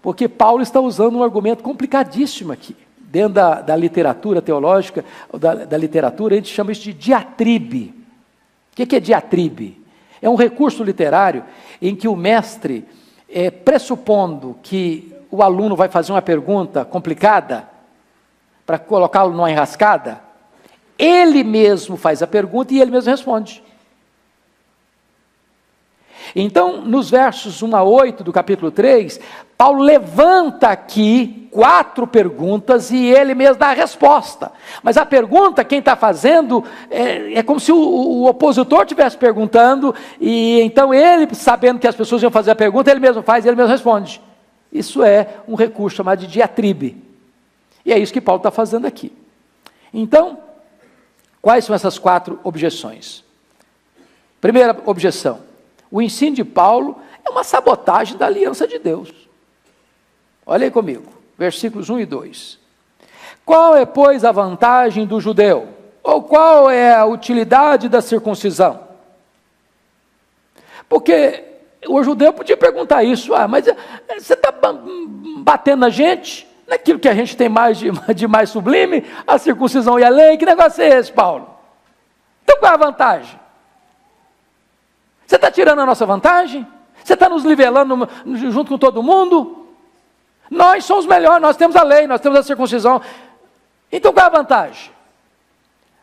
porque 0.00 0.28
Paulo 0.28 0.62
está 0.62 0.80
usando 0.80 1.18
um 1.18 1.22
argumento 1.22 1.62
complicadíssimo 1.62 2.52
aqui. 2.52 2.76
Dentro 2.98 3.34
da, 3.34 3.60
da 3.60 3.76
literatura 3.76 4.40
teológica, 4.40 5.04
da, 5.38 5.54
da, 5.66 5.76
literatura, 5.76 6.34
a 6.34 6.36
gente 6.38 6.48
chama 6.48 6.72
isso 6.72 6.82
de 6.82 6.94
diatribe. 6.94 7.94
O 8.72 8.86
que 8.86 8.96
é 8.96 9.00
diatribe? 9.00 9.78
É 10.20 10.30
um 10.30 10.34
recurso 10.34 10.82
literário 10.82 11.44
em 11.80 11.94
que 11.94 12.08
o 12.08 12.16
mestre, 12.16 12.86
é, 13.28 13.50
pressupondo 13.50 14.56
que 14.62 15.14
o 15.30 15.42
aluno 15.42 15.76
vai 15.76 15.88
fazer 15.88 16.12
uma 16.12 16.22
pergunta 16.22 16.84
complicada, 16.84 17.68
para 18.64 18.78
colocá-lo 18.78 19.32
numa 19.32 19.50
enrascada, 19.50 20.20
ele 20.98 21.42
mesmo 21.42 21.96
faz 21.96 22.22
a 22.22 22.26
pergunta 22.26 22.74
e 22.74 22.80
ele 22.80 22.90
mesmo 22.90 23.10
responde. 23.10 23.62
Então, 26.34 26.80
nos 26.80 27.10
versos 27.10 27.62
1 27.62 27.76
a 27.76 27.82
8 27.82 28.24
do 28.24 28.32
capítulo 28.32 28.70
3, 28.70 29.20
Paulo 29.56 29.82
levanta 29.82 30.68
aqui 30.68 31.48
quatro 31.50 32.06
perguntas 32.06 32.90
e 32.90 33.10
ele 33.10 33.34
mesmo 33.34 33.56
dá 33.56 33.68
a 33.68 33.74
resposta. 33.74 34.50
Mas 34.82 34.96
a 34.96 35.04
pergunta, 35.04 35.62
quem 35.62 35.80
está 35.80 35.94
fazendo, 35.94 36.64
é, 36.90 37.34
é, 37.34 37.42
como 37.42 37.60
se 37.60 37.70
o, 37.70 37.76
o 37.76 38.26
opositor 38.26 38.82
estivesse 38.82 39.16
perguntando, 39.18 39.94
e 40.18 40.60
então 40.62 40.94
ele, 40.94 41.32
sabendo 41.34 41.78
que 41.78 41.86
as 41.86 41.94
pessoas 41.94 42.22
iam 42.22 42.30
fazer 42.30 42.52
a 42.52 42.56
pergunta, 42.56 42.90
ele 42.90 43.00
mesmo 43.00 43.22
faz 43.22 43.44
e 43.44 43.48
ele 43.48 43.56
mesmo 43.56 43.70
responde. 43.70 44.20
Isso 44.72 45.02
é 45.02 45.28
um 45.46 45.54
recurso 45.54 45.98
chamado 45.98 46.20
de 46.20 46.26
diatribe. 46.26 46.96
E 47.84 47.92
é 47.92 47.98
isso 47.98 48.12
que 48.12 48.20
Paulo 48.20 48.38
está 48.38 48.50
fazendo 48.50 48.86
aqui. 48.86 49.12
Então, 49.92 50.38
Quais 51.42 51.64
são 51.64 51.74
essas 51.74 51.98
quatro 51.98 52.38
objeções? 52.44 53.24
Primeira 54.40 54.80
objeção: 54.86 55.40
o 55.90 56.00
ensino 56.00 56.36
de 56.36 56.44
Paulo 56.44 56.98
é 57.24 57.28
uma 57.28 57.42
sabotagem 57.42 58.16
da 58.16 58.26
aliança 58.26 58.66
de 58.66 58.78
Deus. 58.78 59.12
Olha 60.46 60.64
aí 60.64 60.70
comigo, 60.70 61.12
versículos 61.36 61.90
1 61.90 62.00
e 62.00 62.06
2. 62.06 62.58
Qual 63.44 63.74
é, 63.76 63.84
pois, 63.84 64.24
a 64.24 64.30
vantagem 64.30 65.04
do 65.04 65.20
judeu? 65.20 65.68
Ou 66.02 66.22
qual 66.22 66.70
é 66.70 66.94
a 66.94 67.04
utilidade 67.04 67.88
da 67.88 68.00
circuncisão? 68.00 68.88
Porque 70.88 71.44
o 71.88 72.02
judeu 72.02 72.32
podia 72.32 72.56
perguntar 72.56 73.02
isso, 73.02 73.34
ah, 73.34 73.48
mas 73.48 73.66
eh, 73.66 73.76
você 74.18 74.34
está 74.34 74.52
batendo 75.38 75.80
na 75.80 75.90
gente? 75.90 76.46
Naquilo 76.72 76.98
que 76.98 77.08
a 77.08 77.14
gente 77.14 77.36
tem 77.36 77.50
mais 77.50 77.78
de, 77.78 77.90
de 78.14 78.26
mais 78.26 78.48
sublime, 78.48 79.04
a 79.26 79.36
circuncisão 79.36 79.98
e 79.98 80.04
a 80.04 80.08
lei. 80.08 80.38
Que 80.38 80.46
negócio 80.46 80.82
é 80.82 80.88
esse, 80.98 81.12
Paulo? 81.12 81.48
Então 82.42 82.58
qual 82.58 82.72
é 82.72 82.74
a 82.74 82.78
vantagem? 82.78 83.38
Você 85.26 85.36
está 85.36 85.50
tirando 85.50 85.80
a 85.80 85.86
nossa 85.86 86.06
vantagem? 86.06 86.66
Você 87.04 87.14
está 87.14 87.28
nos 87.28 87.44
nivelando 87.44 88.08
junto 88.34 88.70
com 88.70 88.78
todo 88.78 89.02
mundo? 89.02 89.66
Nós 90.50 90.84
somos 90.84 91.06
melhores, 91.06 91.42
nós 91.42 91.56
temos 91.56 91.76
a 91.76 91.82
lei, 91.82 92.06
nós 92.06 92.20
temos 92.20 92.38
a 92.38 92.42
circuncisão. 92.42 93.00
Então 93.90 94.12
qual 94.12 94.24
é 94.24 94.28
a 94.28 94.32
vantagem? 94.32 94.92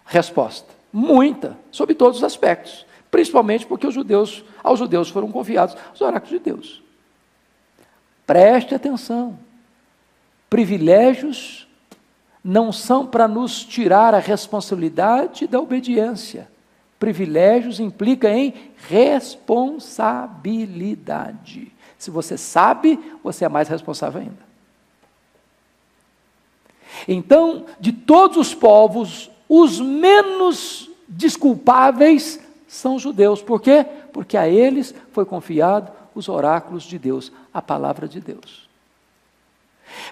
Resposta: 0.06 0.72
muita, 0.94 1.58
sob 1.72 1.96
todos 1.96 2.20
os 2.20 2.24
aspectos. 2.24 2.86
Principalmente 3.10 3.66
porque 3.66 3.88
os 3.88 3.94
judeus, 3.94 4.44
aos 4.64 4.78
judeus 4.78 5.10
foram 5.10 5.32
confiados 5.32 5.76
os 5.94 6.00
oráculos 6.00 6.30
de 6.30 6.40
Deus. 6.40 6.84
Preste 8.28 8.76
atenção. 8.76 9.49
Privilégios 10.50 11.68
não 12.44 12.72
são 12.72 13.06
para 13.06 13.28
nos 13.28 13.64
tirar 13.64 14.14
a 14.14 14.20
responsabilidade 14.20 15.46
da 15.46 15.60
obediência. 15.60 16.50
Privilégios 16.98 17.80
implica 17.80 18.30
em 18.30 18.54
responsabilidade. 18.88 21.72
Se 21.98 22.10
você 22.10 22.38
sabe, 22.38 22.98
você 23.24 23.46
é 23.46 23.50
mais 23.50 23.68
responsável 23.68 24.22
ainda. 24.22 24.50
Então, 27.08 27.66
de 27.80 27.94
todos 27.94 28.38
os 28.38 28.54
povos, 28.54 29.32
os 29.48 29.80
menos 29.80 30.90
desculpáveis 31.08 32.40
são 32.68 32.96
os 32.96 33.02
judeus. 33.02 33.42
Por 33.42 33.62
quê? 33.62 33.86
Porque 34.14 34.38
a 34.38 34.48
eles 34.48 34.94
foi 35.12 35.26
confiado 35.26 35.92
os 36.14 36.30
oráculos 36.30 36.84
de 36.84 37.00
Deus, 37.00 37.32
a 37.54 37.62
palavra 37.62 38.08
de 38.08 38.20
Deus. 38.20 38.69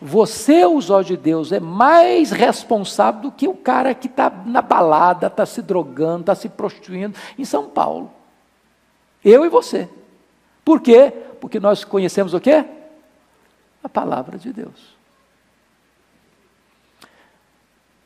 Você, 0.01 0.65
os 0.65 0.89
olhos 0.89 1.07
de 1.07 1.17
Deus, 1.17 1.51
é 1.51 1.59
mais 1.59 2.31
responsável 2.31 3.21
do 3.21 3.31
que 3.31 3.47
o 3.47 3.53
cara 3.53 3.93
que 3.93 4.07
está 4.07 4.29
na 4.45 4.61
balada, 4.61 5.27
está 5.27 5.45
se 5.45 5.61
drogando, 5.61 6.21
está 6.21 6.35
se 6.35 6.49
prostituindo 6.49 7.17
em 7.37 7.45
São 7.45 7.67
Paulo. 7.67 8.11
Eu 9.23 9.45
e 9.45 9.49
você. 9.49 9.89
Por 10.63 10.81
quê? 10.81 11.11
Porque 11.39 11.59
nós 11.59 11.83
conhecemos 11.83 12.33
o 12.33 12.39
quê? 12.39 12.65
A 13.83 13.89
palavra 13.89 14.37
de 14.37 14.51
Deus. 14.51 14.95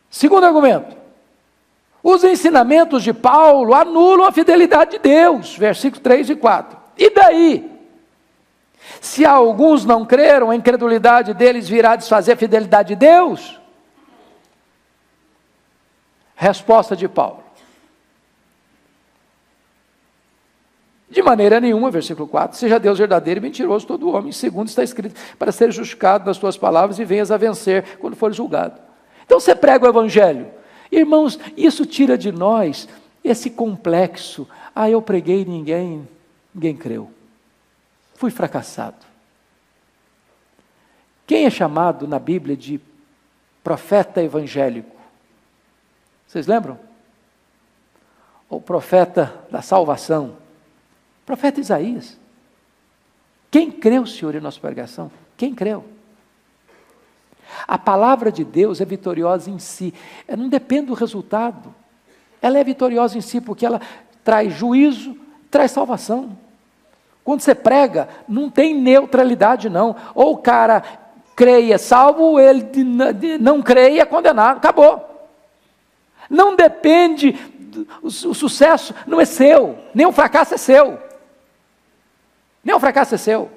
Segundo 0.10 0.46
argumento. 0.46 0.96
Os 2.04 2.24
ensinamentos 2.24 3.04
de 3.04 3.14
Paulo 3.14 3.74
anulam 3.74 4.28
a 4.28 4.32
fidelidade 4.32 4.92
de 4.92 5.00
Deus, 5.00 5.56
versículos 5.56 6.04
3 6.04 6.32
e 6.32 6.36
4. 6.36 6.78
E 6.98 7.10
daí? 7.12 7.71
Se 9.00 9.26
alguns 9.26 9.86
não 9.86 10.06
creram, 10.06 10.50
a 10.50 10.56
incredulidade 10.56 11.34
deles 11.34 11.70
virá 11.70 11.96
desfazer 11.96 12.34
a 12.34 12.38
fidelidade 12.38 12.90
de 12.90 12.96
Deus? 12.96 13.60
Resposta 16.36 16.96
de 16.96 17.08
Paulo. 17.08 17.44
De 21.10 21.22
maneira 21.22 21.60
nenhuma, 21.60 21.92
versículo 21.92 22.28
4, 22.28 22.58
seja 22.58 22.80
Deus 22.80 22.98
verdadeiro 22.98 23.40
e 23.40 23.44
mentiroso 23.44 23.86
todo 23.86 24.10
homem. 24.10 24.32
Segundo 24.32 24.70
está 24.70 24.82
escrito, 24.82 25.20
para 25.38 25.52
ser 25.52 25.72
justificado 25.72 26.26
nas 26.26 26.38
tuas 26.38 26.58
palavras 26.58 27.00
e 27.00 27.06
venhas 27.06 27.32
a 27.32 27.38
vencer 27.38 27.98
quando 28.00 28.16
for 28.16 28.34
julgado. 28.34 28.80
Então 29.26 29.40
você 29.40 29.54
prega 29.54 29.86
o 29.86 29.90
evangelho. 29.90 30.48
Irmãos, 30.92 31.38
isso 31.56 31.86
tira 31.86 32.18
de 32.18 32.32
nós 32.32 32.88
esse 33.24 33.50
complexo. 33.50 34.48
Ah, 34.74 34.90
eu 34.90 35.02
preguei 35.02 35.42
e 35.42 35.46
ninguém, 35.46 36.08
ninguém 36.54 36.76
creu 36.76 37.12
fui 38.22 38.30
fracassado. 38.30 39.04
Quem 41.26 41.48
é 41.48 41.50
chamado 41.50 42.08
na 42.08 42.20
Bíblia 42.20 42.56
de 42.56 42.80
profeta 43.64 44.22
evangélico? 44.22 44.96
Vocês 46.28 46.46
lembram? 46.46 46.80
O 48.48 48.62
profeta 48.62 49.44
da 49.50 49.64
salvação, 49.64 50.38
profeta 51.26 51.60
Isaías. 51.60 52.20
Quem 53.50 53.72
creu, 53.72 54.06
Senhor, 54.06 54.36
em 54.36 54.40
nossa 54.40 54.60
pregação? 54.60 55.12
Quem 55.36 55.56
creu? 55.56 55.84
A 57.68 57.80
palavra 57.80 58.32
de 58.32 58.46
Deus 58.46 58.82
é 58.82 58.86
vitoriosa 58.86 59.50
em 59.50 59.58
si, 59.58 59.96
ela 60.28 60.44
não 60.44 60.48
depende 60.48 60.88
do 60.88 60.94
resultado. 60.94 61.74
Ela 62.40 62.60
é 62.60 62.64
vitoriosa 62.64 63.18
em 63.18 63.22
si 63.22 63.42
porque 63.42 63.66
ela 63.66 63.82
traz 64.24 64.54
juízo, 64.54 65.18
traz 65.50 65.72
salvação. 65.72 66.38
Quando 67.24 67.42
você 67.42 67.54
prega, 67.54 68.10
não 68.28 68.50
tem 68.50 68.74
neutralidade, 68.74 69.70
não. 69.70 69.96
Ou 70.16 70.34
o 70.34 70.38
cara 70.38 70.84
creia 71.36 71.78
salvo, 71.78 72.24
ou 72.24 72.40
ele 72.40 72.68
não 73.40 73.62
creia 73.62 74.06
condenado. 74.06 74.58
Acabou. 74.58 75.08
Não 76.30 76.56
depende, 76.56 77.38
o, 78.02 78.10
sucesso 78.10 78.94
não 79.06 79.20
é 79.20 79.26
seu, 79.26 79.78
nem 79.94 80.06
o 80.06 80.12
fracasso 80.12 80.54
é 80.54 80.58
seu. 80.58 81.00
Nem 82.64 82.76
o 82.76 82.80
fracasso 82.80 83.16
é 83.16 83.18
seu. 83.18 83.52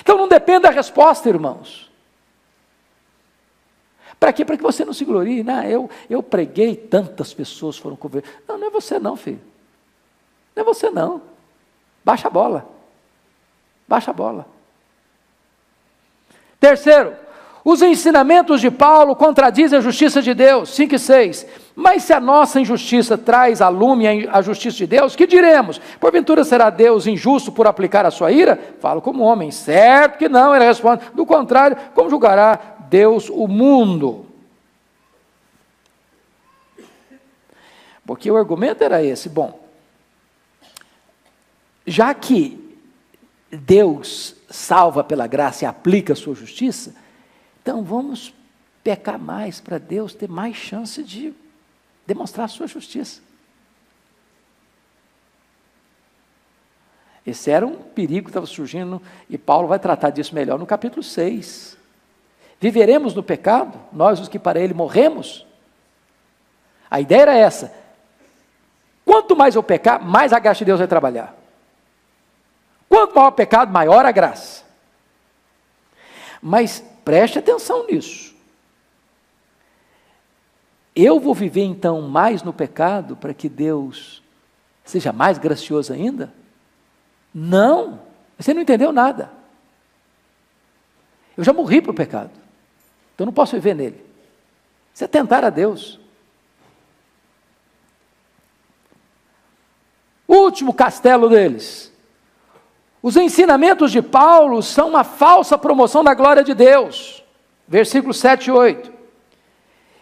Então 0.00 0.16
não 0.16 0.28
depende 0.28 0.60
da 0.60 0.70
resposta, 0.70 1.28
irmãos. 1.28 1.90
Para 4.18 4.32
quê? 4.32 4.44
Para 4.44 4.56
que 4.56 4.62
você 4.62 4.84
não 4.84 4.92
se 4.92 5.04
glorie. 5.04 5.42
Não, 5.42 5.62
eu, 5.64 5.90
eu 6.08 6.22
preguei, 6.22 6.74
tantas 6.74 7.32
pessoas 7.34 7.76
foram 7.76 7.96
convertidas. 7.96 8.38
Não, 8.48 8.58
não 8.58 8.66
é 8.66 8.70
você 8.70 8.98
não, 8.98 9.16
filho. 9.16 9.40
Não 10.54 10.62
é 10.62 10.64
você 10.64 10.90
não. 10.90 11.22
Baixa 12.06 12.28
a 12.28 12.30
bola. 12.30 12.64
Baixa 13.88 14.12
a 14.12 14.14
bola. 14.14 14.46
Terceiro, 16.60 17.16
os 17.64 17.82
ensinamentos 17.82 18.60
de 18.60 18.70
Paulo 18.70 19.16
contradizem 19.16 19.76
a 19.76 19.82
justiça 19.82 20.22
de 20.22 20.32
Deus. 20.32 20.68
5 20.70 20.94
e 20.94 20.98
6. 21.00 21.46
Mas 21.74 22.04
se 22.04 22.12
a 22.12 22.20
nossa 22.20 22.60
injustiça 22.60 23.18
traz 23.18 23.60
a 23.60 23.68
lume 23.68 24.28
a 24.28 24.40
justiça 24.40 24.76
de 24.76 24.86
Deus, 24.86 25.16
que 25.16 25.26
diremos? 25.26 25.80
Porventura 25.98 26.44
será 26.44 26.70
Deus 26.70 27.08
injusto 27.08 27.50
por 27.50 27.66
aplicar 27.66 28.06
a 28.06 28.12
sua 28.12 28.30
ira? 28.30 28.56
Falo 28.78 29.02
como 29.02 29.24
homem. 29.24 29.50
Certo 29.50 30.16
que 30.16 30.28
não, 30.28 30.54
ele 30.54 30.64
responde. 30.64 31.02
Do 31.12 31.26
contrário, 31.26 31.76
como 31.92 32.08
julgará 32.08 32.56
Deus 32.88 33.28
o 33.28 33.48
mundo? 33.48 34.26
Porque 38.06 38.30
o 38.30 38.36
argumento 38.36 38.84
era 38.84 39.02
esse. 39.02 39.28
Bom, 39.28 39.65
já 41.86 42.12
que 42.12 42.76
Deus 43.50 44.34
salva 44.50 45.04
pela 45.04 45.26
graça 45.26 45.64
e 45.64 45.66
aplica 45.66 46.12
a 46.12 46.16
sua 46.16 46.34
justiça, 46.34 46.94
então 47.62 47.82
vamos 47.82 48.34
pecar 48.82 49.18
mais 49.18 49.60
para 49.60 49.78
Deus 49.78 50.14
ter 50.14 50.28
mais 50.28 50.56
chance 50.56 51.02
de 51.02 51.32
demonstrar 52.06 52.44
a 52.44 52.48
sua 52.48 52.66
justiça. 52.66 53.20
Esse 57.26 57.50
era 57.50 57.66
um 57.66 57.74
perigo 57.74 58.26
que 58.26 58.30
estava 58.30 58.46
surgindo, 58.46 59.02
e 59.28 59.36
Paulo 59.36 59.66
vai 59.66 59.80
tratar 59.80 60.10
disso 60.10 60.34
melhor 60.34 60.58
no 60.58 60.66
capítulo 60.66 61.02
6. 61.02 61.76
Viveremos 62.60 63.14
no 63.14 63.22
pecado, 63.22 63.78
nós 63.92 64.20
os 64.20 64.28
que 64.28 64.38
para 64.38 64.60
ele 64.60 64.72
morremos? 64.72 65.44
A 66.88 67.00
ideia 67.00 67.22
era 67.22 67.34
essa. 67.36 67.74
Quanto 69.04 69.34
mais 69.34 69.56
eu 69.56 69.62
pecar, 69.62 70.04
mais 70.04 70.32
a 70.32 70.38
graça 70.38 70.58
de 70.58 70.66
Deus 70.66 70.78
vai 70.78 70.86
trabalhar. 70.86 71.35
Quanto 72.96 73.14
maior 73.14 73.28
o 73.28 73.32
pecado, 73.32 73.70
maior 73.70 74.06
a 74.06 74.10
graça. 74.10 74.64
Mas 76.40 76.82
preste 77.04 77.38
atenção 77.38 77.86
nisso. 77.86 78.34
Eu 80.94 81.20
vou 81.20 81.34
viver 81.34 81.64
então 81.64 82.00
mais 82.00 82.42
no 82.42 82.54
pecado 82.54 83.14
para 83.14 83.34
que 83.34 83.50
Deus 83.50 84.22
seja 84.82 85.12
mais 85.12 85.36
gracioso 85.36 85.92
ainda? 85.92 86.32
Não, 87.34 88.00
você 88.38 88.54
não 88.54 88.62
entendeu 88.62 88.90
nada. 88.92 89.30
Eu 91.36 91.44
já 91.44 91.52
morri 91.52 91.82
para 91.82 91.90
o 91.90 91.94
pecado, 91.94 92.30
então 93.14 93.26
não 93.26 93.32
posso 93.32 93.56
viver 93.56 93.74
nele. 93.74 94.02
Isso 94.94 95.04
é 95.04 95.06
tentar 95.06 95.44
a 95.44 95.50
Deus. 95.50 96.00
último 100.26 100.72
castelo 100.72 101.28
deles 101.28 101.94
os 103.06 103.16
ensinamentos 103.16 103.92
de 103.92 104.02
Paulo 104.02 104.60
são 104.60 104.88
uma 104.88 105.04
falsa 105.04 105.56
promoção 105.56 106.02
da 106.02 106.12
glória 106.12 106.42
de 106.42 106.52
Deus. 106.52 107.22
Versículos 107.68 108.18
7 108.18 108.48
e 108.48 108.50
8. 108.50 108.92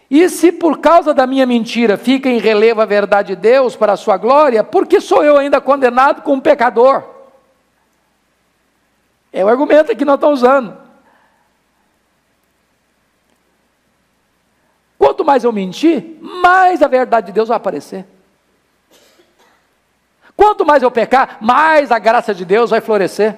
E 0.09 0.27
se 0.27 0.51
por 0.51 0.79
causa 0.79 1.13
da 1.13 1.27
minha 1.27 1.45
mentira 1.45 1.97
fica 1.97 2.27
em 2.27 2.39
relevo 2.39 2.81
a 2.81 2.85
verdade 2.85 3.35
de 3.35 3.39
Deus 3.39 3.75
para 3.75 3.93
a 3.93 3.95
sua 3.95 4.17
glória, 4.17 4.63
por 4.63 4.87
que 4.87 4.99
sou 4.99 5.23
eu 5.23 5.37
ainda 5.37 5.61
condenado 5.61 6.23
como 6.23 6.41
pecador? 6.41 7.03
É 9.31 9.45
o 9.45 9.49
argumento 9.49 9.95
que 9.95 10.03
nós 10.03 10.15
estamos 10.15 10.41
usando. 10.41 10.75
Quanto 14.97 15.23
mais 15.23 15.43
eu 15.43 15.51
mentir, 15.51 16.17
mais 16.19 16.81
a 16.81 16.87
verdade 16.87 17.27
de 17.27 17.33
Deus 17.33 17.49
vai 17.49 17.57
aparecer. 17.57 18.14
Quanto 20.35 20.65
mais 20.65 20.83
eu 20.83 20.91
pecar, 20.91 21.37
mais 21.41 21.91
a 21.91 21.99
graça 21.99 22.33
de 22.33 22.43
Deus 22.43 22.69
vai 22.69 22.81
florescer. 22.81 23.37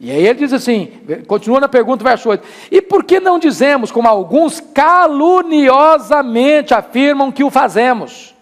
E 0.00 0.10
aí 0.10 0.26
ele 0.26 0.38
diz 0.40 0.52
assim, 0.52 1.00
continua 1.28 1.60
na 1.60 1.68
pergunta, 1.68 2.02
verso 2.02 2.28
8: 2.28 2.44
E 2.72 2.82
por 2.82 3.04
que 3.04 3.20
não 3.20 3.38
dizemos, 3.38 3.92
como 3.92 4.08
alguns 4.08 4.58
caluniosamente 4.58 6.74
afirmam 6.74 7.30
que 7.30 7.44
o 7.44 7.50
fazemos? 7.50 8.34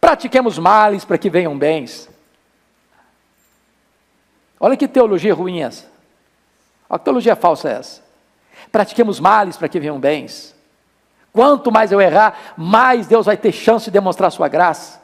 Pratiquemos 0.00 0.58
males 0.58 1.04
para 1.04 1.16
que 1.16 1.30
venham 1.30 1.56
bens. 1.56 2.10
Olha 4.58 4.76
que 4.76 4.88
teologia 4.88 5.32
ruim 5.32 5.60
é 5.60 5.66
essa. 5.66 5.86
Olha 6.90 6.98
que 6.98 7.04
teologia 7.04 7.36
falsa 7.36 7.68
é 7.68 7.74
essa. 7.74 8.02
Pratiquemos 8.72 9.20
males 9.20 9.56
para 9.56 9.68
que 9.68 9.78
venham 9.78 10.00
bens. 10.00 10.52
Quanto 11.32 11.70
mais 11.70 11.92
eu 11.92 12.00
errar, 12.00 12.54
mais 12.56 13.06
Deus 13.06 13.26
vai 13.26 13.36
ter 13.36 13.52
chance 13.52 13.84
de 13.84 13.92
demonstrar 13.92 14.32
sua 14.32 14.48
graça. 14.48 15.03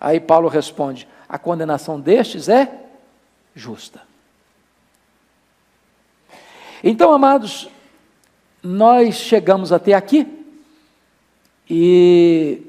Aí 0.00 0.20
Paulo 0.20 0.48
responde: 0.48 1.08
a 1.28 1.38
condenação 1.38 1.98
destes 2.00 2.48
é 2.48 2.70
justa. 3.54 4.02
Então, 6.84 7.12
amados, 7.12 7.68
nós 8.62 9.14
chegamos 9.16 9.72
até 9.72 9.94
aqui 9.94 10.44
e 11.68 12.62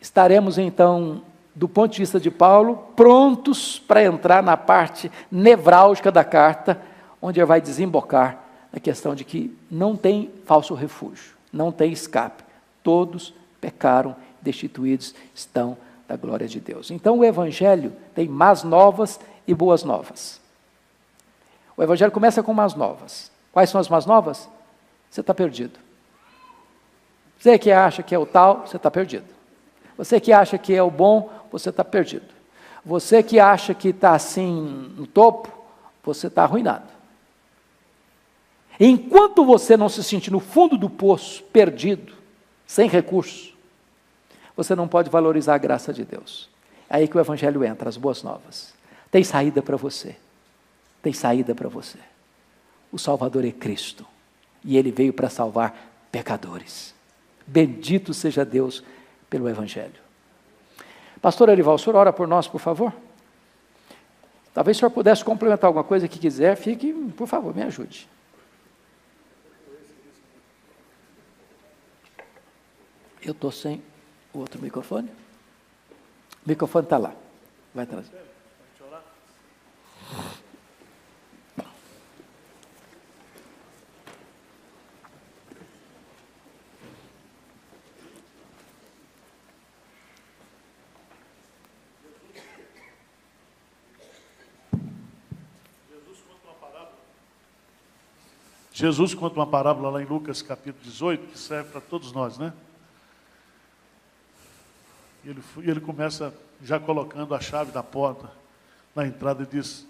estaremos 0.00 0.58
então, 0.58 1.22
do 1.54 1.68
ponto 1.68 1.92
de 1.92 1.98
vista 1.98 2.18
de 2.20 2.30
Paulo, 2.30 2.88
prontos 2.96 3.78
para 3.78 4.04
entrar 4.04 4.42
na 4.42 4.56
parte 4.56 5.10
nevrálgica 5.30 6.10
da 6.10 6.24
carta, 6.24 6.80
onde 7.22 7.38
ele 7.40 7.46
vai 7.46 7.60
desembocar 7.60 8.44
na 8.72 8.80
questão 8.80 9.14
de 9.14 9.24
que 9.24 9.56
não 9.70 9.96
tem 9.96 10.30
falso 10.44 10.74
refúgio, 10.74 11.34
não 11.52 11.72
tem 11.72 11.92
escape. 11.92 12.44
Todos 12.82 13.32
pecaram, 13.60 14.14
destituídos 14.42 15.14
estão 15.34 15.78
da 16.06 16.16
glória 16.16 16.46
de 16.46 16.60
Deus. 16.60 16.90
Então 16.90 17.18
o 17.18 17.24
Evangelho 17.24 17.92
tem 18.14 18.28
más 18.28 18.62
novas 18.62 19.18
e 19.46 19.54
boas 19.54 19.82
novas. 19.82 20.40
O 21.76 21.82
Evangelho 21.82 22.12
começa 22.12 22.42
com 22.42 22.54
más 22.54 22.74
novas. 22.74 23.30
Quais 23.52 23.70
são 23.70 23.80
as 23.80 23.88
más 23.88 24.06
novas? 24.06 24.48
Você 25.10 25.20
está 25.20 25.34
perdido. 25.34 25.78
Você 27.38 27.58
que 27.58 27.70
acha 27.70 28.02
que 28.02 28.14
é 28.14 28.18
o 28.18 28.26
tal, 28.26 28.66
você 28.66 28.76
está 28.76 28.90
perdido. 28.90 29.26
Você 29.96 30.20
que 30.20 30.32
acha 30.32 30.58
que 30.58 30.74
é 30.74 30.82
o 30.82 30.90
bom, 30.90 31.30
você 31.50 31.70
está 31.70 31.84
perdido. 31.84 32.26
Você 32.84 33.22
que 33.22 33.40
acha 33.40 33.74
que 33.74 33.88
está 33.88 34.14
assim 34.14 34.92
no 34.96 35.06
topo, 35.06 35.50
você 36.04 36.28
está 36.28 36.44
arruinado. 36.44 36.96
Enquanto 38.78 39.44
você 39.44 39.76
não 39.76 39.88
se 39.88 40.04
sentir 40.04 40.30
no 40.30 40.38
fundo 40.38 40.76
do 40.76 40.88
poço, 40.88 41.42
perdido, 41.44 42.12
sem 42.66 42.88
recursos, 42.88 43.55
você 44.56 44.74
não 44.74 44.88
pode 44.88 45.10
valorizar 45.10 45.54
a 45.54 45.58
graça 45.58 45.92
de 45.92 46.04
Deus. 46.04 46.48
É 46.88 46.96
aí 46.96 47.08
que 47.08 47.16
o 47.16 47.20
Evangelho 47.20 47.62
entra, 47.64 47.88
as 47.88 47.96
boas 47.96 48.22
novas. 48.22 48.74
Tem 49.10 49.22
saída 49.22 49.60
para 49.60 49.76
você. 49.76 50.16
Tem 51.02 51.12
saída 51.12 51.54
para 51.54 51.68
você. 51.68 51.98
O 52.90 52.98
Salvador 52.98 53.44
é 53.44 53.52
Cristo. 53.52 54.06
E 54.64 54.76
ele 54.76 54.90
veio 54.90 55.12
para 55.12 55.28
salvar 55.28 56.08
pecadores. 56.10 56.94
Bendito 57.46 58.14
seja 58.14 58.44
Deus 58.44 58.82
pelo 59.28 59.48
Evangelho. 59.48 60.06
Pastor 61.20 61.48
Erival, 61.48 61.74
o 61.74 61.78
senhor 61.78 61.96
ora 61.96 62.12
por 62.12 62.26
nós, 62.26 62.48
por 62.48 62.60
favor? 62.60 62.92
Talvez 64.54 64.76
o 64.76 64.80
senhor 64.80 64.90
pudesse 64.90 65.24
complementar 65.24 65.68
alguma 65.68 65.84
coisa 65.84 66.08
que 66.08 66.18
quiser, 66.18 66.56
fique, 66.56 66.92
por 67.16 67.26
favor, 67.26 67.54
me 67.54 67.62
ajude. 67.62 68.08
Eu 73.22 73.32
estou 73.32 73.50
sem 73.52 73.82
o 74.36 74.40
outro 74.40 74.60
microfone. 74.60 75.08
O 75.08 76.48
microfone 76.48 76.84
está 76.84 76.98
lá. 76.98 77.14
Vai 77.74 77.86
trazer. 77.86 78.26
Jesus 98.72 99.14
conta 99.14 99.36
uma 99.36 99.46
parábola 99.46 99.88
lá 99.88 100.02
em 100.02 100.04
Lucas 100.04 100.42
capítulo 100.42 100.84
18, 100.84 101.28
que 101.28 101.38
serve 101.38 101.70
para 101.70 101.80
todos 101.80 102.12
nós, 102.12 102.36
né? 102.36 102.52
E 105.26 105.28
ele, 105.28 105.42
ele 105.56 105.80
começa 105.80 106.32
já 106.62 106.78
colocando 106.78 107.34
a 107.34 107.40
chave 107.40 107.72
da 107.72 107.82
porta 107.82 108.30
na 108.94 109.04
entrada 109.04 109.42
e 109.42 109.46
diz: 109.46 109.84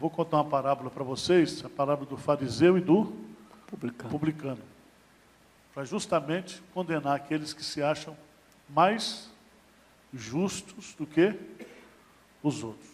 Vou 0.00 0.10
contar 0.10 0.38
uma 0.38 0.44
parábola 0.44 0.90
para 0.90 1.04
vocês, 1.04 1.64
a 1.64 1.68
parábola 1.68 2.08
do 2.08 2.16
fariseu 2.16 2.76
e 2.76 2.80
do 2.80 3.14
publicano, 3.68 4.10
publicano 4.10 4.62
para 5.72 5.84
justamente 5.84 6.60
condenar 6.74 7.14
aqueles 7.14 7.52
que 7.52 7.64
se 7.64 7.80
acham 7.80 8.16
mais 8.68 9.30
justos 10.12 10.94
do 10.94 11.06
que 11.06 11.32
os 12.42 12.64
outros. 12.64 12.90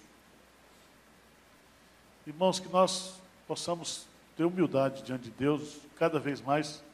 Irmãos, 2.27 2.61
que 2.61 2.69
nós 2.69 3.19
possamos 3.49 4.07
ter 4.37 4.45
humildade 4.45 5.03
diante 5.03 5.25
de 5.25 5.31
Deus, 5.31 5.79
cada 5.97 6.21
vez 6.21 6.43
mais 6.43 6.85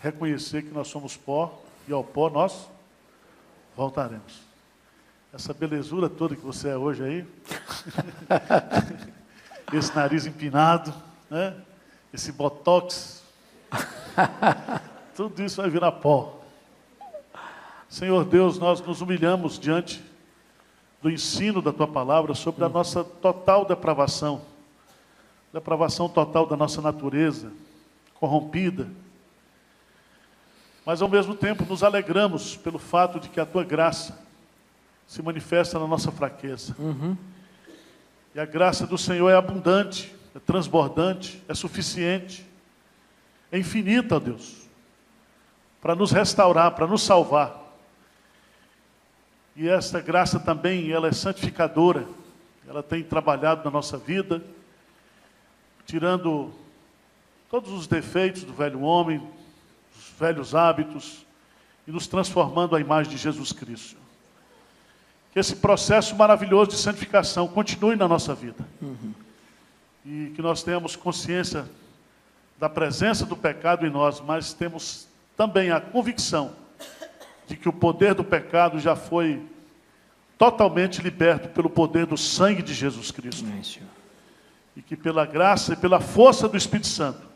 reconhecer 0.00 0.62
que 0.62 0.70
nós 0.70 0.86
somos 0.86 1.16
pó 1.16 1.60
e 1.88 1.92
ao 1.92 2.04
pó 2.04 2.30
nós 2.30 2.68
voltaremos. 3.78 4.40
Essa 5.32 5.54
belezura 5.54 6.08
toda 6.08 6.34
que 6.34 6.44
você 6.44 6.70
é 6.70 6.76
hoje 6.76 7.04
aí, 7.04 7.26
esse 9.72 9.94
nariz 9.94 10.26
empinado, 10.26 10.92
né? 11.30 11.54
esse 12.12 12.32
botox, 12.32 13.22
tudo 15.14 15.40
isso 15.44 15.62
vai 15.62 15.70
virar 15.70 15.92
pó. 15.92 16.40
Senhor 17.88 18.24
Deus, 18.24 18.58
nós 18.58 18.80
nos 18.80 19.00
humilhamos 19.00 19.60
diante 19.60 20.02
do 21.00 21.08
ensino 21.08 21.62
da 21.62 21.72
tua 21.72 21.86
palavra 21.86 22.34
sobre 22.34 22.64
a 22.64 22.68
nossa 22.68 23.04
total 23.04 23.64
depravação, 23.64 24.40
depravação 25.52 26.08
total 26.08 26.46
da 26.46 26.56
nossa 26.56 26.82
natureza, 26.82 27.52
corrompida 28.14 28.88
mas 30.88 31.02
ao 31.02 31.08
mesmo 31.08 31.34
tempo 31.34 31.66
nos 31.66 31.82
alegramos 31.82 32.56
pelo 32.56 32.78
fato 32.78 33.20
de 33.20 33.28
que 33.28 33.38
a 33.38 33.44
tua 33.44 33.62
graça 33.62 34.18
se 35.06 35.20
manifesta 35.20 35.78
na 35.78 35.86
nossa 35.86 36.10
fraqueza. 36.10 36.74
Uhum. 36.78 37.14
E 38.34 38.40
a 38.40 38.46
graça 38.46 38.86
do 38.86 38.96
Senhor 38.96 39.28
é 39.28 39.36
abundante, 39.36 40.16
é 40.34 40.38
transbordante, 40.38 41.44
é 41.46 41.52
suficiente, 41.52 42.42
é 43.52 43.58
infinita, 43.58 44.16
ó 44.16 44.18
Deus, 44.18 44.66
para 45.78 45.94
nos 45.94 46.10
restaurar, 46.10 46.70
para 46.70 46.86
nos 46.86 47.02
salvar. 47.02 47.54
E 49.54 49.68
esta 49.68 50.00
graça 50.00 50.40
também, 50.40 50.90
ela 50.90 51.08
é 51.08 51.12
santificadora, 51.12 52.08
ela 52.66 52.82
tem 52.82 53.04
trabalhado 53.04 53.62
na 53.62 53.70
nossa 53.70 53.98
vida, 53.98 54.42
tirando 55.84 56.50
todos 57.50 57.72
os 57.72 57.86
defeitos 57.86 58.42
do 58.42 58.54
velho 58.54 58.80
homem, 58.80 59.20
velhos 60.18 60.54
hábitos 60.54 61.24
e 61.86 61.90
nos 61.90 62.06
transformando 62.06 62.74
à 62.74 62.80
imagem 62.80 63.12
de 63.12 63.18
Jesus 63.18 63.52
Cristo. 63.52 63.96
Que 65.32 65.38
esse 65.38 65.56
processo 65.56 66.16
maravilhoso 66.16 66.70
de 66.70 66.76
santificação 66.76 67.46
continue 67.46 67.96
na 67.96 68.08
nossa 68.08 68.34
vida. 68.34 68.66
Uhum. 68.82 69.12
E 70.04 70.32
que 70.34 70.42
nós 70.42 70.62
tenhamos 70.62 70.96
consciência 70.96 71.68
da 72.58 72.68
presença 72.68 73.24
do 73.24 73.36
pecado 73.36 73.86
em 73.86 73.90
nós, 73.90 74.20
mas 74.20 74.52
temos 74.52 75.06
também 75.36 75.70
a 75.70 75.80
convicção 75.80 76.52
de 77.46 77.56
que 77.56 77.68
o 77.68 77.72
poder 77.72 78.14
do 78.14 78.24
pecado 78.24 78.80
já 78.80 78.96
foi 78.96 79.42
totalmente 80.36 81.00
liberto 81.00 81.48
pelo 81.48 81.70
poder 81.70 82.06
do 82.06 82.16
sangue 82.16 82.62
de 82.62 82.74
Jesus 82.74 83.10
Cristo. 83.10 83.44
e 84.76 84.82
que 84.82 84.96
pela 84.96 85.26
graça 85.26 85.72
e 85.72 85.76
pela 85.76 86.00
força 86.00 86.48
do 86.48 86.56
Espírito 86.56 86.86
Santo, 86.86 87.27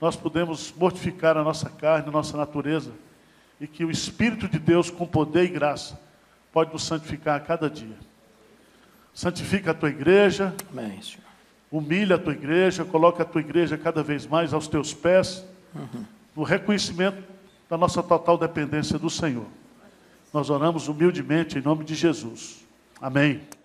nós 0.00 0.16
podemos 0.16 0.72
mortificar 0.76 1.36
a 1.36 1.42
nossa 1.42 1.70
carne, 1.70 2.08
a 2.08 2.12
nossa 2.12 2.36
natureza, 2.36 2.92
e 3.60 3.66
que 3.66 3.84
o 3.84 3.90
Espírito 3.90 4.48
de 4.48 4.58
Deus, 4.58 4.90
com 4.90 5.06
poder 5.06 5.44
e 5.44 5.48
graça, 5.48 5.98
pode 6.52 6.72
nos 6.72 6.84
santificar 6.84 7.36
a 7.36 7.40
cada 7.40 7.70
dia. 7.70 7.96
Santifica 9.14 9.70
a 9.70 9.74
tua 9.74 9.88
igreja, 9.88 10.54
Amém, 10.70 11.00
humilha 11.70 12.16
a 12.16 12.18
tua 12.18 12.34
igreja, 12.34 12.84
coloca 12.84 13.22
a 13.22 13.26
tua 13.26 13.40
igreja 13.40 13.78
cada 13.78 14.02
vez 14.02 14.26
mais 14.26 14.52
aos 14.52 14.68
teus 14.68 14.92
pés, 14.92 15.44
uhum. 15.74 16.04
no 16.34 16.42
reconhecimento 16.42 17.22
da 17.68 17.76
nossa 17.76 18.02
total 18.02 18.36
dependência 18.36 18.98
do 18.98 19.08
Senhor. 19.08 19.46
Nós 20.32 20.50
oramos 20.50 20.88
humildemente 20.88 21.58
em 21.58 21.62
nome 21.62 21.84
de 21.84 21.94
Jesus. 21.94 22.64
Amém. 23.00 23.32
Amém. 23.32 23.55